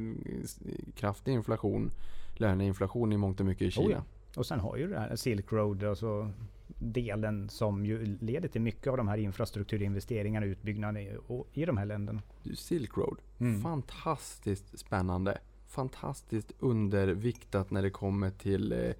kraftig 0.95 1.31
inflation, 1.33 1.89
löneinflation 2.33 3.13
i 3.13 3.17
mångt 3.17 3.39
och 3.39 3.45
mycket 3.45 3.67
i 3.67 3.71
Kina. 3.71 3.87
Oh 3.87 3.91
ja. 3.91 4.03
Och 4.35 4.45
sen 4.45 4.59
har 4.59 4.77
ju 4.77 4.87
det 4.89 4.99
här 4.99 5.15
Silk 5.15 5.51
Road, 5.51 5.83
alltså 5.83 6.31
delen 6.79 7.49
som 7.49 7.85
ju 7.85 8.17
leder 8.21 8.47
till 8.47 8.61
mycket 8.61 8.87
av 8.87 8.97
de 8.97 9.07
här 9.07 9.17
infrastrukturinvesteringarna 9.17 10.45
och 10.45 10.49
utbyggnaden 10.49 10.97
i, 10.97 11.17
i 11.53 11.65
de 11.65 11.77
här 11.77 11.85
länderna. 11.85 12.21
Silk 12.55 12.97
Road, 12.97 13.17
Mm. 13.39 13.61
fantastiskt 13.61 14.79
spännande. 14.79 15.37
Fantastiskt 15.67 16.51
underviktat 16.59 17.71
när 17.71 17.81
det 17.81 17.89
kommer 17.89 18.29
till 18.29 18.71
eh, 18.71 18.79
eh, 18.79 18.93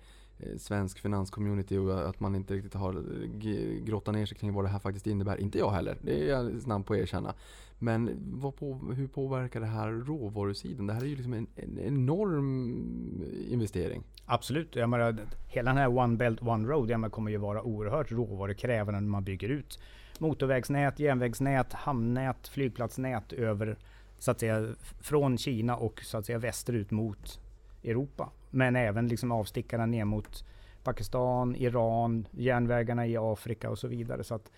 svensk 0.58 1.00
finanscommunity 1.00 1.78
och 1.78 2.10
att 2.10 2.20
man 2.20 2.36
inte 2.36 2.54
riktigt 2.54 2.74
har 2.74 2.94
eh, 2.94 3.84
grottat 3.84 4.14
ner 4.16 4.26
sig 4.26 4.38
kring 4.38 4.54
vad 4.54 4.66
det 4.66 4.70
här 4.70 4.80
faktiskt 4.80 5.08
innebär. 5.08 5.38
Inte 5.38 5.58
jag 5.58 5.72
heller, 5.72 5.98
det 6.02 6.24
är 6.24 6.30
jag 6.30 6.62
snabb 6.62 6.86
på 6.86 6.94
att 6.94 7.00
erkänna. 7.00 7.34
Men 7.80 8.20
vad 8.22 8.56
på, 8.56 8.74
hur 8.96 9.08
påverkar 9.08 9.60
det 9.60 9.66
här 9.66 9.92
råvarusidan? 9.92 10.88
Det 10.88 10.94
här 10.94 11.02
är 11.02 11.06
ju 11.06 11.16
liksom 11.16 11.34
en, 11.34 11.48
en 11.56 11.80
enorm 11.80 13.24
investering. 13.50 14.04
Absolut. 14.26 14.76
Jag 14.76 14.90
menar, 14.90 15.18
hela 15.48 15.70
den 15.70 15.78
här 15.78 15.98
One 15.98 16.18
Belt 16.18 16.42
One 16.42 16.68
Road 16.68 16.90
jag 16.90 17.00
menar, 17.00 17.10
kommer 17.10 17.32
ju 17.32 17.38
vara 17.38 17.64
oerhört 17.64 18.12
råvarukrävande 18.12 19.00
när 19.00 19.10
man 19.10 19.24
bygger 19.24 19.50
ut 19.50 19.80
motorvägsnät, 20.20 21.00
järnvägsnät, 21.00 21.74
hamnnät, 21.74 22.48
flygplatsnät 22.48 23.34
över 23.34 23.78
så 24.18 24.32
att 24.32 24.40
säga 24.40 24.68
från 25.02 25.38
Kina 25.38 25.76
och 25.76 26.02
så 26.04 26.18
att 26.18 26.26
säga 26.26 26.38
västerut 26.38 26.92
mot 26.92 27.40
Europa. 27.84 28.30
Men 28.50 28.76
även 28.76 29.08
liksom 29.08 29.32
avstickarna 29.32 29.86
ner 29.86 30.06
mot 30.06 30.46
Pakistan, 30.84 31.56
Iran, 31.56 32.28
järnvägarna 32.32 33.08
i 33.08 33.18
Afrika 33.18 33.70
och 33.70 33.80
så 33.80 33.88
vidare. 33.88 34.24
Så 34.24 34.36
att, 34.36 34.52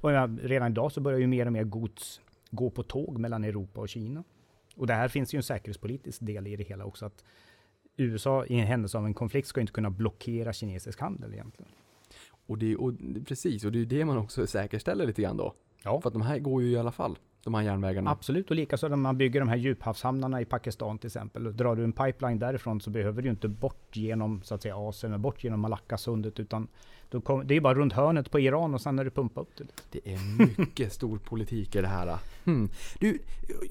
och 0.00 0.10
redan 0.42 0.70
idag 0.70 0.92
så 0.92 1.00
börjar 1.00 1.18
ju 1.18 1.26
mer 1.26 1.46
och 1.46 1.52
mer 1.52 1.64
gods 1.64 2.20
gå 2.50 2.70
på 2.70 2.82
tåg 2.82 3.18
mellan 3.18 3.44
Europa 3.44 3.80
och 3.80 3.88
Kina. 3.88 4.24
Och 4.76 4.86
det 4.86 4.94
här 4.94 5.08
finns 5.08 5.34
ju 5.34 5.36
en 5.36 5.42
säkerhetspolitisk 5.42 6.20
del 6.20 6.46
i 6.46 6.56
det 6.56 6.64
hela 6.64 6.84
också. 6.84 7.06
att 7.06 7.24
USA 7.96 8.46
i 8.46 8.60
en 8.60 8.66
händelse 8.66 8.98
av 8.98 9.06
en 9.06 9.14
konflikt 9.14 9.48
ska 9.48 9.60
inte 9.60 9.72
kunna 9.72 9.90
blockera 9.90 10.52
kinesisk 10.52 11.00
handel 11.00 11.32
egentligen. 11.32 11.72
Och 12.46 12.58
det, 12.58 12.76
och, 12.76 12.92
precis, 13.26 13.64
och 13.64 13.72
det 13.72 13.78
är 13.78 13.80
ju 13.80 13.86
det 13.86 14.04
man 14.04 14.18
också 14.18 14.46
säkerställer 14.46 15.06
lite 15.06 15.22
grann 15.22 15.36
då. 15.36 15.54
Ja, 15.82 16.00
För 16.00 16.08
att 16.08 16.12
de 16.12 16.22
här 16.22 16.38
går 16.38 16.62
ju 16.62 16.70
i 16.70 16.76
alla 16.76 16.92
fall, 16.92 17.18
de 17.44 17.54
här 17.54 17.62
järnvägarna. 17.62 18.10
absolut. 18.10 18.50
Och 18.50 18.56
likaså 18.56 18.88
när 18.88 18.96
man 18.96 19.18
bygger 19.18 19.40
de 19.40 19.48
här 19.48 19.56
djuphavshamnarna 19.56 20.40
i 20.40 20.44
Pakistan 20.44 20.98
till 20.98 21.06
exempel. 21.06 21.46
Och 21.46 21.54
Drar 21.54 21.76
du 21.76 21.84
en 21.84 21.92
pipeline 21.92 22.38
därifrån 22.38 22.80
så 22.80 22.90
behöver 22.90 23.22
du 23.22 23.28
inte 23.30 23.48
bort 23.48 23.96
genom 23.96 24.42
så 24.42 24.54
att 24.54 24.62
säga 24.62 24.76
Asien, 24.76 25.12
och 25.14 25.20
bort 25.20 25.44
genom 25.44 25.60
Malackasundet 25.60 26.40
utan 26.40 26.68
kom, 27.24 27.46
det 27.46 27.56
är 27.56 27.60
bara 27.60 27.74
runt 27.74 27.92
hörnet 27.92 28.30
på 28.30 28.40
Iran 28.40 28.74
och 28.74 28.80
sen 28.80 28.98
är 28.98 29.04
det 29.04 29.10
pumpa 29.10 29.40
upp 29.40 29.56
det. 29.56 29.64
Det 29.90 30.12
är 30.14 30.18
mycket 30.58 30.92
stor 30.98 31.18
politik 31.18 31.76
i 31.76 31.80
det 31.80 31.88
här. 31.88 32.18
Hmm. 32.44 32.68
Du, 33.00 33.18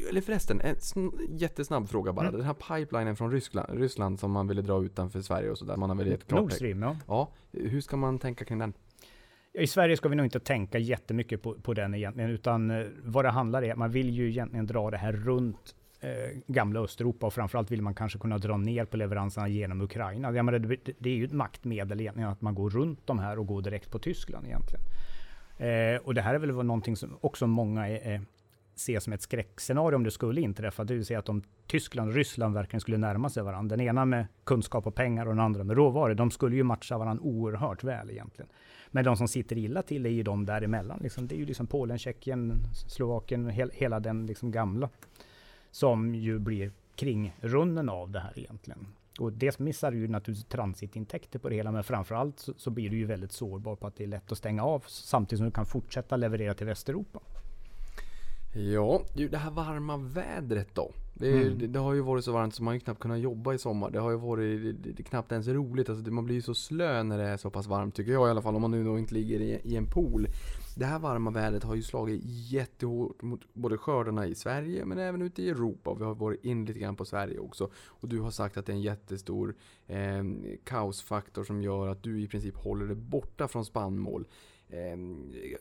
eller 0.10 0.22
förresten, 0.22 0.62
en 0.62 0.76
sn- 0.76 1.20
jättesnabb 1.30 1.90
fråga 1.90 2.14
bara. 2.14 2.28
Mm. 2.28 2.38
Den 2.40 2.46
här 2.48 2.54
pipelinen 2.80 3.16
från 3.16 3.32
Ryssland, 3.32 3.80
Ryssland 3.80 4.20
som 4.20 4.32
man 4.32 4.48
ville 4.48 4.62
dra 4.62 4.84
utanför 4.84 5.22
Sverige 5.22 5.52
och 5.52 5.58
sådär. 5.58 5.76
Man 5.78 5.90
har 5.90 5.98
väl 5.98 6.08
gett 6.08 6.32
Nord. 6.32 6.52
Stream, 6.54 6.82
ja. 6.82 6.96
Ja, 7.08 7.30
hur 7.52 7.82
ska 7.82 7.98
man 7.98 8.20
tänka 8.20 8.46
kring 8.46 8.60
den? 8.60 8.74
I 9.58 9.68
Sverige 9.68 9.98
ska 9.98 10.10
vi 10.10 10.16
nog 10.16 10.26
inte 10.26 10.40
tänka 10.40 10.78
jättemycket 10.78 11.42
på, 11.42 11.54
på 11.54 11.74
den 11.74 11.94
egentligen, 11.94 12.30
utan 12.30 12.72
eh, 12.72 12.86
vad 13.04 13.26
det 13.26 13.30
handlar 13.30 13.64
är 13.64 13.76
man 13.76 13.92
vill 13.92 14.10
ju 14.10 14.30
egentligen 14.30 14.66
dra 14.66 14.92
det 14.92 14.98
här 14.98 15.12
runt 15.12 15.76
eh, 16.02 16.40
gamla 16.48 16.80
Östeuropa 16.80 17.28
och 17.28 17.34
framförallt 17.34 17.72
vill 17.72 17.82
man 17.82 17.96
kanske 17.96 18.20
kunna 18.20 18.38
dra 18.38 18.58
ner 18.58 18.86
på 18.86 18.98
leveranserna 18.98 19.48
genom 19.48 19.82
Ukraina. 19.82 20.32
Jag 20.32 20.46
menar, 20.46 20.60
det, 20.60 20.92
det 21.00 21.10
är 21.10 21.14
ju 21.14 21.26
ett 21.26 21.32
maktmedel 21.32 22.02
egentligen 22.02 22.30
att 22.30 22.42
man 22.42 22.56
går 22.56 22.70
runt 22.70 23.08
de 23.08 23.20
här 23.20 23.40
och 23.40 23.48
går 23.48 23.62
direkt 23.62 23.92
på 23.92 24.00
Tyskland 24.00 24.46
egentligen. 24.46 24.86
Eh, 25.58 26.02
och 26.02 26.14
det 26.14 26.22
här 26.22 26.34
är 26.34 26.40
väl 26.40 26.54
någonting 26.54 26.96
som 26.96 27.18
också 27.22 27.48
många 27.48 27.88
är, 27.88 28.14
är, 28.14 28.22
ser 28.76 29.00
som 29.00 29.14
ett 29.14 29.22
skräckscenario 29.22 29.96
om 29.96 30.04
det 30.04 30.12
skulle 30.12 30.42
inträffa. 30.42 30.84
Det 30.84 30.94
vill 30.94 31.06
säga 31.06 31.20
att 31.20 31.30
om 31.30 31.44
Tyskland 31.68 32.10
och 32.10 32.16
Ryssland 32.16 32.54
verkligen 32.54 32.82
skulle 32.82 32.98
närma 32.98 33.30
sig 33.30 33.44
varandra. 33.44 33.76
Den 33.76 33.88
ena 33.88 34.06
med 34.06 34.28
kunskap 34.44 34.88
och 34.88 34.96
pengar 34.96 35.26
och 35.26 35.32
den 35.32 35.46
andra 35.46 35.64
med 35.64 35.78
råvaror. 35.78 36.14
De 36.14 36.32
skulle 36.32 36.56
ju 36.56 36.64
matcha 36.64 36.98
varandra 36.98 37.24
oerhört 37.24 37.84
väl 37.84 38.10
egentligen. 38.10 38.50
Men 38.92 39.06
de 39.06 39.18
som 39.18 39.28
sitter 39.28 39.58
illa 39.58 39.82
till 39.82 40.06
är 40.06 40.10
ju 40.10 40.24
de 40.24 40.46
däremellan. 40.46 41.00
Liksom, 41.02 41.28
det 41.28 41.36
är 41.36 41.38
ju 41.38 41.46
liksom 41.46 41.68
Polen, 41.68 41.98
Tjeckien, 41.98 42.54
Slovakien, 42.88 43.50
hel, 43.50 43.72
hela 43.74 44.00
den 44.00 44.26
liksom 44.26 44.52
gamla. 44.52 44.90
Som 45.72 46.16
ju 46.16 46.40
blir 46.40 46.72
kringrunden 46.96 47.90
av 47.90 48.12
det 48.12 48.20
här 48.20 48.40
egentligen. 48.40 48.88
Och 49.20 49.34
dels 49.34 49.60
missar 49.60 49.92
du 49.92 49.98
ju 49.98 50.08
naturligtvis 50.08 50.50
transitintäkter 50.50 51.40
på 51.40 51.50
det 51.50 51.56
hela, 51.56 51.72
men 51.72 51.84
framförallt 51.84 52.40
så, 52.40 52.54
så 52.58 52.70
blir 52.70 52.90
du 52.90 52.98
ju 52.98 53.06
väldigt 53.06 53.32
sårbar 53.32 53.76
på 53.76 53.88
att 53.88 53.96
det 53.96 54.04
är 54.04 54.08
lätt 54.08 54.32
att 54.32 54.38
stänga 54.38 54.64
av 54.64 54.84
samtidigt 54.88 55.38
som 55.38 55.46
du 55.46 55.52
kan 55.52 55.66
fortsätta 55.66 56.18
leverera 56.18 56.54
till 56.54 56.66
Västeuropa. 56.66 57.20
Ja, 58.54 59.02
det 59.14 59.38
här 59.38 59.52
varma 59.52 59.98
vädret 59.98 60.76
då. 60.76 60.92
Det, 61.20 61.32
Mm. 61.32 61.58
det, 61.58 61.68
det 61.68 61.80
har 61.80 61.94
ju 61.94 62.02
varit 62.02 62.24
så 62.26 62.32
varmt 62.32 62.56
så 62.56 62.64
man 62.64 62.68
har 62.68 62.74
ju 62.74 62.80
knappt 62.80 63.00
kunnat 63.00 63.20
jobba 63.20 63.54
i 63.54 63.58
sommar. 63.58 63.92
Det 63.92 64.00
har 64.00 64.12
ju 64.12 64.18
varit 64.18 64.76
det, 64.84 65.00
är 65.00 65.04
knappt 65.04 65.32
ens 65.32 65.48
roligt. 65.48 65.90
Alltså 65.90 66.04
det, 66.04 66.12
man 66.12 66.26
blir 66.26 66.36
ju 66.36 66.42
så 66.42 66.54
slö 66.54 67.04
när 67.04 67.18
det 67.18 67.24
är 67.24 67.38
så 67.38 67.50
pass 67.50 67.68
varmt 67.68 67.96
tycker 67.96 68.12
jag 68.12 68.28
i 68.28 68.32
alla 68.32 68.42
fall. 68.42 68.56
Om 68.56 68.62
man 68.62 68.72
nu 68.72 68.84
då 68.84 69.00
inte 69.00 69.14
ligger 69.14 69.40
i, 69.40 69.60
i 69.64 69.76
en 69.76 69.86
pool. 69.86 70.28
Det 70.78 70.86
här 70.86 71.00
varma 71.00 71.32
vädret 71.32 71.64
har 71.64 71.76
ju 71.76 71.82
slagit 71.84 72.22
jättehårt 72.26 73.22
mot 73.22 73.42
både 73.54 73.78
skördarna 73.78 74.28
i 74.28 74.36
Sverige 74.36 74.86
men 74.86 74.98
även 74.98 75.22
ute 75.22 75.42
i 75.42 75.50
Europa. 75.50 75.96
Vi 76.00 76.04
har 76.04 76.16
varit 76.16 76.46
in 76.46 76.66
lite 76.66 76.80
grann 76.80 76.96
på 76.96 77.06
Sverige 77.06 77.40
också. 77.40 77.70
Och 77.88 78.08
du 78.08 78.20
har 78.20 78.32
sagt 78.32 78.58
att 78.58 78.66
det 78.66 78.72
är 78.72 78.76
en 78.76 78.82
jättestor 78.82 79.56
eh, 79.88 80.24
kaosfaktor 80.64 81.44
som 81.44 81.62
gör 81.62 81.88
att 81.88 82.04
du 82.04 82.22
i 82.22 82.28
princip 82.28 82.56
håller 82.56 82.86
dig 82.86 82.96
borta 82.96 83.48
från 83.48 83.66
spannmål. 83.66 84.26
Eh, 84.70 84.98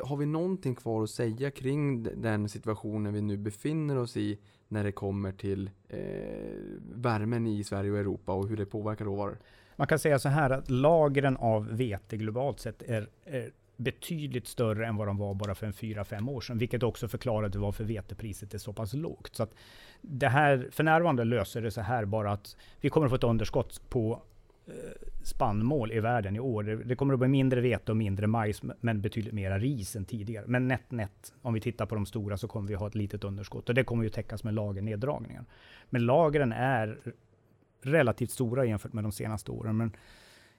har 0.07 0.16
vi 0.16 0.26
någonting 0.26 0.74
kvar 0.74 1.02
att 1.02 1.11
säga 1.11 1.50
kring 1.50 2.02
den 2.02 2.48
situationen 2.48 3.14
vi 3.14 3.20
nu 3.22 3.36
befinner 3.36 3.96
oss 3.96 4.16
i 4.16 4.38
när 4.68 4.84
det 4.84 4.92
kommer 4.92 5.32
till 5.32 5.70
eh, 5.88 5.98
värmen 6.94 7.46
i 7.46 7.64
Sverige 7.64 7.90
och 7.90 7.98
Europa 7.98 8.32
och 8.32 8.48
hur 8.48 8.56
det 8.56 8.66
påverkar 8.66 9.04
råvaror? 9.04 9.38
Man 9.76 9.86
kan 9.86 9.98
säga 9.98 10.18
så 10.18 10.28
här 10.28 10.50
att 10.50 10.70
lagren 10.70 11.36
av 11.36 11.76
vete 11.76 12.16
globalt 12.16 12.60
sett 12.60 12.82
är, 12.82 13.08
är 13.24 13.50
betydligt 13.76 14.46
större 14.46 14.86
än 14.86 14.96
vad 14.96 15.06
de 15.06 15.18
var 15.18 15.34
bara 15.34 15.54
för 15.54 15.66
en 15.66 15.72
4-5 15.72 16.30
år 16.30 16.40
sedan, 16.40 16.58
vilket 16.58 16.82
också 16.82 17.08
förklarade 17.08 17.58
varför 17.58 17.84
vetepriset 17.84 18.54
är 18.54 18.58
så 18.58 18.72
pass 18.72 18.94
lågt. 18.94 19.36
Så 19.36 19.42
att 19.42 19.54
det 20.00 20.28
här, 20.28 20.68
för 20.72 20.84
närvarande 20.84 21.24
löser 21.24 21.62
det 21.62 21.70
så 21.70 21.80
här 21.80 22.04
bara 22.04 22.32
att 22.32 22.56
vi 22.80 22.90
kommer 22.90 23.06
att 23.06 23.10
få 23.10 23.16
ett 23.16 23.24
underskott 23.24 23.80
på 23.88 24.22
Eh, 24.68 24.72
spannmål 25.22 25.92
i 25.92 26.00
världen 26.00 26.36
i 26.36 26.40
år. 26.40 26.62
Det, 26.62 26.96
kommer 26.96 27.14
att 27.14 27.18
bli 27.18 27.28
mindre 27.28 27.60
vete 27.60 27.92
och 27.92 27.96
mindre 27.96 28.26
majs, 28.26 28.62
men 28.80 29.00
betydligt 29.00 29.34
mera 29.34 29.58
ris 29.58 29.96
än 29.96 30.04
tidigare. 30.04 30.44
Men 30.46 30.68
nätt 30.68 30.90
nätt, 30.90 31.34
om 31.42 31.54
vi 31.54 31.60
tittar 31.60 31.86
på 31.86 31.94
de 31.94 32.06
stora, 32.06 32.36
så 32.36 32.48
kommer 32.48 32.68
vi 32.68 32.74
ha 32.74 32.86
ett 32.86 32.94
litet 32.94 33.24
underskott 33.24 33.68
och 33.68 33.74
det 33.74 33.84
kommer 33.84 34.04
ju 34.04 34.10
täckas 34.10 34.44
med 34.44 34.54
lagerneddragningar. 34.54 35.44
Men 35.90 36.06
lagren 36.06 36.52
är 36.52 36.98
relativt 37.82 38.30
stora 38.30 38.64
jämfört 38.64 38.92
med 38.92 39.04
de 39.04 39.12
senaste 39.12 39.50
åren. 39.50 39.76
Men 39.76 39.92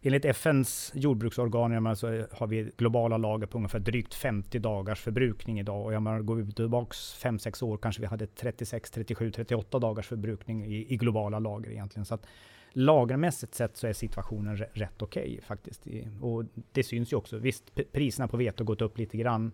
enligt 0.01 0.25
FNs 0.25 0.91
jordbruksorgan 0.95 1.95
så 1.95 2.07
har 2.31 2.47
vi 2.47 2.71
globala 2.77 3.17
lager 3.17 3.47
på 3.47 3.57
ungefär 3.57 3.79
drygt 3.79 4.13
50 4.13 4.59
dagars 4.59 5.01
förbrukning 5.01 5.59
idag. 5.59 5.85
Och 5.85 5.93
jag 5.93 6.01
menar, 6.01 6.19
går 6.19 6.35
vi 6.35 6.51
tillbaks 6.51 6.97
5-6 7.23 7.63
år 7.63 7.77
kanske 7.77 8.01
vi 8.01 8.07
hade 8.07 8.27
36, 8.27 8.91
37, 8.91 9.31
38 9.31 9.79
dagars 9.79 10.07
förbrukning 10.07 10.65
i, 10.65 10.93
i 10.93 10.97
globala 10.97 11.39
lager 11.39 11.71
egentligen. 11.71 12.05
Så 12.05 12.13
att 12.13 12.25
lagermässigt 12.71 13.55
sett 13.55 13.77
så 13.77 13.87
är 13.87 13.93
situationen 13.93 14.57
rätt 14.57 15.01
okej 15.01 15.39
faktiskt. 15.47 15.87
Och 16.21 16.43
det 16.71 16.83
syns 16.83 17.13
ju 17.13 17.17
också. 17.17 17.37
Visst, 17.37 17.91
priserna 17.91 18.27
på 18.27 18.37
vete 18.37 18.63
har 18.63 18.65
gått 18.65 18.81
upp 18.81 18.97
lite 18.97 19.17
grann. 19.17 19.51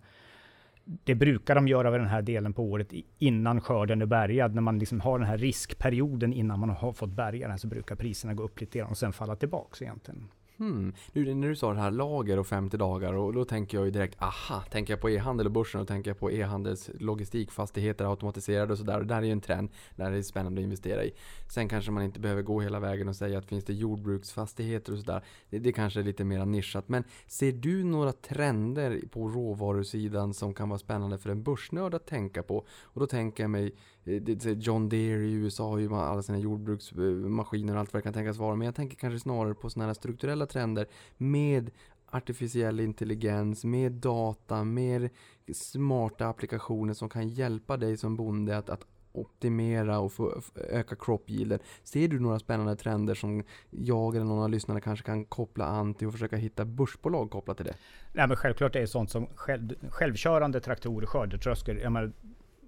Det 0.84 1.14
brukar 1.14 1.54
de 1.54 1.68
göra 1.68 1.90
vid 1.90 2.00
den 2.00 2.08
här 2.08 2.22
delen 2.22 2.52
på 2.52 2.62
året 2.62 2.92
innan 3.18 3.60
skörden 3.60 4.02
är 4.02 4.06
bärgad. 4.06 4.54
När 4.54 4.62
man 4.62 4.78
liksom 4.78 5.00
har 5.00 5.18
den 5.18 5.28
här 5.28 5.38
riskperioden 5.38 6.32
innan 6.32 6.60
man 6.60 6.70
har 6.70 6.92
fått 6.92 7.10
bärga 7.10 7.48
den 7.48 7.58
så 7.58 7.66
brukar 7.66 7.96
priserna 7.96 8.34
gå 8.34 8.42
upp 8.42 8.60
lite 8.60 8.78
grann 8.78 8.90
och 8.90 8.98
sen 8.98 9.12
falla 9.12 9.36
tillbaks 9.36 9.82
egentligen. 9.82 10.28
Hmm. 10.64 10.92
Nu, 11.12 11.34
när 11.34 11.48
du 11.48 11.56
sa 11.56 11.72
det 11.72 11.80
här 11.80 11.90
lager 11.90 12.38
och 12.38 12.46
50 12.46 12.76
dagar 12.76 13.12
och 13.12 13.32
då 13.32 13.44
tänker 13.44 13.78
jag 13.78 13.84
ju 13.84 13.90
direkt 13.90 14.22
aha, 14.22 14.62
tänker 14.70 14.92
jag 14.92 15.00
på 15.00 15.10
e-handel 15.10 15.46
och 15.46 15.52
börsen 15.52 15.80
och 15.80 15.88
tänker 15.88 16.10
jag 16.10 16.18
på 16.18 16.30
e-handels 16.30 16.90
logistikfastigheter 17.00 18.10
automatiserade 18.10 18.72
och 18.72 18.78
sådär. 18.78 19.00
Och 19.00 19.06
där 19.06 19.16
är 19.16 19.22
ju 19.22 19.32
en 19.32 19.40
trend, 19.40 19.68
där 19.96 20.12
är 20.12 20.22
spännande 20.22 20.60
att 20.60 20.64
investera 20.64 21.04
i. 21.04 21.12
Sen 21.48 21.68
kanske 21.68 21.90
man 21.90 22.02
inte 22.02 22.20
behöver 22.20 22.42
gå 22.42 22.60
hela 22.60 22.80
vägen 22.80 23.08
och 23.08 23.16
säga 23.16 23.38
att 23.38 23.46
finns 23.46 23.64
det 23.64 23.72
jordbruksfastigheter 23.72 24.92
och 24.92 24.98
sådär. 24.98 25.24
Det, 25.50 25.58
det 25.58 25.72
kanske 25.72 26.00
är 26.00 26.04
lite 26.04 26.24
mer 26.24 26.44
nischat. 26.44 26.88
Men 26.88 27.04
ser 27.26 27.52
du 27.52 27.84
några 27.84 28.12
trender 28.12 29.00
på 29.10 29.28
råvarusidan 29.28 30.34
som 30.34 30.54
kan 30.54 30.68
vara 30.68 30.78
spännande 30.78 31.18
för 31.18 31.30
en 31.30 31.42
börsnörd 31.42 31.94
att 31.94 32.06
tänka 32.06 32.42
på? 32.42 32.56
Och 32.82 33.00
då 33.00 33.06
tänker 33.06 33.42
jag 33.42 33.50
mig, 33.50 33.74
eh, 34.04 34.52
John 34.52 34.88
Deere 34.88 35.24
i 35.24 35.32
USA 35.32 35.70
har 35.70 35.78
ju 35.78 35.94
alla 35.94 36.22
sina 36.22 36.38
jordbruksmaskiner 36.38 37.74
och 37.74 37.80
allt 37.80 37.92
vad 37.92 37.98
det 37.98 38.04
kan 38.04 38.12
tänkas 38.12 38.36
vara. 38.36 38.56
Men 38.56 38.64
jag 38.66 38.74
tänker 38.74 38.96
kanske 38.96 39.20
snarare 39.20 39.54
på 39.54 39.70
sådana 39.70 39.86
här 39.86 39.94
strukturella 39.94 40.46
trender 40.54 40.86
med 41.16 41.70
artificiell 42.06 42.80
intelligens, 42.80 43.64
med 43.64 43.92
data, 43.92 44.64
med 44.64 45.08
smarta 45.52 46.26
applikationer 46.26 46.94
som 46.94 47.08
kan 47.08 47.28
hjälpa 47.28 47.76
dig 47.76 47.96
som 47.96 48.16
bonde 48.16 48.58
att, 48.58 48.70
att 48.70 48.86
optimera 49.12 49.98
och 49.98 50.12
få, 50.12 50.40
öka 50.70 50.96
crop 50.96 51.30
yielden. 51.30 51.58
Ser 51.82 52.08
du 52.08 52.20
några 52.20 52.38
spännande 52.38 52.76
trender 52.76 53.14
som 53.14 53.42
jag 53.70 54.16
eller 54.16 54.26
någon 54.26 54.42
av 54.42 54.50
lyssnarna 54.50 54.80
kanske 54.80 55.06
kan 55.06 55.24
koppla 55.24 55.64
an 55.64 55.94
till 55.94 56.06
och 56.06 56.12
försöka 56.12 56.36
hitta 56.36 56.64
börsbolag 56.64 57.30
kopplat 57.30 57.56
till 57.56 57.66
det? 57.66 57.74
Nej, 58.12 58.28
men 58.28 58.36
självklart 58.36 58.76
är 58.76 58.80
det 58.80 58.86
sånt 58.86 59.10
som 59.10 59.26
själv, 59.26 59.74
självkörande 59.90 60.60
traktorer, 60.60 61.06
skördetröskor, 61.06 61.78
jag 61.78 61.92
menar, 61.92 62.12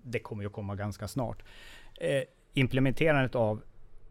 det 0.02 0.18
kommer 0.18 0.42
ju 0.42 0.46
att 0.46 0.52
komma 0.52 0.74
ganska 0.74 1.08
snart. 1.08 1.42
Eh, 2.00 2.22
implementerandet 2.52 3.34
av 3.34 3.62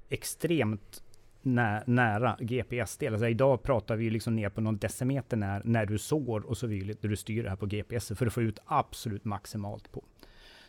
extremt 0.10 1.04
nä, 1.46 1.84
nära 1.88 2.38
GPS-del. 2.40 3.14
Alltså 3.14 3.28
idag 3.28 3.64
pratar 3.64 3.96
vi 3.96 4.10
liksom 4.10 4.36
ner 4.36 4.50
på 4.50 4.62
någon 4.62 4.78
decimeter 4.78 5.38
när, 5.38 5.62
när 5.66 5.86
du 5.86 5.98
sår 5.98 6.46
och 6.46 6.58
så 6.58 6.68
vidare, 6.68 6.98
där 7.02 7.10
du 7.10 7.16
styr 7.16 7.44
det 7.44 7.50
här 7.50 7.56
på 7.56 7.66
GPS 7.66 8.12
för 8.16 8.26
att 8.26 8.34
få 8.34 8.42
ut 8.42 8.60
absolut 8.66 9.26
maximalt 9.26 9.92
på. 9.92 10.04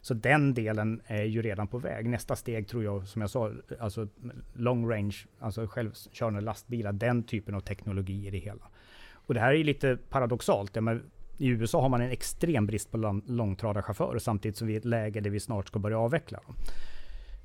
Så 0.01 0.15
den 0.15 0.55
delen 0.55 1.01
är 1.07 1.23
ju 1.23 1.43
redan 1.43 1.69
på 1.69 1.79
väg. 1.79 2.09
Nästa 2.09 2.37
steg 2.37 2.69
tror 2.69 2.85
jag, 2.85 3.09
som 3.09 3.21
jag 3.21 3.31
sa, 3.31 3.53
alltså 3.81 4.09
long 4.55 4.91
range, 4.91 5.17
alltså 5.39 5.67
självkörande 5.67 6.41
lastbilar, 6.41 6.93
den 6.93 7.23
typen 7.23 7.55
av 7.55 7.61
teknologi 7.61 8.27
i 8.27 8.31
det 8.31 8.39
hela. 8.39 8.69
Och 9.13 9.35
det 9.35 9.41
här 9.41 9.51
är 9.51 9.57
ju 9.57 9.65
lite 9.65 9.99
paradoxalt. 10.09 10.77
Ja, 10.77 10.81
men 10.81 11.03
I 11.39 11.49
USA 11.49 11.81
har 11.81 11.89
man 11.89 12.01
en 12.01 12.11
extrem 12.11 12.67
brist 12.67 12.91
på 12.91 13.21
långtradarchaufförer 13.27 14.19
samtidigt 14.19 14.57
som 14.57 14.67
vi 14.67 14.73
är 14.73 14.77
i 14.77 14.79
ett 14.79 14.85
läge 14.85 15.21
där 15.21 15.31
vi 15.31 15.41
snart 15.41 15.69
ska 15.69 15.79
börja 15.79 15.99
avveckla 15.99 16.41
dem. 16.47 16.55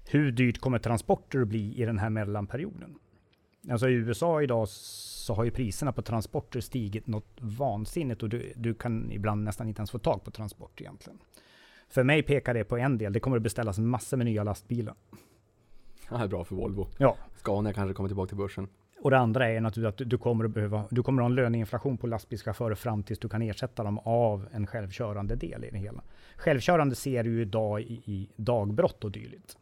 Hur 0.06 0.32
dyrt 0.32 0.60
kommer 0.60 0.80
transporter 0.80 1.42
att 1.42 1.48
bli 1.48 1.82
i 1.82 1.86
den 1.86 2.00
här 2.00 2.10
mellanperioden? 2.10 2.96
Alltså 3.70 3.89
i 3.89 3.93
USA 3.93 4.41
idag 4.41 4.68
så 4.70 5.34
har 5.34 5.43
ju 5.43 5.51
priserna 5.51 5.91
på 5.91 6.01
transporter 6.01 6.59
stigit 6.62 7.07
något 7.07 7.38
vansinnigt 7.39 8.24
och 8.24 8.30
du, 8.30 8.53
du 8.55 8.74
kan 8.74 9.12
ibland 9.12 9.43
nästan 9.43 9.68
inte 9.68 9.80
ens 9.80 9.91
få 9.91 9.99
tag 9.99 10.24
på 10.24 10.32
transport 10.32 10.82
egentligen. 10.82 11.20
För 11.89 12.03
mig 12.03 12.24
pekar 12.24 12.53
det 12.53 12.64
på 12.64 12.78
en 12.78 12.97
del. 12.97 13.14
Det 13.14 13.20
kommer 13.20 13.38
att 13.38 13.43
beställas 13.43 13.80
massor 13.80 14.18
med 14.18 14.26
nya 14.26 14.43
lastbilar. 14.43 14.95
Det 16.09 16.18
här 16.18 16.24
är 16.24 16.28
bra 16.30 16.43
för 16.43 16.55
Volvo. 16.55 16.88
Ja, 16.97 17.18
Scania 17.36 17.74
kanske 17.74 17.93
kommer 17.93 18.09
tillbaka 18.09 18.28
till 18.28 18.38
börsen. 18.38 18.68
och 19.01 19.12
det 19.12 19.18
andra 19.18 19.49
är 19.49 19.62
naturligtvis 19.62 20.03
att 20.03 20.09
du- 20.09 20.18
kommer 20.18 20.45
att 20.45 20.51
behöva, 20.51 20.84
du 20.89 21.03
kommer 21.03 21.22
att 21.22 21.24
ha 21.24 21.30
en 21.30 21.36
löneinflation 21.36 21.97
på 21.97 22.07
lastbilschaufförer 22.07 22.76
fram 22.76 23.03
tills 23.03 23.20
du 23.20 23.30
kan 23.30 23.41
ersätta 23.41 23.84
dem 23.84 23.97
av 23.99 24.47
en 24.51 24.68
självkörande 24.68 25.36
del 25.36 25.64
i 25.64 25.70
det 25.72 25.78
hela. 25.78 26.03
Självkörande 26.38 26.95
ser 26.95 27.24
du 27.24 27.41
idag 27.41 27.82
i, 27.82 27.93
i 28.05 28.30
dagbrott 28.36 29.03
och 29.03 29.12
dylikt. 29.12 29.57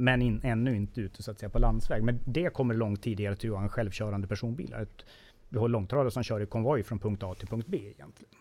Men 0.00 0.22
in, 0.22 0.40
ännu 0.44 0.76
inte 0.76 1.00
ute 1.00 1.22
så 1.22 1.30
att 1.30 1.38
säga 1.38 1.50
på 1.50 1.58
landsväg. 1.58 2.02
Men 2.02 2.20
det 2.24 2.50
kommer 2.54 2.74
långt 2.74 3.02
tidigare 3.02 3.36
till 3.36 3.50
att 3.50 3.56
ha 3.56 3.62
en 3.62 3.68
självkörande 3.68 4.26
personbil. 4.28 4.72
Ett- 4.72 5.04
har 5.58 5.68
långtradare 5.68 6.10
som 6.10 6.22
kör 6.22 6.40
i 6.40 6.46
konvoj 6.46 6.82
från 6.82 6.98
punkt 6.98 7.22
A 7.22 7.34
till 7.34 7.48
punkt 7.48 7.66
B 7.68 7.76
egentligen. 7.76 8.34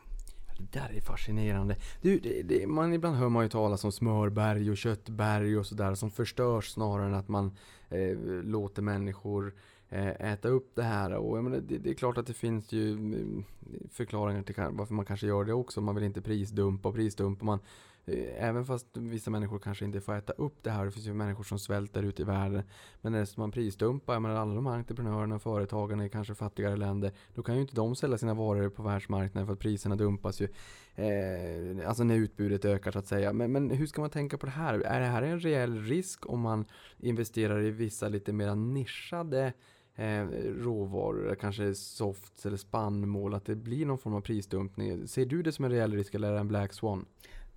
Det 0.57 0.79
där 0.79 0.91
är 0.97 1.01
fascinerande. 1.01 1.75
Du, 2.01 2.19
det, 2.19 2.41
det, 2.41 2.67
man, 2.67 2.93
ibland 2.93 3.15
hör 3.15 3.29
man 3.29 3.43
ju 3.43 3.49
talas 3.49 3.83
om 3.83 3.91
smörberg 3.91 4.71
och 4.71 4.77
köttberg 4.77 5.57
och 5.57 5.65
sådär 5.65 5.95
som 5.95 6.11
förstörs 6.11 6.69
snarare 6.69 7.05
än 7.05 7.13
att 7.13 7.27
man 7.27 7.51
eh, 7.89 8.17
låter 8.43 8.81
människor 8.81 9.53
eh, 9.89 10.31
äta 10.31 10.47
upp 10.47 10.75
det 10.75 10.83
här. 10.83 11.13
Och 11.15 11.37
jag 11.37 11.43
menar, 11.43 11.57
det, 11.57 11.77
det 11.77 11.89
är 11.89 11.93
klart 11.93 12.17
att 12.17 12.27
det 12.27 12.33
finns 12.33 12.71
ju 12.71 12.91
mm, 12.91 13.43
förklaringar 13.91 14.43
till 14.43 14.55
varför 14.71 14.93
man 14.93 15.05
kanske 15.05 15.27
gör 15.27 15.43
det 15.43 15.53
också. 15.53 15.81
Man 15.81 15.95
vill 15.95 16.03
inte 16.03 16.21
prisdumpa 16.21 16.89
och 16.89 16.95
prisdumpar 16.95 17.45
man 17.45 17.59
Eh, 18.07 18.43
även 18.47 18.65
fast 18.65 18.87
vissa 18.93 19.31
människor 19.31 19.59
kanske 19.59 19.85
inte 19.85 20.01
får 20.01 20.15
äta 20.15 20.33
upp 20.33 20.63
det 20.63 20.71
här. 20.71 20.85
Det 20.85 20.91
finns 20.91 21.07
ju 21.07 21.13
människor 21.13 21.43
som 21.43 21.59
svälter 21.59 22.03
ute 22.03 22.21
i 22.21 22.25
världen. 22.25 22.63
Men 23.01 23.11
när 23.11 23.39
man 23.39 23.51
prisdumpar, 23.51 24.13
jag 24.13 24.21
menar 24.21 24.35
alla 24.35 24.53
de 24.53 24.65
här 24.65 24.73
entreprenörerna 24.73 25.35
och 25.35 25.41
företagarna 25.41 26.05
i 26.05 26.09
kanske 26.09 26.35
fattigare 26.35 26.75
länder. 26.75 27.11
Då 27.33 27.43
kan 27.43 27.55
ju 27.55 27.61
inte 27.61 27.75
de 27.75 27.95
sälja 27.95 28.17
sina 28.17 28.33
varor 28.33 28.69
på 28.69 28.83
världsmarknaden 28.83 29.47
för 29.47 29.53
att 29.53 29.59
priserna 29.59 29.95
dumpas 29.95 30.41
ju. 30.41 30.47
Eh, 30.95 31.87
alltså 31.87 32.03
när 32.03 32.15
utbudet 32.15 32.65
ökar 32.65 32.91
så 32.91 32.99
att 32.99 33.07
säga. 33.07 33.33
Men, 33.33 33.51
men 33.51 33.69
hur 33.69 33.85
ska 33.85 34.01
man 34.01 34.09
tänka 34.09 34.37
på 34.37 34.45
det 34.45 34.51
här? 34.51 34.79
Är 34.79 34.99
det 34.99 35.05
här 35.05 35.21
en 35.21 35.39
reell 35.39 35.83
risk 35.83 36.29
om 36.29 36.41
man 36.41 36.65
investerar 36.97 37.61
i 37.61 37.71
vissa 37.71 38.09
lite 38.09 38.33
mer 38.33 38.55
nischade 38.55 39.53
eh, 39.95 40.25
råvaror, 40.57 41.35
kanske 41.35 41.75
softs 41.75 42.45
eller 42.45 42.57
spannmål, 42.57 43.33
att 43.33 43.45
det 43.45 43.55
blir 43.55 43.85
någon 43.85 43.97
form 43.97 44.13
av 44.13 44.21
prisdumpning. 44.21 45.07
Ser 45.07 45.25
du 45.25 45.43
det 45.43 45.51
som 45.51 45.65
en 45.65 45.71
reell 45.71 45.93
risk 45.93 46.15
eller 46.15 46.27
är 46.27 46.33
det 46.33 46.39
en 46.39 46.47
black 46.47 46.73
swan? 46.73 47.05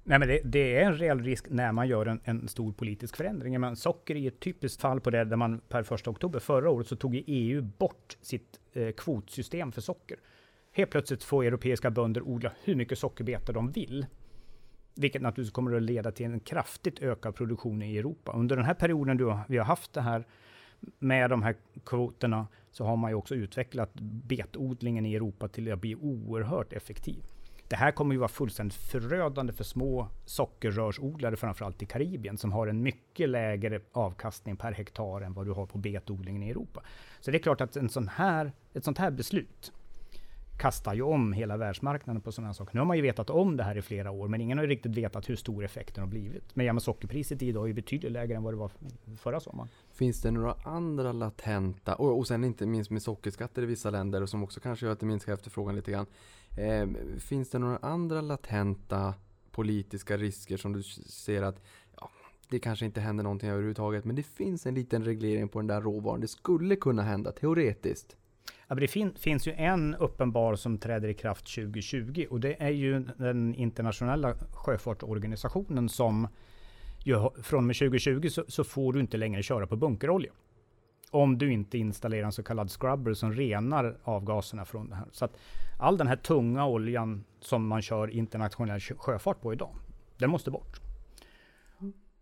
Nej, 0.04 0.18
men 0.18 0.28
det, 0.28 0.40
det 0.44 0.76
är 0.76 0.86
en 0.86 0.96
reell 0.96 1.22
risk 1.22 1.50
när 1.50 1.72
man 1.72 1.88
gör 1.88 2.06
en, 2.06 2.20
en 2.24 2.48
stor 2.48 2.72
politisk 2.72 3.16
förändring. 3.16 3.60
Men 3.60 3.76
socker 3.76 4.16
är 4.16 4.28
ett 4.28 4.40
typiskt 4.40 4.80
fall 4.80 5.00
på 5.00 5.10
det 5.10 5.24
där 5.24 5.36
man 5.36 5.60
per 5.68 5.82
första 5.82 6.10
oktober 6.10 6.38
förra 6.38 6.70
året 6.70 6.86
så 6.86 6.96
tog 6.96 7.22
EU 7.26 7.62
bort 7.62 8.16
sitt 8.20 8.60
eh, 8.72 8.92
kvotsystem 8.92 9.72
för 9.72 9.80
socker. 9.80 10.16
Helt 10.72 10.90
plötsligt 10.90 11.24
får 11.24 11.44
europeiska 11.44 11.90
bönder 11.90 12.22
odla 12.22 12.52
hur 12.64 12.74
mycket 12.74 12.98
sockerbetor 12.98 13.52
de 13.52 13.70
vill. 13.70 14.06
Vilket 14.94 15.22
naturligtvis 15.22 15.52
kommer 15.52 15.76
att 15.76 15.82
leda 15.82 16.12
till 16.12 16.26
en 16.26 16.40
kraftigt 16.40 17.02
ökad 17.02 17.34
produktion 17.34 17.82
i 17.82 17.96
Europa. 17.96 18.32
Under 18.32 18.56
den 18.56 18.64
här 18.64 18.74
perioden 18.74 19.16
du, 19.16 19.36
vi 19.48 19.58
har 19.58 19.64
haft 19.64 19.92
det 19.92 20.00
här 20.00 20.24
med 20.98 21.30
de 21.30 21.42
här 21.42 21.54
kvoterna 21.84 22.46
så 22.70 22.84
har 22.84 22.96
man 22.96 23.10
ju 23.10 23.14
också 23.14 23.34
utvecklat 23.34 23.90
betodlingen 24.00 25.06
i 25.06 25.14
Europa 25.14 25.48
till 25.48 25.72
att 25.72 25.80
bli 25.80 25.94
oerhört 25.94 26.72
effektiv. 26.72 27.24
Det 27.70 27.76
här 27.76 27.90
kommer 27.90 28.14
ju 28.14 28.18
vara 28.18 28.28
fullständigt 28.28 28.74
förödande 28.74 29.52
för 29.52 29.64
små 29.64 30.08
sockerrörsodlare, 30.24 31.36
framförallt 31.36 31.82
i 31.82 31.86
Karibien, 31.86 32.38
som 32.38 32.52
har 32.52 32.66
en 32.66 32.82
mycket 32.82 33.28
lägre 33.28 33.80
avkastning 33.92 34.56
per 34.56 34.72
hektar 34.72 35.20
än 35.20 35.32
vad 35.32 35.46
du 35.46 35.52
har 35.52 35.66
på 35.66 35.78
betodlingen 35.78 36.42
i 36.42 36.50
Europa. 36.50 36.82
Så 37.20 37.30
det 37.30 37.36
är 37.36 37.42
klart 37.42 37.60
att 37.60 37.76
en 37.76 37.88
sån 37.88 38.08
här, 38.08 38.52
ett 38.72 38.84
sånt 38.84 38.98
här 38.98 39.10
beslut 39.10 39.72
kastar 40.58 40.94
ju 40.94 41.02
om 41.02 41.32
hela 41.32 41.56
världsmarknaden 41.56 42.22
på 42.22 42.32
sådana 42.32 42.48
här 42.48 42.54
saker. 42.54 42.74
Nu 42.74 42.80
har 42.80 42.86
man 42.86 42.96
ju 42.96 43.02
vetat 43.02 43.30
om 43.30 43.56
det 43.56 43.64
här 43.64 43.78
i 43.78 43.82
flera 43.82 44.10
år, 44.10 44.28
men 44.28 44.40
ingen 44.40 44.58
har 44.58 44.64
ju 44.64 44.70
riktigt 44.70 44.96
vetat 44.96 45.28
hur 45.28 45.36
stor 45.36 45.64
effekten 45.64 46.02
har 46.02 46.08
blivit. 46.08 46.56
Men 46.56 46.66
ja, 46.66 46.72
men 46.72 46.80
sockerpriset 46.80 47.42
idag 47.42 47.62
är 47.64 47.68
ju 47.68 47.74
betydligt 47.74 48.12
lägre 48.12 48.36
än 48.36 48.42
vad 48.42 48.52
det 48.52 48.58
var 48.58 48.70
förra 49.16 49.40
sommaren. 49.40 49.68
Finns 49.92 50.22
det 50.22 50.30
några 50.30 50.54
andra 50.64 51.12
latenta, 51.12 51.94
och, 51.94 52.18
och 52.18 52.26
sen 52.26 52.44
inte 52.44 52.66
minst 52.66 52.90
med 52.90 53.02
sockerskatter 53.02 53.62
i 53.62 53.66
vissa 53.66 53.90
länder, 53.90 54.26
som 54.26 54.42
också 54.42 54.60
kanske 54.60 54.86
gör 54.86 54.92
att 54.92 55.00
det 55.00 55.06
minskar 55.06 55.32
efterfrågan 55.32 55.76
lite 55.76 55.90
grann. 55.90 56.06
Eh, 56.56 56.88
finns 57.18 57.50
det 57.50 57.58
några 57.58 57.76
andra 57.76 58.20
latenta 58.20 59.14
politiska 59.50 60.16
risker 60.16 60.56
som 60.56 60.72
du 60.72 60.82
ser 60.82 61.42
att 61.42 61.62
ja, 61.96 62.10
det 62.48 62.58
kanske 62.58 62.84
inte 62.84 63.00
händer 63.00 63.24
någonting 63.24 63.50
överhuvudtaget, 63.50 64.04
men 64.04 64.16
det 64.16 64.22
finns 64.22 64.66
en 64.66 64.74
liten 64.74 65.04
reglering 65.04 65.48
på 65.48 65.58
den 65.58 65.66
där 65.66 65.80
råvaran. 65.80 66.20
Det 66.20 66.28
skulle 66.28 66.76
kunna 66.76 67.02
hända, 67.02 67.32
teoretiskt. 67.32 68.16
Ja, 68.68 68.74
det 68.74 68.88
fin 68.88 69.14
finns 69.14 69.46
ju 69.46 69.52
en 69.52 69.94
uppenbar 69.94 70.54
som 70.54 70.78
träder 70.78 71.08
i 71.08 71.14
kraft 71.14 71.54
2020 71.54 72.26
och 72.30 72.40
det 72.40 72.62
är 72.62 72.70
ju 72.70 73.00
den 73.00 73.54
internationella 73.54 74.34
sjöfartsorganisationen 74.52 75.88
som 75.88 76.28
ju, 77.04 77.14
från 77.42 77.58
och 77.58 77.64
med 77.64 77.76
2020 77.76 78.28
så, 78.28 78.44
så, 78.48 78.64
får 78.64 78.92
du 78.92 79.00
inte 79.00 79.16
längre 79.16 79.42
köra 79.42 79.66
på 79.66 79.76
bunkerolja. 79.76 80.32
Om 81.10 81.38
du 81.38 81.52
inte 81.52 81.78
installerar 81.78 82.26
en 82.26 82.32
så 82.32 82.42
kallad 82.42 82.70
scrubber 82.70 83.14
som 83.14 83.32
renar 83.32 83.96
avgaserna 84.02 84.64
från 84.64 84.88
det 84.88 84.96
här. 84.96 85.06
Så 85.10 85.24
att 85.24 85.36
all 85.78 85.96
den 85.96 86.06
här 86.06 86.16
tunga 86.16 86.66
oljan 86.66 87.24
som 87.40 87.66
man 87.66 87.82
kör 87.82 88.10
internationell 88.10 88.80
sjöfart 88.80 89.40
på 89.40 89.52
idag, 89.52 89.74
den 90.18 90.30
måste 90.30 90.50
bort. 90.50 90.80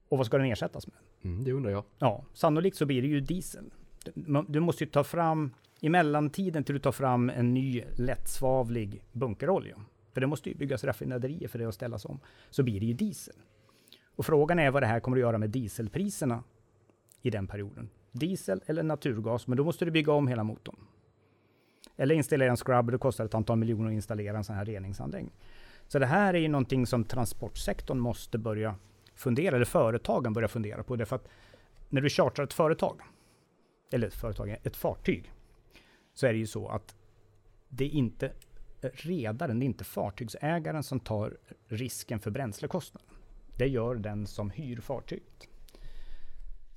Och 0.08 0.18
vad 0.18 0.26
ska 0.26 0.38
den 0.38 0.46
ersättas 0.46 0.86
med? 0.86 0.96
Mm, 1.22 1.44
det 1.44 1.52
undrar 1.52 1.70
jag. 1.70 1.84
Ja, 1.98 2.24
sannolikt 2.32 2.76
så 2.76 2.86
blir 2.86 3.02
det 3.02 3.08
ju 3.08 3.20
diesel. 3.20 3.70
Du 4.48 4.60
måste 4.60 4.84
ju 4.84 4.90
ta 4.90 5.04
fram 5.04 5.54
i 5.80 5.88
mellantiden 5.88 6.64
till 6.64 6.74
du 6.74 6.78
tar 6.78 6.92
fram 6.92 7.30
en 7.30 7.54
ny 7.54 7.84
lättsvavlig 7.96 9.04
bunkerolja, 9.12 9.76
för 10.12 10.20
det 10.20 10.26
måste 10.26 10.50
ju 10.50 10.56
byggas 10.56 10.84
raffinaderier 10.84 11.48
för 11.48 11.58
det 11.58 11.68
att 11.68 11.74
ställas 11.74 12.04
om, 12.04 12.20
så 12.50 12.62
blir 12.62 12.80
det 12.80 12.86
ju 12.86 12.92
diesel. 12.92 13.34
Och 14.16 14.26
frågan 14.26 14.58
är 14.58 14.70
vad 14.70 14.82
det 14.82 14.86
här 14.86 15.00
kommer 15.00 15.16
att 15.16 15.20
göra 15.20 15.38
med 15.38 15.50
dieselpriserna 15.50 16.42
i 17.22 17.30
den 17.30 17.46
perioden. 17.46 17.88
Diesel 18.12 18.62
eller 18.66 18.82
naturgas, 18.82 19.46
men 19.46 19.56
då 19.56 19.64
måste 19.64 19.84
du 19.84 19.90
bygga 19.90 20.12
om 20.12 20.28
hela 20.28 20.44
motorn. 20.44 20.76
Eller 21.96 22.14
installera 22.14 22.50
en 22.50 22.56
scrubber, 22.56 22.92
det 22.92 22.98
kostar 22.98 23.24
ett 23.24 23.34
antal 23.34 23.58
miljoner 23.58 23.88
att 23.88 23.92
installera 23.92 24.36
en 24.36 24.44
sån 24.44 24.56
här 24.56 24.64
reningsanläggning. 24.64 25.32
Så 25.88 25.98
det 25.98 26.06
här 26.06 26.34
är 26.34 26.38
ju 26.38 26.48
någonting 26.48 26.86
som 26.86 27.04
transportsektorn 27.04 27.98
måste 27.98 28.38
börja 28.38 28.74
fundera, 29.14 29.56
eller 29.56 29.64
företagen 29.64 30.32
börja 30.32 30.48
fundera 30.48 30.82
på. 30.82 30.96
Därför 30.96 31.16
att 31.16 31.28
när 31.88 32.00
du 32.00 32.08
chartrar 32.08 32.44
ett 32.44 32.52
företag, 32.52 33.00
eller 33.92 34.06
ett 34.06 34.14
företag, 34.14 34.56
ett 34.62 34.76
fartyg, 34.76 35.32
så 36.14 36.26
är 36.26 36.32
det 36.32 36.38
ju 36.38 36.46
så 36.46 36.68
att 36.68 36.94
det 37.68 37.84
är 37.84 37.88
inte 37.88 38.32
redaren, 38.80 39.58
det 39.58 39.64
är 39.64 39.66
inte 39.66 39.84
fartygsägaren 39.84 40.82
som 40.82 41.00
tar 41.00 41.36
risken 41.66 42.20
för 42.20 42.30
bränslekostnaden. 42.30 43.08
Det 43.56 43.66
gör 43.66 43.94
den 43.94 44.26
som 44.26 44.50
hyr 44.50 44.80
fartyget. 44.80 45.47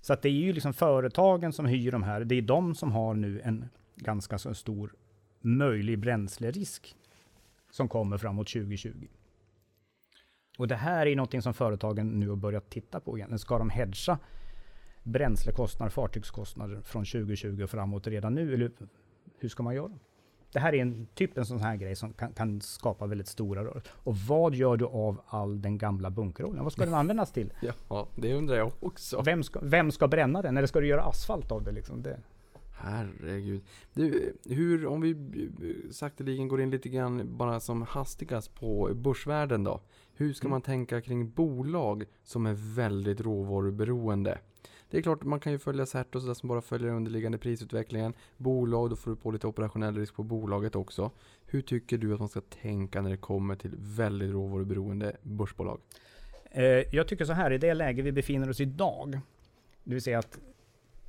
Så 0.02 0.14
att 0.14 0.22
det 0.22 0.30
är 0.30 0.34
ju 0.34 0.54
liksom 0.54 0.74
företagen 0.74 1.54
som 1.54 1.66
hyr 1.66 1.92
de 1.92 2.04
här, 2.04 2.24
det 2.24 2.36
är 2.36 2.42
de 2.42 2.76
som 2.76 2.92
har 2.92 3.14
nu 3.14 3.42
en 3.42 3.70
ganska 3.96 4.38
så 4.38 4.54
stor 4.54 4.96
möjlig 5.42 6.00
bränslerisk 6.00 6.96
som 7.72 7.88
kommer 7.88 8.18
framåt 8.18 8.48
2020. 8.48 9.08
Och 10.58 10.68
det 10.68 10.76
här 10.76 11.06
är 11.06 11.16
någonting 11.16 11.42
som 11.42 11.54
företagen 11.54 12.20
nu 12.20 12.30
har 12.30 12.36
börjat 12.36 12.70
titta 12.70 13.00
på 13.00 13.18
igen. 13.18 13.40
Ska 13.40 13.58
de 13.58 13.70
hedga 13.70 14.20
bränslekostnader, 15.04 15.90
fartygskostnader 15.90 16.82
från 16.82 17.06
2020 17.06 17.64
och 17.64 17.70
framåt 17.70 18.08
redan 18.08 18.36
nu? 18.36 18.54
Eller 18.54 18.72
hur 19.38 19.50
ska 19.50 19.64
man 19.64 19.76
göra? 19.76 19.92
Det 20.54 20.60
här 20.60 20.74
är 20.74 20.82
en 20.82 21.08
typ 21.14 21.38
en 21.38 21.46
sån 21.46 21.60
här 21.60 21.76
grej 21.76 21.96
som 21.96 22.14
kan, 22.14 22.34
kan 22.34 22.62
skapa 22.62 23.08
väldigt 23.08 23.28
stora 23.28 23.64
rörelser. 23.64 23.92
Och 23.96 24.18
vad 24.18 24.56
gör 24.56 24.78
du 24.78 24.86
av 24.86 25.22
all 25.28 25.62
den 25.62 25.78
gamla 25.78 26.10
bunkeroljan? 26.10 26.64
Vad 26.64 26.74
ska 26.74 26.86
den 26.86 26.94
användas 26.94 27.32
till? 27.32 27.54
Ja, 27.90 28.08
det 28.16 28.34
undrar 28.34 28.56
jag 28.56 28.72
också. 28.80 29.22
Vem 29.22 29.44
ska, 29.44 29.60
vem 29.64 29.92
ska 29.92 30.08
bränna 30.08 30.42
den? 30.42 30.58
Eller 30.58 30.68
ska 30.68 30.80
du 30.80 30.88
göra 30.88 31.04
asfalt 31.04 31.52
av 31.52 31.64
det? 31.64 31.72
Liksom? 31.72 32.04
det. 32.04 32.20
Herregud. 32.84 33.62
Du, 33.94 34.34
hur, 34.46 34.86
om 34.88 35.02
vi 35.02 35.16
sakteligen 35.92 36.48
går 36.48 36.62
in 36.62 36.70
lite 36.70 36.90
grann 36.90 37.38
bara 37.38 37.60
som 37.60 37.82
hastigast 37.82 38.56
på 38.56 38.90
börsvärlden 38.96 39.64
då. 39.64 39.82
Hur 40.14 40.34
ska 40.34 40.46
mm. 40.46 40.52
man 40.52 40.62
tänka 40.62 41.02
kring 41.02 41.30
bolag 41.30 42.04
som 42.24 42.46
är 42.46 42.76
väldigt 42.76 43.22
råvaruberoende? 43.22 44.38
Det 44.92 44.98
är 44.98 45.02
klart, 45.02 45.24
man 45.24 45.40
kan 45.40 45.52
ju 45.52 45.60
följa 45.60 45.86
CERT 45.86 46.16
och 46.16 46.22
sådär 46.22 46.34
som 46.34 46.50
bara 46.50 46.62
följer 46.62 46.90
underliggande 46.90 47.38
prisutvecklingen. 47.38 48.14
Bolag, 48.38 48.90
då 48.90 48.96
får 48.96 49.12
du 49.12 49.18
på 49.18 49.32
lite 49.32 49.48
operationell 49.48 49.98
risk 49.98 50.16
på 50.16 50.24
bolaget 50.24 50.76
också. 50.76 51.12
Hur 51.46 51.62
tycker 51.62 51.98
du 51.98 52.14
att 52.14 52.20
man 52.20 52.30
ska 52.30 52.42
tänka 52.42 53.02
när 53.02 53.10
det 53.10 53.18
kommer 53.18 53.56
till 53.56 53.72
väldigt 53.78 54.32
råvaruberoende 54.32 55.18
börsbolag? 55.22 55.80
Eh, 56.52 56.64
jag 56.96 57.08
tycker 57.08 57.26
så 57.26 57.34
här, 57.34 57.52
i 57.52 57.58
det 57.58 57.74
läge 57.74 58.02
vi 58.02 58.12
befinner 58.12 58.50
oss 58.50 58.60
idag, 58.60 59.20
det 59.84 59.94
vill 59.94 60.02
säga 60.02 60.20
att 60.20 60.40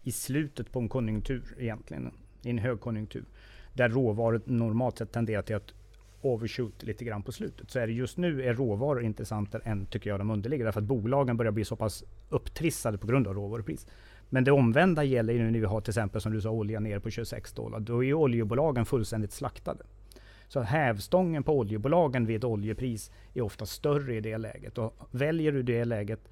i 0.02 0.12
slutet 0.12 0.72
på 0.72 0.78
en 0.78 0.88
konjunktur 0.88 1.56
egentligen, 1.58 2.12
i 2.42 2.50
en 2.50 2.58
högkonjunktur, 2.58 3.24
där 3.74 3.88
råvaror 3.88 4.42
normalt 4.44 4.98
sett 4.98 5.12
tenderar 5.12 5.42
till 5.42 5.56
att 5.56 5.74
overshoot 6.22 6.82
lite 6.82 7.04
grann 7.04 7.22
på 7.22 7.32
slutet. 7.32 7.70
Så 7.70 7.78
är 7.78 7.86
det 7.86 7.92
just 7.92 8.16
nu 8.16 8.42
är 8.42 8.54
råvaror 8.54 9.02
intressantare 9.02 9.62
än, 9.64 9.86
tycker 9.86 10.10
jag, 10.10 10.20
de 10.20 10.30
underliggande. 10.30 10.68
Därför 10.68 10.80
att 10.80 10.86
bolagen 10.86 11.36
börjar 11.36 11.52
bli 11.52 11.64
så 11.64 11.76
pass 11.76 12.04
upptrissade 12.28 12.98
på 12.98 13.06
grund 13.06 13.26
av 13.26 13.34
råvarupris. 13.34 13.86
Men 14.28 14.44
det 14.44 14.52
omvända 14.52 15.04
gäller 15.04 15.32
ju 15.32 15.38
nu 15.38 15.50
när 15.50 15.58
vi 15.58 15.66
har 15.66 15.80
till 15.80 15.90
exempel, 15.90 16.20
som 16.20 16.32
du 16.32 16.40
sa, 16.40 16.50
olja 16.50 16.80
ner 16.80 16.98
på 16.98 17.10
26 17.10 17.52
dollar. 17.52 17.80
Då 17.80 17.98
är 17.98 18.06
ju 18.06 18.14
oljebolagen 18.14 18.86
fullständigt 18.86 19.32
slaktade. 19.32 19.84
Så 20.48 20.60
hävstången 20.60 21.42
på 21.42 21.58
oljebolagen 21.58 22.26
vid 22.26 22.36
ett 22.36 22.44
oljepris 22.44 23.10
är 23.34 23.40
ofta 23.40 23.66
större 23.66 24.16
i 24.16 24.20
det 24.20 24.38
läget. 24.38 24.78
Och 24.78 25.08
väljer 25.10 25.52
du 25.52 25.62
det 25.62 25.84
läget 25.84 26.28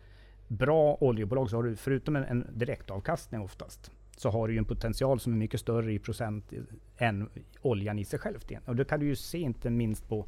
bra 0.48 0.96
oljebolag 1.00 1.50
så 1.50 1.56
har 1.56 1.62
du 1.62 1.76
förutom 1.76 2.16
en, 2.16 2.24
en 2.24 2.46
direktavkastning 2.52 3.40
oftast 3.40 3.90
så 4.20 4.30
har 4.30 4.48
du 4.48 4.54
ju 4.54 4.58
en 4.58 4.64
potential 4.64 5.20
som 5.20 5.32
är 5.32 5.36
mycket 5.36 5.60
större 5.60 5.92
i 5.92 5.98
procent 5.98 6.52
än 6.98 7.28
oljan 7.62 7.98
i 7.98 8.04
sig 8.04 8.18
själv. 8.18 8.38
Igen. 8.48 8.62
Och 8.66 8.76
det 8.76 8.84
kan 8.84 9.00
du 9.00 9.06
ju 9.06 9.16
se 9.16 9.38
inte 9.38 9.70
minst 9.70 10.08
på 10.08 10.26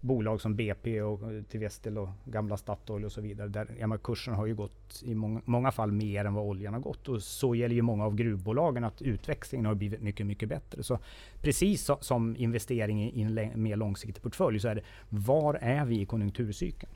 bolag 0.00 0.40
som 0.40 0.56
BP 0.56 1.02
och 1.02 1.32
eh, 1.32 1.42
till 1.42 1.98
och 1.98 2.08
gamla 2.24 2.56
Statoil 2.56 3.04
och 3.04 3.12
så 3.12 3.20
vidare. 3.20 3.48
Där 3.48 3.66
ja, 3.80 3.98
kursen 3.98 4.34
har 4.34 4.46
ju 4.46 4.54
gått 4.54 5.02
i 5.04 5.14
många, 5.14 5.40
många, 5.44 5.70
fall 5.70 5.92
mer 5.92 6.24
än 6.24 6.34
vad 6.34 6.44
oljan 6.44 6.74
har 6.74 6.80
gått. 6.80 7.08
Och 7.08 7.22
så 7.22 7.54
gäller 7.54 7.74
ju 7.74 7.82
många 7.82 8.04
av 8.04 8.14
gruvbolagen 8.14 8.84
att 8.84 9.02
utväxlingen 9.02 9.66
har 9.66 9.74
blivit 9.74 10.02
mycket, 10.02 10.26
mycket 10.26 10.48
bättre. 10.48 10.82
Så 10.82 10.98
precis 11.40 11.84
så, 11.84 11.98
som 12.00 12.36
investering 12.36 13.10
i 13.10 13.22
en 13.22 13.62
mer 13.62 13.76
långsiktig 13.76 14.22
portfölj 14.22 14.60
så 14.60 14.68
är 14.68 14.74
det, 14.74 14.82
var 15.08 15.54
är 15.54 15.84
vi 15.84 16.00
i 16.00 16.06
konjunkturcykeln? 16.06 16.92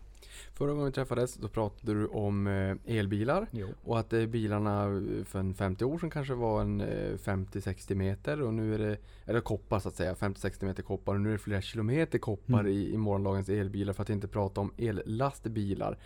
Förra 0.55 0.71
gången 0.71 0.87
vi 0.87 0.93
träffades 0.93 1.35
då 1.35 1.49
pratade 1.49 1.95
du 1.95 2.07
om 2.07 2.47
eh, 2.47 2.97
elbilar 2.97 3.47
jo. 3.51 3.69
och 3.85 3.99
att 3.99 4.12
eh, 4.12 4.27
bilarna 4.27 4.85
för 5.27 5.39
en 5.39 5.55
50 5.55 5.85
år 5.85 5.99
sedan 5.99 6.11
kanske 6.11 6.35
var 6.35 6.61
en 6.61 6.83
50-60 6.83 7.91
eh, 7.91 7.97
meter 7.97 8.43
och 8.43 8.55
nu 8.55 8.75
är 8.75 8.79
det, 8.79 8.97
eller 9.25 9.41
koppar 9.41 9.81
så 9.81 9.89
att 9.89 9.97
säga, 9.97 10.14
50-60 10.14 10.64
meter 10.64 10.83
koppar 10.83 11.14
och 11.14 11.21
nu 11.21 11.29
är 11.29 11.33
det 11.33 11.39
flera 11.39 11.62
kilometer 11.62 12.19
koppar 12.19 12.61
mm. 12.61 12.73
i, 12.73 12.93
i 12.93 12.97
morgondagens 12.97 13.49
elbilar 13.49 13.93
för 13.93 14.03
att 14.03 14.11
inte 14.11 14.29
prata 14.29 14.61
om 14.61 14.73
ellastbilar. 14.79 15.99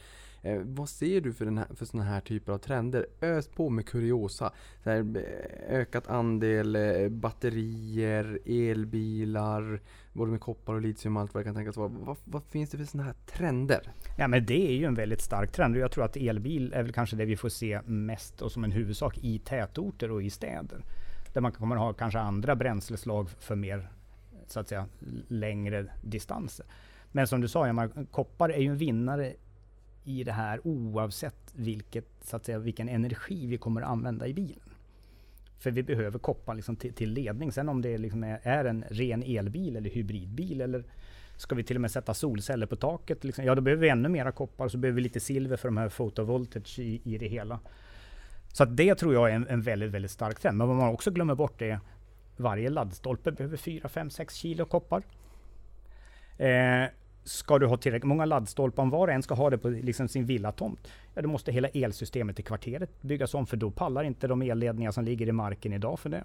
Eh, 0.43 0.61
vad 0.65 0.89
ser 0.89 1.21
du 1.21 1.33
för, 1.33 1.45
den 1.45 1.59
här, 1.59 1.67
för 1.75 1.85
sådana 1.85 2.11
här 2.11 2.21
typer 2.21 2.53
av 2.53 2.59
trender? 2.59 3.07
Ös 3.21 3.49
på 3.49 3.71
med 3.71 3.87
kuriosa. 3.87 4.53
Så 4.85 4.91
här, 4.91 4.99
eh, 4.99 5.77
ökat 5.77 6.09
andel 6.09 6.77
eh, 6.77 7.09
batterier, 7.09 8.39
elbilar, 8.47 9.81
både 10.13 10.31
med 10.31 10.41
koppar 10.41 10.75
och 10.75 10.81
litium 10.81 11.17
och 11.17 11.23
allt 11.23 11.35
vad 11.35 11.41
det 11.41 11.45
kan 11.45 11.55
tänkas 11.55 11.77
vara. 11.77 11.89
Vad, 11.89 12.17
vad 12.25 12.43
finns 12.45 12.71
det 12.71 12.79
för 12.79 12.85
sådana 12.85 13.07
här 13.07 13.17
trender? 13.27 13.93
Ja 14.19 14.29
men 14.29 14.47
det 14.47 14.69
är 14.71 14.77
ju 14.77 14.85
en 14.85 14.95
väldigt 14.95 15.21
stark 15.21 15.53
trend 15.53 15.75
och 15.75 15.81
jag 15.81 15.93
tror 15.93 16.05
att 16.05 16.17
elbil 16.17 16.73
är 16.73 16.83
väl 16.83 16.93
kanske 16.93 17.17
det 17.17 17.25
vi 17.25 17.37
får 17.37 17.49
se 17.49 17.81
mest 17.83 18.43
och 18.43 18.53
som 18.53 18.65
en 18.65 18.73
huvudsak 18.73 19.19
i 19.19 19.39
tätorter 19.39 20.11
och 20.11 20.23
i 20.23 20.31
städer. 20.31 20.85
Där 21.33 21.41
man 21.41 21.53
kommer 21.53 21.77
att 21.77 21.83
ha 21.83 21.93
kanske 21.93 22.19
andra 22.19 22.57
bränsleslag 22.57 23.31
för 23.31 23.57
mer 23.57 23.91
så 24.47 24.61
att 24.61 24.69
säga 24.69 24.87
längre 25.29 25.87
distanser. 26.03 26.67
Men 27.13 27.27
som 27.27 27.41
du 27.41 27.49
sa, 27.49 27.67
ja, 27.67 27.89
koppar 28.11 28.49
är 28.49 28.59
ju 28.59 28.71
en 28.71 28.77
vinnare 28.77 29.35
i 30.05 30.25
det 30.25 30.33
här 30.33 30.67
oavsett 30.67 31.53
vilket, 31.55 32.07
så 32.23 32.37
att 32.37 32.45
säga, 32.45 32.59
vilken 32.59 32.89
energi 32.89 33.47
vi 33.47 33.59
kommer 33.59 33.83
att 33.83 33.89
använda 33.89 34.27
i 34.27 34.35
bilen. 34.35 34.71
För 35.59 35.71
vi 35.71 35.83
behöver 35.83 36.19
koppar 36.19 36.55
liksom 36.55 36.77
till, 36.77 36.93
till, 36.95 37.13
ledning. 37.13 37.53
Sen 37.53 37.69
om 37.69 37.83
det 37.83 37.99
liksom 37.99 38.25
är, 38.25 38.41
är, 38.43 38.65
en 38.65 38.85
ren 38.91 39.23
elbil 39.23 39.77
eller 39.77 39.91
hybridbil 39.91 40.61
eller 40.61 40.85
ska 41.37 41.55
vi 41.55 41.65
till 41.65 41.77
och 41.77 41.81
med 41.81 41.91
sätta 41.91 42.15
solceller 42.15 42.67
på 42.67 42.77
taket? 42.77 43.25
Liksom, 43.25 43.45
ja, 43.45 43.55
då 43.55 43.63
behöver 43.63 43.83
vi 43.83 43.89
ännu 43.89 44.09
mera 44.09 44.33
koppar 44.33 44.65
och 44.65 44.71
så 44.71 44.79
behöver 44.79 44.97
vi 44.97 45.03
lite 45.03 45.21
silver 45.21 45.57
för 45.57 45.69
de 45.69 45.77
här 45.77 45.89
photovoltage 45.89 46.79
i, 46.79 47.01
i 47.05 47.19
det 47.19 47.29
hela. 47.29 47.61
Så 48.53 48.63
att 48.63 48.77
det 48.77 48.95
tror 48.95 49.15
jag 49.15 49.31
är 49.31 49.35
en, 49.35 49.47
en 49.49 49.63
väldigt, 49.63 49.91
väldigt 49.91 50.11
stark 50.11 50.41
trend. 50.41 50.59
Men 50.59 50.69
vad 50.69 50.77
man 50.77 50.89
också 50.89 51.11
glömmer 51.11 51.35
bort 51.35 51.63
är 51.63 51.81
varje 52.37 52.71
laddstolpe 52.71 53.33
behöver 53.33 53.57
4, 53.57 53.89
5, 53.89 54.11
6 54.11 54.35
kilo 54.35 54.65
koppar. 54.65 55.03
Eh, 56.39 56.85
ska 57.25 57.59
du 57.59 57.67
ha 57.67 57.77
tillräckligt 57.77 58.09
många 58.09 58.25
laddstolpar, 58.25 58.83
om 58.83 58.91
var 58.91 59.09
och 59.09 59.15
en 59.15 59.23
ska 59.23 59.35
ha 59.35 59.51
det 59.51 59.59
på 59.59 59.69
liksom 59.69 60.09
sin 60.09 60.27
villatomt, 60.27 60.89
ja 61.15 61.23
då 61.23 61.29
måste 61.29 61.53
hela 61.53 61.69
elsystemet 61.69 62.41
i 62.41 62.43
kvarteret 62.43 63.03
byggas 63.03 63.35
om, 63.35 63.47
för 63.47 63.57
då 63.57 63.71
pallar 63.71 64.05
inte 64.05 64.27
de 64.27 64.43
elledningar 64.43 64.91
som 64.91 65.05
ligger 65.05 65.29
i 65.29 65.33
marken 65.33 65.73
idag 65.73 65.99
för 65.99 66.11
det. 66.11 66.25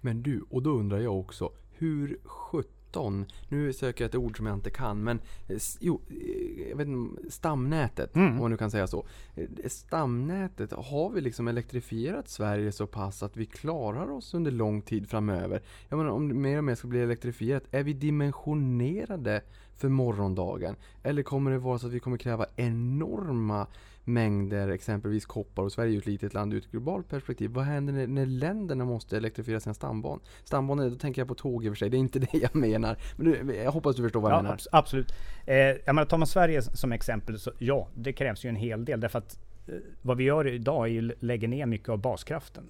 Men 0.00 0.22
du, 0.22 0.44
och 0.50 0.62
då 0.62 0.70
undrar 0.70 0.98
jag 0.98 1.18
också, 1.18 1.50
hur 1.72 2.18
sjutton 2.24 2.77
17, 2.88 3.26
nu 3.48 3.72
söker 3.72 4.04
jag 4.04 4.08
ett 4.08 4.14
ord 4.14 4.36
som 4.36 4.46
jag 4.46 4.54
inte 4.54 4.70
kan, 4.70 5.02
men 5.04 5.20
eh, 5.48 5.58
jo, 5.80 6.00
eh, 6.10 6.68
jag 6.68 6.76
vet 6.76 6.88
inte, 6.88 7.30
stamnätet, 7.32 8.16
Mm. 8.16 8.32
om 8.32 8.36
man 8.36 8.50
nu 8.50 8.56
kan 8.56 8.70
säga 8.70 8.86
så. 8.86 9.06
Eh, 9.34 9.48
Stamnätet, 9.66 10.72
har 10.72 11.10
vi 11.10 11.20
liksom 11.20 11.48
elektrifierat 11.48 12.28
Sverige 12.28 12.72
så 12.72 12.86
pass 12.86 13.22
att 13.22 13.36
vi 13.36 13.46
klarar 13.46 14.10
oss 14.10 14.34
under 14.34 14.50
lång 14.50 14.82
tid 14.82 15.08
framöver? 15.08 15.62
Jag 15.88 15.96
menar, 15.96 16.10
om 16.10 16.28
det 16.28 16.34
mer 16.34 16.58
och 16.58 16.64
mer 16.64 16.74
ska 16.74 16.88
bli 16.88 17.00
elektrifierat, 17.00 17.62
är 17.70 17.82
vi 17.82 17.92
dimensionerade 17.92 19.40
för 19.76 19.88
morgondagen? 19.88 20.76
Eller 21.02 21.22
kommer 21.22 21.50
det 21.50 21.58
vara 21.58 21.78
så 21.78 21.86
att 21.86 21.92
vi 21.92 22.00
kommer 22.00 22.16
kräva 22.16 22.46
enorma 22.56 23.66
mängder 24.08 24.68
exempelvis 24.68 25.26
koppar 25.26 25.62
och 25.62 25.72
Sverige 25.72 25.90
är 25.90 25.92
ju 25.92 25.98
ett 25.98 26.06
litet 26.06 26.34
land 26.34 26.52
ur 26.54 26.58
ett 26.58 26.70
globalt 26.70 27.08
perspektiv. 27.08 27.50
Vad 27.50 27.64
händer 27.64 27.92
när, 27.92 28.06
när 28.06 28.26
länderna 28.26 28.84
måste 28.84 29.16
elektrifiera 29.16 29.60
sina 29.60 29.74
stambanor? 29.74 30.20
Stambanor, 30.44 30.90
då 30.90 30.96
tänker 30.96 31.20
jag 31.20 31.28
på 31.28 31.34
tåg 31.34 31.64
i 31.64 31.68
och 31.68 31.72
för 31.72 31.76
sig. 31.76 31.90
Det 31.90 31.96
är 31.96 31.98
inte 31.98 32.18
det 32.32 32.34
jag 32.38 32.54
menar. 32.54 32.96
Men 33.16 33.26
du, 33.46 33.54
jag 33.54 33.72
hoppas 33.72 33.96
du 33.96 34.02
förstår 34.02 34.20
vad 34.20 34.30
jag 34.32 34.38
Ja, 34.38 34.42
menar. 34.42 34.56
abs- 34.56 34.66
absolut. 34.72 35.12
Eh, 35.46 35.56
jag 35.56 35.86
menar, 35.86 36.04
tar 36.04 36.18
man 36.18 36.26
Sverige 36.26 36.62
som 36.62 36.92
exempel, 36.92 37.38
så 37.38 37.52
ja, 37.58 37.88
det 37.94 38.12
krävs 38.12 38.44
ju 38.44 38.48
en 38.48 38.56
hel 38.56 38.84
del. 38.84 39.00
Därför 39.00 39.18
att 39.18 39.38
eh, 39.68 39.74
vad 40.02 40.16
vi 40.16 40.24
gör 40.24 40.46
idag 40.48 40.84
är 40.86 40.90
ju 40.92 41.12
lägga 41.20 41.48
ner 41.48 41.66
mycket 41.66 41.88
av 41.88 41.98
baskraften. 41.98 42.64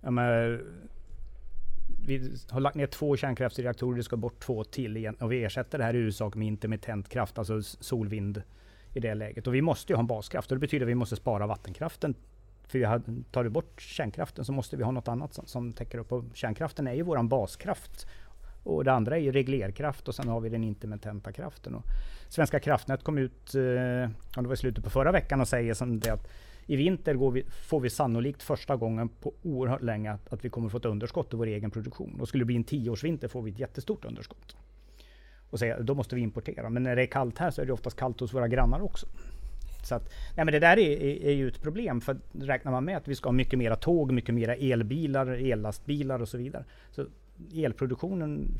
Jag 0.00 0.12
menar, 0.12 0.62
vi 2.06 2.30
har 2.50 2.60
lagt 2.60 2.76
ner 2.76 2.86
två 2.86 3.16
kärnkraftsreaktorer, 3.16 3.96
det 3.96 4.02
ska 4.02 4.16
bort 4.16 4.40
två 4.40 4.64
till 4.64 4.96
igen. 4.96 5.14
Och 5.14 5.32
vi 5.32 5.44
ersätter 5.44 5.78
det 5.78 5.84
här 5.84 5.94
i 5.94 5.98
huvudsak 5.98 6.34
med 6.34 6.48
intermittent 6.48 7.08
kraft, 7.08 7.38
alltså 7.38 7.62
solvind 7.62 8.42
i 8.94 9.00
det 9.00 9.14
läget. 9.14 9.46
Och 9.46 9.54
vi 9.54 9.62
måste 9.62 9.92
ju 9.92 9.96
ha 9.96 10.00
en 10.00 10.06
baskraft 10.06 10.50
och 10.50 10.56
det 10.56 10.60
betyder 10.60 10.86
att 10.86 10.90
vi 10.90 10.94
måste 10.94 11.16
spara 11.16 11.46
vattenkraften. 11.46 12.14
För 12.66 12.78
vi 12.78 12.84
har, 12.84 13.02
tar 13.30 13.44
du 13.44 13.50
bort 13.50 13.80
kärnkraften 13.80 14.44
så 14.44 14.52
måste 14.52 14.76
vi 14.76 14.82
ha 14.82 14.90
något 14.90 15.08
annat 15.08 15.34
som, 15.34 15.46
som 15.46 15.72
täcker 15.72 15.98
upp. 15.98 16.12
Och 16.12 16.24
kärnkraften 16.34 16.86
är 16.86 16.92
ju 16.92 17.02
våran 17.02 17.28
baskraft. 17.28 18.06
Och 18.64 18.84
det 18.84 18.92
andra 18.92 19.16
är 19.16 19.20
ju 19.20 19.32
reglerkraft 19.32 20.08
och 20.08 20.14
sen 20.14 20.28
har 20.28 20.40
vi 20.40 20.48
den 20.48 20.64
intermittenta 20.64 21.32
kraften. 21.32 21.74
Och 21.74 21.84
Svenska 22.28 22.60
kraftnät 22.60 23.04
kom 23.04 23.18
ut, 23.18 23.54
eh, 23.54 23.60
det 23.60 24.46
var 24.46 24.52
i 24.52 24.56
slutet 24.56 24.84
på 24.84 24.90
förra 24.90 25.12
veckan 25.12 25.40
och 25.40 25.48
säger 25.48 25.74
som 25.74 26.00
det 26.00 26.10
att 26.10 26.28
i 26.66 26.76
vinter 26.76 27.14
går 27.14 27.30
vi, 27.30 27.44
får 27.68 27.80
vi 27.80 27.90
sannolikt 27.90 28.42
första 28.42 28.76
gången 28.76 29.08
på 29.08 29.32
oerhört 29.42 29.82
länge 29.82 30.12
att, 30.12 30.32
att 30.32 30.44
vi 30.44 30.48
kommer 30.48 30.68
få 30.68 30.76
ett 30.76 30.84
underskott 30.84 31.34
i 31.34 31.36
vår 31.36 31.46
egen 31.46 31.70
produktion. 31.70 32.20
Och 32.20 32.28
skulle 32.28 32.42
det 32.42 32.46
bli 32.46 32.56
en 32.56 32.64
tioårsvinter 32.64 33.28
får 33.28 33.42
vi 33.42 33.50
ett 33.50 33.58
jättestort 33.58 34.04
underskott. 34.04 34.56
Och 35.52 35.58
säga, 35.58 35.80
då 35.80 35.94
måste 35.94 36.14
vi 36.14 36.20
importera. 36.20 36.70
Men 36.70 36.82
när 36.82 36.96
det 36.96 37.02
är 37.02 37.06
kallt 37.06 37.38
här 37.38 37.50
så 37.50 37.62
är 37.62 37.66
det 37.66 37.72
oftast 37.72 37.96
kallt 37.96 38.20
hos 38.20 38.34
våra 38.34 38.48
grannar 38.48 38.82
också. 38.82 39.06
Så 39.84 39.94
att, 39.94 40.12
nej 40.36 40.44
men 40.44 40.52
det 40.52 40.58
där 40.58 40.78
är, 40.78 41.02
är, 41.02 41.24
är 41.24 41.32
ju 41.32 41.48
ett 41.48 41.62
problem. 41.62 42.00
För 42.00 42.16
räknar 42.32 42.72
man 42.72 42.84
med 42.84 42.96
att 42.96 43.08
vi 43.08 43.14
ska 43.14 43.28
ha 43.28 43.32
mycket 43.32 43.58
mera 43.58 43.76
tåg, 43.76 44.12
mycket 44.12 44.34
mera 44.34 44.54
elbilar, 44.54 45.26
ellastbilar 45.26 46.22
och 46.22 46.28
så 46.28 46.38
vidare. 46.38 46.64
Så 46.90 47.06
elproduktionen, 47.54 48.58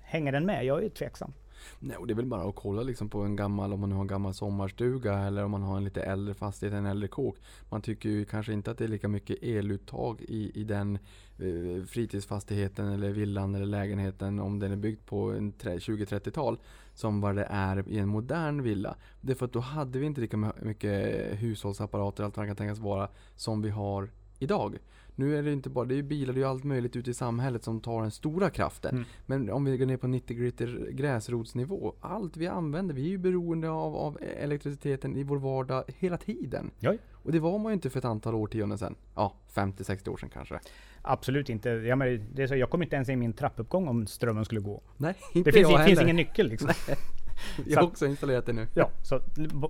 hänger 0.00 0.32
den 0.32 0.46
med? 0.46 0.64
Jag 0.64 0.84
är 0.84 0.88
tveksam. 0.88 1.32
Nej, 1.78 1.96
och 1.96 2.06
det 2.06 2.12
är 2.12 2.16
väl 2.16 2.26
bara 2.26 2.48
att 2.48 2.54
kolla 2.54 2.82
liksom 2.82 3.08
på 3.08 3.20
en 3.20 3.36
gammal, 3.36 3.72
om 3.72 3.80
man 3.80 3.88
nu 3.88 3.94
har 3.94 4.02
en 4.02 4.08
gammal 4.08 4.34
sommarstuga 4.34 5.18
eller 5.18 5.44
om 5.44 5.50
man 5.50 5.62
har 5.62 5.76
en 5.76 5.84
lite 5.84 6.02
äldre 6.02 6.34
fastighet, 6.34 6.74
en 6.74 6.86
äldre 6.86 7.08
kåk. 7.08 7.36
Man 7.68 7.82
tycker 7.82 8.08
ju 8.08 8.24
kanske 8.24 8.52
inte 8.52 8.70
att 8.70 8.78
det 8.78 8.84
är 8.84 8.88
lika 8.88 9.08
mycket 9.08 9.42
eluttag 9.42 10.20
i, 10.20 10.60
i 10.60 10.64
den 10.64 10.98
eh, 11.38 11.84
fritidsfastigheten 11.86 12.88
eller 12.88 13.10
villan 13.10 13.54
eller 13.54 13.66
lägenheten 13.66 14.40
om 14.40 14.58
den 14.58 14.72
är 14.72 14.76
byggd 14.76 15.06
på 15.06 15.32
20-30-tal 15.32 16.58
som 16.94 17.20
vad 17.20 17.36
det 17.36 17.46
är 17.50 17.88
i 17.88 17.98
en 17.98 18.08
modern 18.08 18.62
villa. 18.62 18.96
Det 19.20 19.32
är 19.32 19.36
för 19.36 19.46
att 19.46 19.52
då 19.52 19.60
hade 19.60 19.98
vi 19.98 20.06
inte 20.06 20.20
lika 20.20 20.52
mycket 20.62 21.16
hushållsapparater, 21.42 22.24
allt 22.24 22.36
vad 22.36 22.46
det 22.46 22.48
kan 22.48 22.56
tänkas 22.56 22.78
vara, 22.78 23.08
som 23.36 23.62
vi 23.62 23.70
har 23.70 24.10
idag. 24.38 24.78
Nu 25.20 25.38
är 25.38 25.42
det 25.42 25.52
inte 25.52 25.70
bara, 25.70 25.84
det 25.84 25.94
är 25.94 25.96
ju 25.96 26.02
bilar, 26.02 26.32
det 26.34 26.38
är 26.38 26.42
ju 26.42 26.48
allt 26.48 26.64
möjligt 26.64 26.96
ute 26.96 27.10
i 27.10 27.14
samhället 27.14 27.64
som 27.64 27.80
tar 27.80 28.02
den 28.02 28.10
stora 28.10 28.50
kraften. 28.50 28.94
Mm. 28.94 29.04
Men 29.26 29.50
om 29.50 29.64
vi 29.64 29.76
går 29.76 29.86
ner 29.86 29.96
på 29.96 30.06
90 30.06 30.36
gritty 30.36 30.66
gräsrotsnivå, 30.90 31.94
allt 32.00 32.36
vi 32.36 32.46
använder, 32.46 32.94
vi 32.94 33.04
är 33.04 33.08
ju 33.08 33.18
beroende 33.18 33.70
av, 33.70 33.96
av 33.96 34.18
elektriciteten 34.36 35.16
i 35.16 35.22
vår 35.22 35.38
vardag 35.38 35.84
hela 35.98 36.16
tiden. 36.16 36.70
Ja. 36.78 36.94
Och 37.12 37.32
det 37.32 37.38
var 37.38 37.58
man 37.58 37.72
ju 37.72 37.74
inte 37.74 37.90
för 37.90 37.98
ett 37.98 38.04
antal 38.04 38.34
årtionden 38.34 38.78
sedan. 38.78 38.94
Ja, 39.14 39.34
50-60 39.54 40.08
år 40.08 40.16
sedan 40.16 40.30
kanske. 40.32 40.60
Absolut 41.02 41.48
inte. 41.48 41.68
Jag, 41.68 41.98
menar, 41.98 42.20
det 42.34 42.42
är 42.42 42.46
så, 42.46 42.56
jag 42.56 42.70
kommer 42.70 42.84
inte 42.84 42.96
ens 42.96 43.08
in 43.08 43.12
i 43.12 43.16
min 43.16 43.32
trappuppgång 43.32 43.88
om 43.88 44.06
strömmen 44.06 44.44
skulle 44.44 44.60
gå. 44.60 44.82
Nej, 44.96 45.14
inte 45.34 45.50
Det 45.50 45.54
finns, 45.54 45.70
jag 45.70 45.80
det 45.80 45.84
finns 45.84 45.98
heller. 45.98 46.12
ingen 46.12 46.16
nyckel 46.16 46.48
liksom. 46.48 46.70
Jag 47.66 47.80
har 47.80 47.86
också 47.86 48.06
installerat 48.06 48.46
det 48.46 48.52
nu. 48.52 48.66
Ja, 48.74 48.90
så 49.02 49.20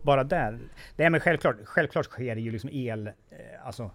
bara 0.05 0.25
där. 0.25 0.59
Nej 0.97 1.11
men 1.11 1.21
självklart, 1.21 1.57
självklart 1.65 2.07
sker 2.07 2.35
det 2.35 2.41
ju 2.41 2.51
liksom 2.51 2.71
el, 2.73 3.07
eh, 3.07 3.13
alltså 3.65 3.91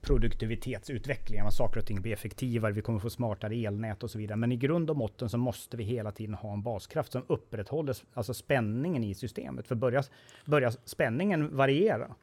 produktivitetsutveckling, 0.00 1.40
att 1.40 1.54
saker 1.54 1.80
och 1.80 1.86
ting 1.86 2.02
blir 2.02 2.12
effektivare, 2.12 2.72
vi 2.72 2.82
kommer 2.82 2.98
få 2.98 3.10
smartare 3.10 3.54
elnät 3.54 4.02
och 4.02 4.10
så 4.10 4.18
vidare. 4.18 4.36
Men 4.36 4.52
i 4.52 4.56
grund 4.56 4.90
och 4.90 4.96
botten 4.96 5.28
så 5.28 5.38
måste 5.38 5.76
vi 5.76 5.84
hela 5.84 6.12
tiden 6.12 6.34
ha 6.34 6.52
en 6.52 6.62
baskraft 6.62 7.12
som 7.12 7.24
upprätthåller 7.26 7.96
alltså 8.14 8.34
spänningen 8.34 9.04
i 9.04 9.14
systemet. 9.14 9.66
För 9.66 9.74
börjar, 9.74 10.04
börjar 10.44 10.74
spänningen 10.84 11.56
variera, 11.56 12.14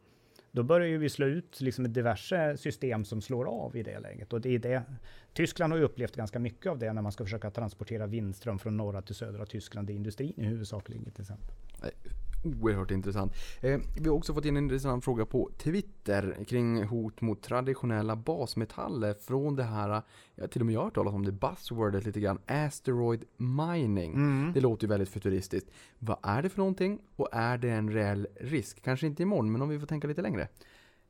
då 0.52 0.64
börjar 0.64 0.98
vi 0.98 1.10
slå 1.10 1.26
ut 1.26 1.62
liksom 1.62 1.94
diverse 1.94 2.58
system 2.58 3.06
som 3.06 3.22
slår 3.22 3.46
av 3.46 3.76
i 3.76 3.84
det 3.84 4.00
läget. 4.00 4.34
Och 4.34 4.42
det 4.42 4.56
är 4.56 4.60
det. 4.60 4.84
Tyskland 5.34 5.74
har 5.74 5.78
ju 5.78 5.84
upplevt 5.84 6.16
ganska 6.16 6.40
mycket 6.40 6.72
av 6.72 6.80
det 6.80 6.94
när 6.94 7.02
man 7.02 7.12
ska 7.12 7.24
försöka 7.24 7.52
transportera 7.52 8.08
vindström 8.08 8.60
från 8.60 8.78
norra 8.78 9.02
till 9.02 9.16
södra 9.16 9.46
Tyskland. 9.46 9.88
Det 9.88 9.94
är 9.94 9.96
industrin 9.96 10.34
i 10.38 10.46
huvudsak 10.46 10.90
ligger 10.90 11.12
till 11.12 11.22
exempel. 11.22 11.56
Oerhört 12.44 12.92
intressant. 12.92 13.34
Eh, 13.62 13.80
vi 14.00 14.10
har 14.10 14.16
också 14.16 14.34
fått 14.34 14.46
in 14.46 14.58
en 14.58 14.64
intressant 14.64 15.04
fråga 15.04 15.26
på 15.26 15.50
Twitter 15.58 16.38
kring 16.48 16.84
hot 16.84 17.22
mot 17.22 17.42
traditionella 17.42 18.16
basmetaller 18.16 19.14
från 19.14 19.56
det 19.56 19.64
här, 19.64 20.02
ja, 20.36 20.48
till 20.48 20.62
och 20.62 20.66
med 20.66 20.76
jag 20.76 20.80
har 20.80 20.86
hört 20.86 20.96
talas 20.96 21.14
om 21.14 21.26
det 21.26 21.32
buzzwordet 21.32 22.06
lite 22.06 22.20
grann, 22.20 22.40
asteroid 22.46 23.24
mining. 23.38 24.14
Det 24.54 24.62
låter 24.62 24.84
ju 24.84 24.90
väldigt 24.90 25.10
futuristiskt. 25.10 25.70
Vad 26.00 26.18
är 26.24 26.42
det 26.42 26.50
för 26.50 26.58
någonting 26.58 27.00
och 27.16 27.30
är 27.32 27.58
det 27.58 27.70
en 27.70 27.92
reell 27.92 28.28
risk? 28.36 28.82
Kanske 28.82 29.08
inte 29.08 29.24
imorgon, 29.24 29.52
men 29.52 29.62
om 29.62 29.70
vi 29.70 29.80
får 29.80 29.88
tänka 29.88 30.08
lite 30.08 30.22
längre. 30.22 30.48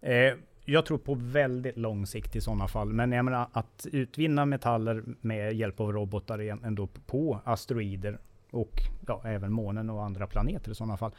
Eh, 0.02 0.34
jag 0.66 0.86
tror 0.86 0.98
på 0.98 1.16
väldigt 1.16 1.78
lång 1.78 2.08
sikt 2.08 2.36
i 2.36 2.42
sådana 2.42 2.68
fall. 2.68 2.94
Men 2.94 3.12
jag 3.12 3.26
menar 3.26 3.50
att 3.52 3.88
utvinna 3.92 4.46
metaller 4.46 5.04
med 5.22 5.56
hjälp 5.56 5.80
av 5.80 5.92
robotar 5.92 6.40
ändå 6.66 6.88
på 6.88 7.42
asteroider 7.46 8.20
och 8.58 8.82
ja, 9.08 9.22
även 9.26 9.51
månen 9.51 9.89
och 9.89 10.03
andra 10.03 10.28
planeter 10.28 10.72
i 10.72 10.76
sådana 10.76 10.97
fall. 10.97 11.12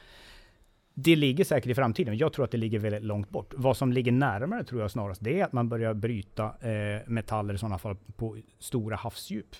Det 0.94 1.16
ligger 1.16 1.44
säkert 1.44 1.70
i 1.70 1.74
framtiden. 1.74 2.16
Jag 2.16 2.32
tror 2.32 2.44
att 2.44 2.50
det 2.50 2.58
ligger 2.58 2.78
väldigt 2.78 3.02
långt 3.02 3.30
bort. 3.30 3.54
Vad 3.56 3.76
som 3.76 3.92
ligger 3.92 4.12
närmare 4.12 4.64
tror 4.64 4.80
jag 4.80 4.90
snarast 4.90 5.24
det 5.24 5.40
är 5.40 5.44
att 5.44 5.52
man 5.52 5.68
börjar 5.68 5.94
bryta 5.94 6.44
eh, 6.44 7.00
metaller 7.06 7.54
i 7.54 7.58
sådana 7.58 7.78
fall 7.78 7.96
på 8.16 8.36
stora 8.58 8.96
havsdjup. 8.96 9.56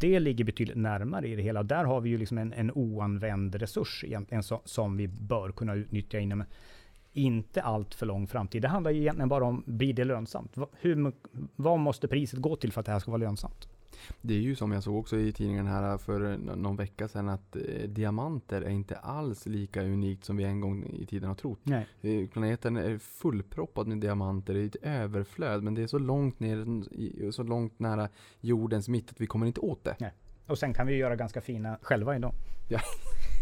Det 0.00 0.20
ligger 0.20 0.44
betydligt 0.44 0.76
närmare 0.76 1.28
i 1.28 1.36
det 1.36 1.42
hela. 1.42 1.62
Där 1.62 1.84
har 1.84 2.00
vi 2.00 2.10
ju 2.10 2.18
liksom 2.18 2.38
en, 2.38 2.52
en 2.52 2.70
oanvänd 2.70 3.54
resurs 3.54 4.04
egentligen 4.04 4.42
så, 4.42 4.62
som 4.64 4.96
vi 4.96 5.08
bör 5.08 5.52
kunna 5.52 5.74
utnyttja 5.74 6.18
inom 6.18 6.40
en 6.40 6.46
inte 7.12 7.62
allt 7.62 7.94
för 7.94 8.06
lång 8.06 8.26
framtid. 8.26 8.62
Det 8.62 8.68
handlar 8.68 8.90
ju 8.90 9.00
egentligen 9.00 9.28
bara 9.28 9.44
om, 9.44 9.62
blir 9.66 9.92
det 9.94 10.04
lönsamt? 10.04 10.56
Hur, 10.80 11.12
vad 11.56 11.78
måste 11.78 12.08
priset 12.08 12.38
gå 12.38 12.56
till 12.56 12.72
för 12.72 12.80
att 12.80 12.86
det 12.86 12.92
här 12.92 12.98
ska 12.98 13.10
vara 13.10 13.18
lönsamt? 13.18 13.68
Det 14.20 14.34
är 14.34 14.38
ju 14.38 14.54
som 14.56 14.72
jag 14.72 14.82
såg 14.82 14.96
också 14.96 15.16
i 15.16 15.32
tidningen 15.32 15.66
här 15.66 15.98
för 15.98 16.36
nå- 16.36 16.54
någon 16.54 16.76
vecka 16.76 17.08
sedan 17.08 17.28
att 17.28 17.56
eh, 17.56 17.62
diamanter 17.88 18.62
är 18.62 18.70
inte 18.70 18.96
alls 18.96 19.46
lika 19.46 19.82
unikt 19.82 20.24
som 20.24 20.36
vi 20.36 20.44
en 20.44 20.60
gång 20.60 20.84
i 20.84 21.06
tiden 21.06 21.28
har 21.28 21.34
trott. 21.36 21.58
Nej. 21.62 21.86
Eh, 22.02 22.28
Planeten 22.28 22.76
är 22.76 22.98
fullproppad 22.98 23.86
med 23.86 23.98
diamanter, 23.98 24.54
är 24.54 24.66
ett 24.66 24.76
överflöd 24.82 25.62
men 25.62 25.74
det 25.74 25.82
är 25.82 25.86
så 25.86 25.98
långt 25.98 26.40
ner, 26.40 26.56
i- 26.92 27.32
så 27.32 27.42
långt 27.42 27.78
nära 27.78 28.08
jordens 28.40 28.88
mitt 28.88 29.10
att 29.10 29.20
vi 29.20 29.26
kommer 29.26 29.46
inte 29.46 29.60
åt 29.60 29.84
det. 29.84 29.96
Och 30.46 30.58
sen 30.58 30.74
kan 30.74 30.86
vi 30.86 30.96
göra 30.96 31.16
ganska 31.16 31.40
fina 31.40 31.78
själva 31.82 32.16
idag. 32.16 32.34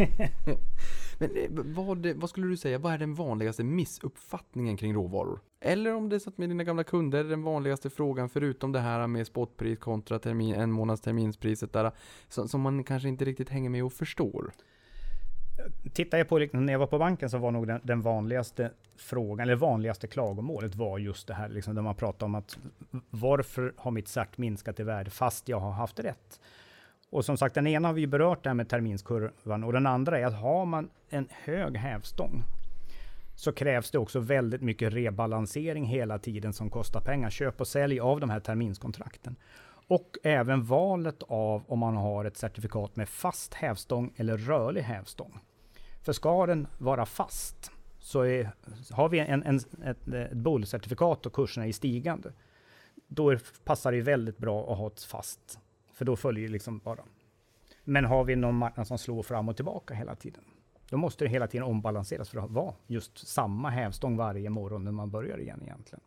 Men 1.18 1.36
eh, 1.36 1.48
vad, 1.50 2.06
eh, 2.06 2.14
vad 2.16 2.30
skulle 2.30 2.46
du 2.46 2.56
säga, 2.56 2.78
vad 2.78 2.92
är 2.92 2.98
den 2.98 3.14
vanligaste 3.14 3.64
missuppfattningen 3.64 4.76
kring 4.76 4.94
råvaror? 4.94 5.40
Eller 5.60 5.94
om 5.94 6.08
det 6.08 6.16
är 6.16 6.20
så 6.20 6.30
att 6.30 6.38
med 6.38 6.48
dina 6.48 6.64
gamla 6.64 6.84
kunder, 6.84 7.24
den 7.24 7.42
vanligaste 7.42 7.90
frågan 7.90 8.28
förutom 8.28 8.72
det 8.72 8.80
här 8.80 9.06
med 9.06 9.26
spotpris 9.26 9.78
kontra 9.78 10.18
termin, 10.18 10.54
en 10.54 10.72
månads 10.72 11.02
terminspriset 11.02 11.72
där, 11.72 11.92
som, 12.28 12.48
som 12.48 12.60
man 12.60 12.84
kanske 12.84 13.08
inte 13.08 13.24
riktigt 13.24 13.48
hänger 13.48 13.70
med 13.70 13.84
och 13.84 13.92
förstår. 13.92 14.52
Tittar 15.92 16.18
jag 16.18 16.28
på, 16.28 16.38
liksom, 16.38 16.66
när 16.66 16.72
jag 16.72 16.80
var 16.80 16.86
på 16.86 16.98
banken 16.98 17.30
så 17.30 17.38
var 17.38 17.50
nog 17.50 17.66
den, 17.66 17.80
den 17.84 18.02
vanligaste 18.02 18.70
frågan, 18.96 19.40
eller 19.40 19.56
vanligaste 19.56 20.06
klagomålet 20.06 20.74
var 20.74 20.98
just 20.98 21.26
det 21.26 21.34
här, 21.34 21.48
liksom, 21.48 21.74
där 21.74 21.82
man 21.82 21.94
pratar 21.94 22.26
om 22.26 22.34
att 22.34 22.58
varför 23.10 23.74
har 23.76 23.90
mitt 23.90 24.08
cert 24.08 24.38
minskat 24.38 24.80
i 24.80 24.82
värde 24.82 25.10
fast 25.10 25.48
jag 25.48 25.60
har 25.60 25.72
haft 25.72 25.98
rätt? 25.98 26.40
Och 27.10 27.24
som 27.24 27.36
sagt, 27.36 27.54
den 27.54 27.66
ena 27.66 27.88
har 27.88 27.92
vi 27.92 28.06
berört 28.06 28.42
det 28.42 28.50
här 28.50 28.54
med 28.54 28.68
terminskurvan 28.68 29.64
och 29.64 29.72
den 29.72 29.86
andra 29.86 30.18
är 30.18 30.26
att 30.26 30.40
har 30.40 30.64
man 30.64 30.90
en 31.08 31.28
hög 31.30 31.76
hävstång 31.76 32.44
så 33.40 33.52
krävs 33.52 33.90
det 33.90 33.98
också 33.98 34.20
väldigt 34.20 34.62
mycket 34.62 34.92
rebalansering 34.92 35.84
hela 35.84 36.18
tiden 36.18 36.52
som 36.52 36.70
kostar 36.70 37.00
pengar. 37.00 37.30
Köp 37.30 37.60
och 37.60 37.68
sälj 37.68 38.00
av 38.00 38.20
de 38.20 38.30
här 38.30 38.40
terminskontrakten. 38.40 39.36
Och 39.88 40.18
även 40.22 40.64
valet 40.64 41.22
av 41.22 41.62
om 41.66 41.78
man 41.78 41.96
har 41.96 42.24
ett 42.24 42.36
certifikat 42.36 42.96
med 42.96 43.08
fast 43.08 43.54
hävstång 43.54 44.12
eller 44.16 44.36
rörlig 44.36 44.82
hävstång. 44.82 45.40
För 46.02 46.12
ska 46.12 46.46
den 46.46 46.66
vara 46.78 47.06
fast 47.06 47.70
så 47.98 48.22
är, 48.22 48.50
har 48.90 49.08
vi 49.08 49.18
en, 49.18 49.42
en, 49.42 49.56
ett, 49.84 50.08
ett 50.08 50.32
bullcertifikat 50.32 51.26
och 51.26 51.32
kurserna 51.32 51.66
är 51.66 51.72
stigande. 51.72 52.32
Då 53.06 53.30
är, 53.30 53.40
passar 53.64 53.92
det 53.92 54.00
väldigt 54.00 54.38
bra 54.38 54.72
att 54.72 54.78
ha 54.78 54.86
ett 54.86 55.02
fast. 55.02 55.58
För 56.00 56.04
då 56.04 56.16
följer 56.16 56.46
det 56.46 56.52
liksom 56.52 56.78
bara. 56.78 57.04
Men 57.84 58.04
har 58.04 58.24
vi 58.24 58.36
någon 58.36 58.54
marknad 58.54 58.86
som 58.86 58.98
slår 58.98 59.22
fram 59.22 59.48
och 59.48 59.56
tillbaka 59.56 59.94
hela 59.94 60.14
tiden. 60.14 60.44
Då 60.90 60.96
måste 60.96 61.24
det 61.24 61.30
hela 61.30 61.46
tiden 61.46 61.66
ombalanseras 61.66 62.28
för 62.28 62.38
att 62.38 62.50
vara 62.50 62.74
just 62.86 63.28
samma 63.28 63.70
hävstång 63.70 64.16
varje 64.16 64.50
morgon 64.50 64.84
när 64.84 64.92
man 64.92 65.10
börjar 65.10 65.38
igen 65.38 65.60
egentligen. 65.62 66.00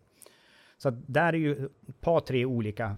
Så 0.78 0.90
att 0.90 0.96
där 1.08 1.34
är 1.34 1.38
ju 1.38 1.66
ett 1.66 2.02
par, 2.02 2.20
tre 2.20 2.46
olika 2.46 2.96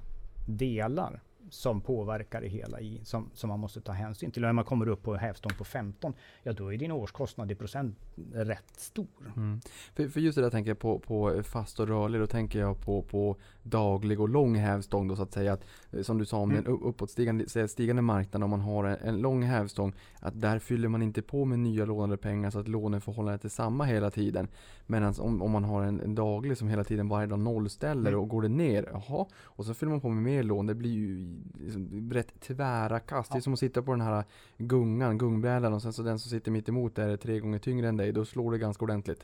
delar 0.47 1.21
som 1.55 1.81
påverkar 1.81 2.41
det 2.41 2.47
hela 2.47 2.79
i, 2.79 3.01
som, 3.03 3.29
som 3.33 3.47
man 3.47 3.59
måste 3.59 3.81
ta 3.81 3.91
hänsyn 3.91 4.31
till. 4.31 4.43
Och 4.43 4.47
när 4.47 4.53
man 4.53 4.65
kommer 4.65 4.87
upp 4.87 5.03
på 5.03 5.15
hävstång 5.15 5.51
på 5.57 5.63
15, 5.63 6.13
ja 6.43 6.53
då 6.53 6.73
är 6.73 6.77
din 6.77 6.91
årskostnad 6.91 7.51
i 7.51 7.55
procent 7.55 7.97
rätt 8.33 8.79
stor. 8.79 9.07
Mm. 9.35 9.61
För, 9.93 10.07
för 10.07 10.19
just 10.19 10.35
det 10.35 10.41
där 10.41 10.49
tänker 10.49 10.69
jag 10.71 10.79
på, 10.79 10.99
på 10.99 11.43
fast 11.43 11.79
och 11.79 11.87
rörlig, 11.87 12.21
då 12.21 12.27
tänker 12.27 12.59
jag 12.59 12.81
på, 12.81 13.01
på 13.01 13.35
daglig 13.63 14.19
och 14.19 14.29
lång 14.29 14.55
hävstång 14.55 15.07
då 15.07 15.15
så 15.15 15.23
att 15.23 15.33
säga. 15.33 15.53
Att, 15.53 15.63
eh, 15.91 16.01
som 16.01 16.17
du 16.17 16.25
sa 16.25 16.37
om 16.37 16.51
Mm. 16.51 16.63
den 16.63 16.73
uppåtstigande 16.73 17.67
stigande 17.67 18.01
marknaden, 18.01 18.43
om 18.43 18.49
man 18.49 18.61
har 18.61 18.83
en, 18.83 18.97
en 18.99 19.17
lång 19.17 19.43
hävstång, 19.43 19.93
att 20.19 20.41
där 20.41 20.59
fyller 20.59 20.87
man 20.87 21.01
inte 21.01 21.21
på 21.21 21.45
med 21.45 21.59
nya 21.59 21.85
lånade 21.85 22.17
pengar 22.17 22.49
så 22.49 22.59
att 22.59 22.67
låneförhållandet 22.67 23.45
är 23.45 23.49
samma 23.49 23.83
hela 23.83 24.11
tiden. 24.11 24.47
Medan 24.87 25.13
om, 25.19 25.41
om 25.41 25.51
man 25.51 25.63
har 25.63 25.83
en, 25.83 26.01
en 26.01 26.15
daglig 26.15 26.57
som 26.57 26.67
hela 26.67 26.83
tiden 26.83 27.09
varje 27.09 27.27
dag 27.27 27.39
nollställer 27.39 28.11
Mm. 28.11 28.19
och 28.19 28.29
går 28.29 28.41
det 28.41 28.47
ner, 28.47 28.89
jaha, 28.93 29.25
och 29.43 29.65
så 29.65 29.73
fyller 29.73 29.91
man 29.91 30.01
på 30.01 30.09
med 30.09 30.23
mer 30.23 30.43
lån, 30.43 30.67
det 30.67 30.75
blir 30.75 30.91
ju 30.91 31.35
liksom 31.59 32.11
rätt 32.13 32.39
tvära 32.39 32.99
kast. 32.99 33.31
Det 33.31 33.35
är 33.35 33.37
Ja. 33.37 33.41
som 33.41 33.53
att 33.53 33.59
sitta 33.59 33.81
på 33.81 33.91
den 33.91 34.01
här 34.01 34.23
gungan, 34.57 35.17
gungbrädan 35.17 35.73
och 35.73 35.81
sen 35.81 35.93
så 35.93 36.03
den 36.03 36.19
som 36.19 36.29
sitter 36.29 36.51
mitt 36.51 36.69
emot 36.69 36.97
är 36.99 37.17
tre 37.17 37.39
gånger 37.39 37.59
tyngre 37.59 37.87
än 37.87 37.97
dig, 37.97 38.11
då 38.11 38.25
slår 38.25 38.51
det 38.51 38.57
ganska 38.57 38.83
ordentligt. 38.85 39.23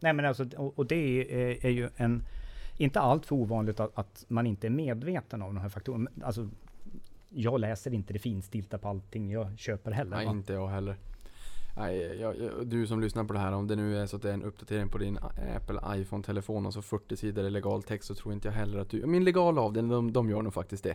Nej 0.00 0.12
men 0.12 0.24
alltså, 0.24 0.44
och, 0.56 0.78
och 0.78 0.86
det 0.86 0.96
är, 0.96 1.66
är 1.66 1.70
ju 1.70 1.88
en, 1.96 2.22
inte 2.78 3.00
allt 3.00 3.26
för 3.26 3.36
ovanligt 3.36 3.80
att, 3.80 3.98
att 3.98 4.24
man 4.28 4.46
inte 4.46 4.66
är 4.66 4.70
medveten 4.70 5.42
om 5.42 5.54
de 5.54 5.60
här 5.60 5.68
faktorerna. 5.68 6.10
Alltså, 6.22 6.48
jag 7.28 7.60
läser 7.60 7.94
inte 7.94 8.12
det 8.12 8.18
finstilta 8.18 8.78
på 8.78 8.88
allting 8.88 9.30
jag 9.30 9.58
köper 9.58 9.90
heller. 9.90 10.16
Nej, 10.16 10.26
va? 10.26 10.32
inte 10.32 10.52
jag 10.52 10.68
heller. 10.68 10.96
Nej, 11.78 12.18
jag, 12.20 12.38
jag, 12.38 12.66
du 12.66 12.86
som 12.86 13.00
lyssnar 13.00 13.24
på 13.24 13.32
det 13.32 13.38
här, 13.38 13.52
om 13.52 13.66
det 13.66 13.76
nu 13.76 13.98
är 13.98 14.06
så 14.06 14.16
att 14.16 14.22
det 14.22 14.30
är 14.30 14.34
en 14.34 14.42
uppdatering 14.42 14.88
på 14.88 14.98
din 14.98 15.18
Apple 15.56 15.80
iPhone-telefon 16.00 16.66
och 16.66 16.72
så 16.72 16.82
40 16.82 17.16
sidor 17.16 17.44
i 17.44 17.50
legal 17.50 17.82
text 17.82 18.08
så 18.08 18.14
tror 18.14 18.34
inte 18.34 18.48
jag 18.48 18.52
heller 18.52 18.78
att 18.78 18.90
du... 18.90 19.06
Min 19.06 19.24
legala 19.24 19.60
avdelning, 19.60 19.90
de, 19.90 20.12
de 20.12 20.30
gör 20.30 20.42
nog 20.42 20.54
faktiskt 20.54 20.84
det. 20.84 20.94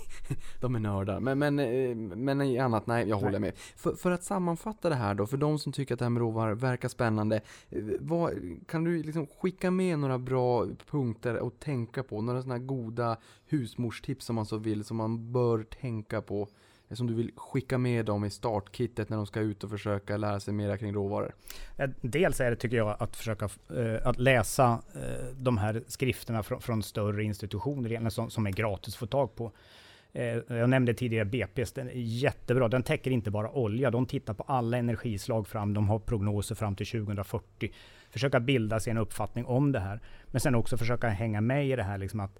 de 0.60 0.74
är 0.74 0.80
nördar. 0.80 1.20
Men, 1.20 1.38
men, 1.38 1.58
eh, 1.58 1.96
men 1.96 2.40
i 2.40 2.58
annat, 2.58 2.86
nej, 2.86 3.08
jag 3.08 3.16
håller 3.16 3.30
Nej. 3.30 3.40
med. 3.40 3.52
För, 3.56 3.94
för 3.94 4.10
att 4.10 4.22
sammanfatta 4.24 4.88
det 4.88 4.94
här 4.94 5.14
då, 5.14 5.26
för 5.26 5.36
de 5.36 5.58
som 5.58 5.72
tycker 5.72 5.94
att 5.94 5.98
det 5.98 6.04
här 6.04 6.10
med 6.10 6.20
råvaror 6.20 6.54
verkar 6.54 6.88
spännande. 6.88 7.40
eh, 7.70 7.82
Vad, 8.00 8.32
kan 8.66 8.84
du 8.84 9.02
liksom 9.02 9.26
skicka 9.26 9.70
med 9.70 9.98
några 9.98 10.18
bra 10.18 10.66
punkter 10.90 11.46
att 11.46 11.60
tänka 11.60 12.02
på? 12.02 12.20
Några 12.20 12.42
sådana 12.42 12.58
goda 12.58 13.16
husmorstips 13.46 14.24
som 14.24 14.36
man 14.36 14.46
så 14.46 14.56
vill, 14.56 14.84
som 14.84 14.96
man 14.96 15.32
bör 15.32 15.62
tänka 15.62 16.22
på? 16.22 16.48
Som 16.96 17.06
du 17.06 17.14
vill 17.14 17.32
skicka 17.36 17.78
med 17.78 18.06
dem 18.06 18.24
i 18.24 18.30
startkittet 18.30 19.08
när 19.08 19.16
de 19.16 19.26
ska 19.26 19.40
ut 19.40 19.64
och 19.64 19.70
försöka 19.70 20.16
lära 20.16 20.40
sig 20.40 20.54
mera 20.54 20.78
kring 20.78 20.94
råvaror? 20.94 21.34
Eh, 21.76 21.90
dels 22.00 22.40
är 22.40 22.50
det, 22.50 22.56
tycker 22.56 22.76
jag, 22.76 22.96
att 22.98 23.16
försöka 23.16 23.48
eh, 23.76 24.06
att 24.06 24.18
läsa 24.18 24.82
eh, 24.94 25.26
de 25.36 25.58
här 25.58 25.82
skrifterna 25.86 26.42
från, 26.42 26.60
från 26.60 26.82
större 26.82 27.24
institutioner 27.24 28.10
som, 28.10 28.30
som 28.30 28.46
är 28.46 28.50
gratis 28.50 28.94
att 28.94 28.98
få 28.98 29.06
tag 29.06 29.34
på. 29.34 29.52
Jag 30.46 30.70
nämnde 30.70 30.94
tidigare 30.94 31.24
BP's, 31.24 31.72
den 31.74 31.88
är 31.88 31.92
jättebra. 31.94 32.68
Den 32.68 32.82
täcker 32.82 33.10
inte 33.10 33.30
bara 33.30 33.50
olja, 33.50 33.90
de 33.90 34.06
tittar 34.06 34.34
på 34.34 34.42
alla 34.42 34.78
energislag 34.78 35.48
fram. 35.48 35.74
De 35.74 35.88
har 35.88 35.98
prognoser 35.98 36.54
fram 36.54 36.76
till 36.76 36.86
2040. 36.86 37.72
Försöka 38.10 38.40
bilda 38.40 38.80
sig 38.80 38.90
en 38.90 38.98
uppfattning 38.98 39.46
om 39.46 39.72
det 39.72 39.80
här. 39.80 40.00
Men 40.26 40.40
sen 40.40 40.54
också 40.54 40.76
försöka 40.76 41.08
hänga 41.08 41.40
med 41.40 41.68
i 41.68 41.76
det 41.76 41.82
här, 41.82 41.98
liksom 41.98 42.20
att 42.20 42.38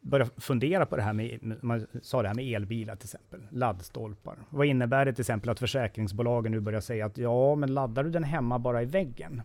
börja 0.00 0.26
fundera 0.36 0.86
på 0.86 0.96
det 0.96 1.02
här 1.02 1.12
med, 1.12 1.58
man 1.62 1.86
sa 2.02 2.22
det 2.22 2.28
här 2.28 2.34
med 2.34 2.44
elbilar 2.44 2.96
till 2.96 3.06
exempel, 3.06 3.40
laddstolpar. 3.50 4.36
Vad 4.50 4.66
innebär 4.66 5.04
det 5.04 5.12
till 5.12 5.22
exempel 5.22 5.50
att 5.50 5.58
försäkringsbolagen 5.58 6.52
nu 6.52 6.60
börjar 6.60 6.80
säga 6.80 7.06
att 7.06 7.18
ja, 7.18 7.54
men 7.54 7.74
laddar 7.74 8.04
du 8.04 8.10
den 8.10 8.24
hemma 8.24 8.58
bara 8.58 8.82
i 8.82 8.86
väggen 8.86 9.42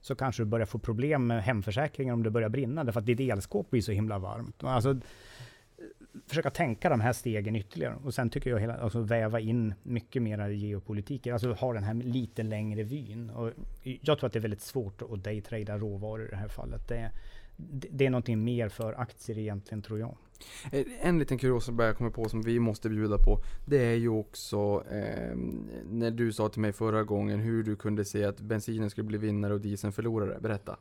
så 0.00 0.14
kanske 0.14 0.42
du 0.42 0.46
börjar 0.46 0.66
få 0.66 0.78
problem 0.78 1.26
med 1.26 1.42
hemförsäkringen 1.42 2.14
om 2.14 2.22
det 2.22 2.30
börjar 2.30 2.48
brinna 2.48 2.84
därför 2.84 3.00
att 3.00 3.06
ditt 3.06 3.20
elskåp 3.20 3.70
blir 3.70 3.82
så 3.82 3.92
himla 3.92 4.18
varmt. 4.18 4.64
Alltså, 4.64 5.00
försöka 6.26 6.50
tänka 6.50 6.88
de 6.88 7.00
här 7.00 7.12
stegen 7.12 7.56
ytterligare 7.56 7.94
och 8.04 8.14
sen 8.14 8.30
tycker 8.30 8.50
jag 8.50 8.60
hela, 8.60 8.76
alltså 8.76 9.00
väva 9.00 9.40
in 9.40 9.74
mycket 9.82 10.22
mera 10.22 10.50
geopolitik, 10.50 11.26
alltså 11.26 11.52
ha 11.52 11.72
den 11.72 11.84
här 11.84 11.94
lite 11.94 12.42
längre 12.42 12.82
vyn. 12.82 13.30
Och 13.30 13.52
jag 13.82 14.18
tror 14.18 14.26
att 14.26 14.32
det 14.32 14.38
är 14.38 14.40
väldigt 14.40 14.60
svårt 14.60 15.02
att 15.02 15.24
daytrada 15.24 15.78
råvaror 15.78 16.26
i 16.26 16.30
det 16.30 16.36
här 16.36 16.48
fallet. 16.48 16.88
Det, 16.88 17.10
det 17.56 18.06
är 18.06 18.10
någonting 18.10 18.44
mer 18.44 18.68
för 18.68 19.00
aktier 19.00 19.38
egentligen 19.38 19.82
tror 19.82 19.98
jag. 19.98 20.16
Eh, 20.72 20.86
En 21.00 21.18
liten 21.18 21.38
kuriosa 21.38 21.72
bara 21.72 21.86
jag 21.86 21.96
kommer 21.96 22.10
på 22.10 22.28
som 22.28 22.42
vi 22.42 22.58
måste 22.60 22.88
bjuda 22.88 23.18
på. 23.18 23.38
Det 23.66 23.84
är 23.84 23.94
ju 23.96 24.08
också 24.08 24.84
eh, 24.90 25.36
när 25.84 26.10
du 26.10 26.32
sa 26.32 26.48
till 26.48 26.60
mig 26.60 26.72
förra 26.72 27.02
gången 27.04 27.38
hur 27.40 27.62
du 27.62 27.76
kunde 27.76 28.04
se 28.04 28.24
att 28.24 28.40
bensinen 28.40 28.90
skulle 28.90 29.06
bli 29.06 29.18
vinnare 29.18 29.54
och 29.54 29.60
dieseln 29.60 29.92
förlorare. 29.92 30.40
Berätta. 30.40 30.76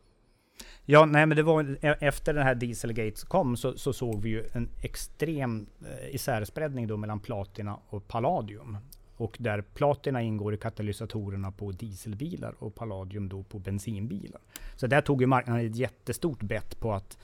Ja, 0.85 1.05
nej 1.05 1.25
men 1.25 1.37
det 1.37 1.43
var 1.43 1.77
e- 1.85 1.97
efter 2.01 2.33
den 2.33 2.43
här 2.43 2.55
Dieselgate 2.55 3.25
kom 3.27 3.57
så, 3.57 3.77
så 3.77 3.93
såg 3.93 4.21
vi 4.21 4.29
ju 4.29 4.43
en 4.53 4.69
extrem 4.83 5.65
eh, 5.81 6.15
isärspreadning 6.15 6.87
då 6.87 6.97
mellan 6.97 7.19
platina 7.19 7.79
och 7.89 8.07
palladium. 8.07 8.77
Och 9.17 9.37
där 9.39 9.61
platina 9.61 10.21
ingår 10.21 10.53
i 10.53 10.57
katalysatorerna 10.57 11.51
på 11.51 11.71
dieselbilar 11.71 12.55
och 12.59 12.75
palladium 12.75 13.29
då 13.29 13.43
på 13.43 13.59
bensinbilar. 13.59 14.41
Så 14.75 14.87
där 14.87 15.01
tog 15.01 15.21
ju 15.21 15.27
marknaden 15.27 15.65
ett 15.65 15.75
jättestort 15.75 16.43
bett 16.43 16.79
på 16.79 16.93
att 16.93 17.17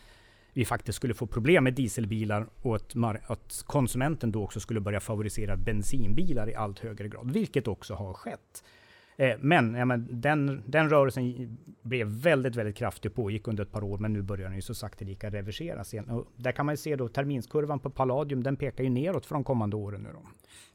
vi 0.54 0.66
faktiskt 0.66 0.96
skulle 0.96 1.14
få 1.14 1.28
problem 1.28 1.64
med 1.64 1.74
dieselbilar 1.74 2.48
och 2.62 2.76
att, 2.76 2.96
att 3.28 3.64
konsumenten 3.66 4.32
då 4.32 4.44
också 4.44 4.60
skulle 4.60 4.80
börja 4.80 5.00
favorisera 5.00 5.58
bensinbilar 5.58 6.50
i 6.50 6.56
allt 6.56 6.80
högre 6.80 7.08
grad, 7.08 7.32
vilket 7.32 7.68
också 7.68 7.94
har 7.94 8.14
skett. 8.14 8.64
Eh, 9.18 9.38
Men, 9.40 9.74
ja, 9.74 9.86
men 9.86 10.22
den, 10.22 10.64
den 10.66 10.90
rörelsen 10.90 11.58
blev 11.82 12.08
väldigt, 12.08 12.56
väldigt 12.56 12.76
kraftig, 12.76 13.14
pågick 13.14 13.48
under 13.48 13.64
ett 13.64 13.72
par 13.72 13.84
år, 13.84 13.98
men 13.98 14.14
nu 14.14 14.22
börjar 14.22 14.48
den 14.48 14.56
ju 14.56 14.62
så 14.62 14.74
sakteliga 14.74 15.30
reverseras 15.30 15.94
igen. 15.94 16.10
Och 16.10 16.28
där 16.36 16.52
kan 16.52 16.66
man 16.66 16.74
ju 16.74 16.78
se 16.78 16.96
då 16.96 17.08
terminskurvan 17.08 17.80
på 17.80 17.90
Palladium, 17.90 18.44
den 18.44 18.56
pekar 18.56 18.84
ju 18.84 18.90
neråt 18.90 19.26
för 19.26 19.36
de 19.36 19.44
kommande 19.44 19.76
åren 19.76 20.02
nu 20.02 20.10
då. 20.14 20.22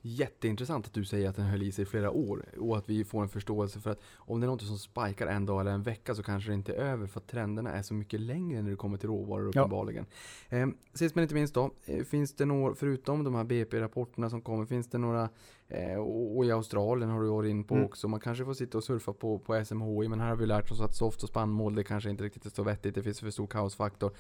Jätteintressant 0.03 0.87
att 0.87 0.93
du 0.93 1.05
säger 1.05 1.29
att 1.29 1.37
den 1.37 1.45
höll 1.47 1.63
i 1.63 1.73
sig 1.73 1.83
i 1.83 1.87
flera 1.87 2.11
år 2.11 2.45
och 2.59 2.77
att 2.79 2.89
vi 2.89 3.05
får 3.05 3.23
en 3.23 3.29
förståelse 3.29 3.81
för 3.81 3.91
att 3.91 4.01
om 4.17 4.41
det 4.41 4.45
är 4.45 4.49
något 4.49 4.63
som 4.63 4.79
spikar 4.79 5.27
en 5.27 5.47
dag 5.47 5.61
eller 5.61 5.71
en 5.71 5.83
vecka 5.83 6.15
så 6.15 6.23
kanske 6.23 6.51
det 6.51 6.55
inte 6.55 6.73
är 6.75 6.77
över 6.79 7.07
för 7.07 7.21
att 7.21 7.27
trenderna 7.27 7.73
är 7.73 7.83
så 7.83 7.95
mycket 7.95 8.21
längre 8.21 8.63
när 8.63 8.71
det 8.71 8.77
kommer 8.77 8.99
till 8.99 9.09
råvaror 9.09 9.51
Ja. 9.55 9.61
uppenbarligen. 9.61 10.07
Eh, 10.49 10.67
sist 10.95 11.15
men 11.15 11.23
inte 11.23 11.35
minst 11.35 11.55
då, 11.55 11.71
eh, 11.85 12.05
finns 12.05 12.35
det 12.37 12.45
några, 12.45 12.75
förutom 12.75 13.25
de 13.25 13.35
här 13.35 13.45
BP-rapporterna 13.45 14.31
som 14.31 14.43
kommer, 14.43 14.67
finns 14.67 14.91
det 14.91 14.99
några 14.99 15.29
eh, 15.69 15.97
och 15.99 16.45
i 16.45 16.53
Australien 16.53 17.11
har 17.11 17.23
du 17.23 17.29
varit 17.29 17.51
in 17.51 17.65
på 17.65 17.75
Mm. 17.75 17.87
också. 17.87 18.09
Man 18.09 18.21
kanske 18.21 18.45
får 18.45 18.55
sitta 18.55 18.79
och 18.79 18.85
surfa 18.85 19.13
på, 19.13 19.39
på 19.39 19.65
SMHI 19.65 20.09
men 20.09 20.21
här 20.21 20.29
har 20.29 20.37
vi 20.37 20.47
lärt 20.47 20.71
oss 20.71 20.81
att 20.81 20.95
soft 20.95 21.23
och 21.23 21.29
spannmål 21.29 21.75
det 21.75 21.85
kanske 21.85 22.11
inte 22.11 22.25
riktigt 22.25 22.47
är 22.47 22.51
så 22.51 22.63
vettigt. 22.63 22.95
Det 22.95 23.03
finns 23.03 23.21
för 23.21 23.31
stor 23.31 23.47
kaosfaktor. 23.47 24.11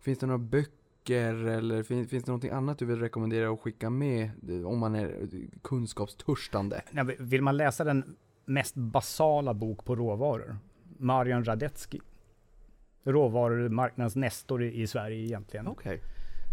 Finns 0.00 0.18
det 0.18 0.26
några 0.26 0.38
böcker 0.38 0.72
eller 1.10 1.82
finns, 1.82 2.10
finns 2.10 2.24
det 2.24 2.30
någonting 2.30 2.50
annat 2.50 2.78
du 2.78 2.84
vill 2.84 3.00
rekommendera 3.00 3.50
att 3.50 3.60
skicka 3.60 3.90
med 3.90 4.30
eh, 4.48 4.66
om 4.66 4.78
man 4.78 4.94
är 4.94 5.04
eh, 5.04 5.40
kunskapstörstande? 5.62 6.82
Vill 7.18 7.42
man 7.42 7.56
läsa 7.56 7.84
den 7.84 8.16
mest 8.44 8.74
basala 8.74 9.54
bok 9.54 9.84
på 9.84 9.96
råvaror, 9.96 10.56
Marian 10.98 11.44
Radetzky. 11.44 11.98
Råvarumarknadens 13.04 14.16
nestor 14.16 14.62
i 14.62 14.82
i 14.82 14.86
Sverige 14.86 15.24
egentligen. 15.24 15.68
Okej. 15.68 16.00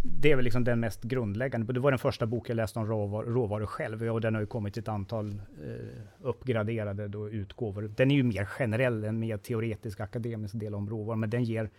Det 0.03 0.31
är 0.31 0.35
väl 0.35 0.43
liksom 0.45 0.63
den 0.63 0.79
mest 0.79 1.03
grundläggande. 1.03 1.73
Det 1.73 1.79
var 1.79 1.91
den 1.91 1.99
första 1.99 2.25
bok 2.25 2.49
jag 2.49 2.55
läste 2.55 2.79
om 2.79 2.87
råvar, 2.87 3.23
råvaror 3.23 3.65
själv 3.65 4.03
och 4.03 4.21
den 4.21 4.33
har 4.33 4.41
ju 4.41 4.47
kommit 4.47 4.77
ett 4.77 4.87
antal 4.87 5.29
eh, 5.63 6.01
uppgraderade 6.21 7.07
då, 7.07 7.29
utgåvor. 7.29 7.91
Den 7.97 8.11
är 8.11 8.15
ju 8.15 8.23
mer 8.23 8.45
generell, 8.45 9.03
en 9.03 9.19
mer 9.19 9.37
teoretisk 9.37 9.99
akademisk 9.99 10.59
del 10.59 10.75
om 10.75 10.89
råvaror, 10.89 11.15
men 11.15 11.29
den 11.29 11.43
ger 11.43 11.69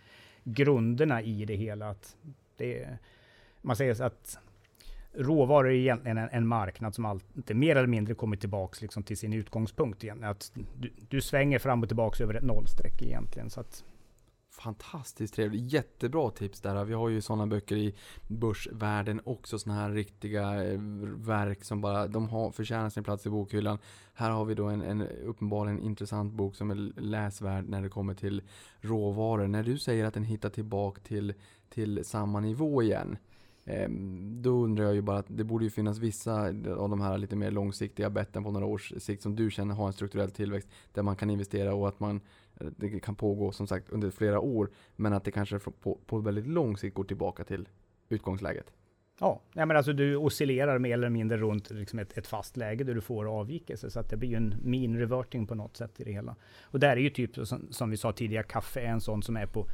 grunderna 0.43 1.21
i 1.21 1.45
det 1.45 1.55
hela. 1.55 1.89
Att 1.89 2.15
det, 2.61 2.83
är- 2.83 2.97
man 3.61 3.75
säger 3.75 4.01
att 4.01 4.37
råvaror 5.13 5.69
är 5.69 5.73
egentligen 5.75 6.17
en, 6.17 6.29
en 6.31 6.47
marknad 6.47 6.95
som 6.95 7.05
alltid 7.05 7.55
mer 7.55 7.75
eller 7.75 7.87
mindre 7.87 8.13
kommer 8.13 8.37
tillbaks 8.37 8.81
liksom 8.81 9.03
till 9.03 9.17
sin 9.17 9.33
utgångspunkt 9.33 10.03
igen. 10.03 10.23
Att 10.23 10.51
du, 10.79 10.91
du 11.09 11.21
svänger 11.21 11.59
fram 11.59 11.81
och 11.83 11.89
tillbaks 11.89 12.21
över 12.21 12.33
ett 12.33 12.43
nollstreck 12.43 13.01
egentligen. 13.01 13.49
Så 13.49 13.59
att, 13.59 13.83
Fantastiskt 14.51 15.33
trevligt. 15.33 15.73
Jättebra 15.73 16.29
tips 16.29 16.61
där. 16.61 16.85
Vi 16.85 16.93
har 16.93 17.09
ju 17.09 17.21
sådana 17.21 17.47
böcker 17.47 17.75
i 17.75 17.95
börsvärlden 18.27 19.21
också. 19.23 19.59
Sådana 19.59 19.81
här 19.81 19.91
riktiga 19.91 20.63
eh, 20.63 20.79
verk 21.15 21.63
som 21.63 21.81
bara, 21.81 22.07
de 22.07 22.29
har 22.29 22.51
förtjänar 22.51 22.89
sin 22.89 23.03
plats 23.03 23.25
i 23.25 23.29
bokhyllan. 23.29 23.77
Här 24.13 24.29
har 24.29 24.45
vi 24.45 24.55
då 24.55 24.67
en, 24.67 24.81
en 24.81 25.01
uppenbarligen 25.01 25.79
intressant 25.79 26.33
bok 26.33 26.55
som 26.55 26.71
är 26.71 27.01
läsvärd 27.01 27.69
när 27.69 27.81
det 27.81 27.89
kommer 27.89 28.13
till 28.13 28.41
råvaror. 28.81 29.47
När 29.47 29.63
du 29.63 29.77
säger 29.77 30.05
att 30.05 30.13
den 30.13 30.23
hittar 30.23 30.49
tillbaka 30.49 31.01
till, 31.01 31.33
till 31.69 32.05
samma 32.05 32.39
nivå 32.39 32.83
igen. 32.83 33.17
Ehm, 33.65 34.41
då 34.41 34.63
undrar 34.63 34.85
jag 34.85 34.93
ju 34.93 35.01
bara 35.01 35.17
att 35.17 35.25
det 35.29 35.43
borde 35.43 35.63
ju 35.63 35.71
finnas 35.71 35.97
vissa 35.97 36.47
av 36.77 36.89
de 36.89 37.01
här 37.01 37.17
lite 37.17 37.35
mer 37.35 37.51
långsiktiga 37.51 38.09
betten 38.09 38.43
på 38.43 38.51
några 38.51 38.65
års 38.65 38.93
sikt 38.97 39.23
som 39.23 39.35
du 39.35 39.51
känner 39.51 39.75
har 39.75 39.87
en 39.87 39.93
strukturell 39.93 40.31
tillväxt 40.31 40.69
där 40.93 41.03
man 41.03 41.15
kan 41.15 41.29
investera 41.29 41.73
och 41.73 41.87
att 41.87 41.99
man 41.99 42.21
det 42.77 42.99
kan 42.99 43.15
pågå 43.15 43.51
som 43.51 43.67
sagt 43.67 43.89
under 43.89 44.11
flera 44.11 44.39
år 44.39 44.69
men 44.95 45.13
att 45.13 45.23
det 45.23 45.31
kanske 45.31 45.59
på, 45.59 45.97
på 46.05 46.19
väldigt 46.19 46.47
lång 46.47 46.77
sikt 46.77 46.95
går 46.95 47.03
tillbaka 47.03 47.43
till 47.43 47.67
utgångsläget. 48.09 48.73
Ja, 49.19 49.41
nej, 49.53 49.65
men 49.65 49.77
alltså 49.77 49.93
du 49.93 50.15
oscillerar 50.15 50.79
mer 50.79 50.93
eller 50.93 51.09
mindre 51.09 51.37
runt 51.37 51.69
liksom 51.69 51.99
ett, 51.99 52.17
ett 52.17 52.27
fast 52.27 52.57
läge 52.57 52.83
där 52.83 52.93
du 52.93 53.01
får 53.01 53.39
avvikelse. 53.39 53.91
Så 53.91 53.99
att 53.99 54.09
det 54.09 54.17
blir 54.17 54.29
ju 54.29 54.35
en 54.35 54.55
mean 54.63 54.97
reverting 54.97 55.47
på 55.47 55.55
något 55.55 55.77
sätt 55.77 55.99
i 55.99 56.03
det 56.03 56.11
hela. 56.11 56.35
Och 56.61 56.79
där 56.79 56.89
är 56.89 56.97
ju 56.97 57.09
typ 57.09 57.47
som, 57.47 57.67
som 57.71 57.89
vi 57.89 57.97
sa 57.97 58.11
tidigare, 58.11 58.43
kaffe 58.43 58.81
är 58.81 58.85
en 58.85 59.01
sån 59.01 59.23
som 59.23 59.37
är 59.37 59.45
på 59.45 59.67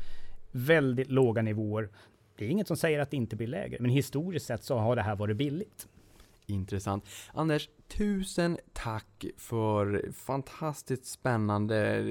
väldigt 0.51 1.11
låga 1.11 1.41
nivåer. 1.41 1.89
Det 2.35 2.45
är 2.45 2.49
inget 2.49 2.67
som 2.67 2.77
säger 2.77 2.99
att 2.99 3.11
det 3.11 3.17
inte 3.17 3.35
blir 3.35 3.47
lägre, 3.47 3.77
men 3.79 3.91
historiskt 3.91 4.45
sett 4.45 4.63
så 4.63 4.77
har 4.77 4.95
det 4.95 5.01
här 5.01 5.15
varit 5.15 5.37
billigt. 5.37 5.87
Intressant. 6.45 7.05
Anders, 7.33 7.69
tusen 7.87 8.57
tack 8.73 9.25
för 9.37 10.11
fantastiskt 10.11 11.05
spännande 11.05 12.03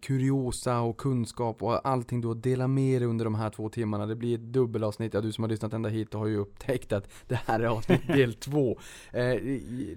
kuriosa 0.00 0.80
och 0.80 0.96
kunskap 0.96 1.62
och 1.62 1.88
allting 1.88 2.20
du 2.20 2.28
har 2.28 2.34
delat 2.34 2.70
med 2.70 3.02
dig 3.02 3.08
under 3.08 3.24
de 3.24 3.34
här 3.34 3.50
två 3.50 3.68
timmarna. 3.68 4.06
Det 4.06 4.16
blir 4.16 4.34
ett 4.34 4.40
dubbelavsnitt. 4.40 5.14
Ja, 5.14 5.20
du 5.20 5.32
som 5.32 5.44
har 5.44 5.48
lyssnat 5.48 5.72
ända 5.72 5.88
hit 5.88 6.14
har 6.14 6.26
ju 6.26 6.36
upptäckt 6.36 6.92
att 6.92 7.08
det 7.28 7.34
här 7.34 7.60
är 7.60 7.64
avsnitt 7.64 8.06
del 8.06 8.34
två. 8.40 8.78
Eh, 9.12 9.34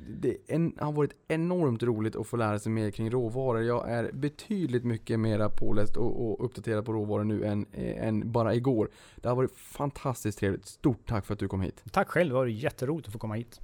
det 0.08 0.38
har 0.78 0.92
varit 0.92 1.14
enormt 1.28 1.84
roligt 1.84 2.16
att 2.16 2.28
få 2.28 2.38
lära 2.38 2.60
sig 2.60 2.72
mer 2.72 2.92
kring 2.92 3.12
råvaror. 3.12 3.64
Jag 3.64 3.90
är 3.90 4.12
betydligt 4.12 4.84
mycket 4.84 5.20
mera 5.20 5.50
påläst 5.50 5.98
och, 5.98 6.46
uppdaterad 6.46 6.86
på 6.86 6.94
råvaror 6.94 7.24
nu 7.24 7.44
än, 7.44 7.66
eh, 7.72 8.08
än 8.08 8.32
bara 8.32 8.56
igår. 8.56 8.90
Det 9.16 9.30
har 9.30 9.36
varit 9.36 9.56
fantastiskt 9.56 10.40
trevligt. 10.40 10.66
Stort 10.66 11.08
tack 11.08 11.26
för 11.26 11.34
att 11.34 11.40
du 11.40 11.48
kom 11.48 11.62
hit. 11.62 11.84
Tack 11.92 12.10
själv, 12.10 12.30
det 12.30 12.36
var 12.36 12.46
jätteroligt 12.46 13.08
att 13.08 13.14
få 13.14 13.20
komma 13.20 13.36
hit. 13.36 13.62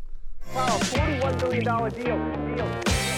Wow, 0.53 0.77
$41 0.79 1.39
billion 1.39 1.63
deal. 1.63 2.55
deal. 2.55 3.12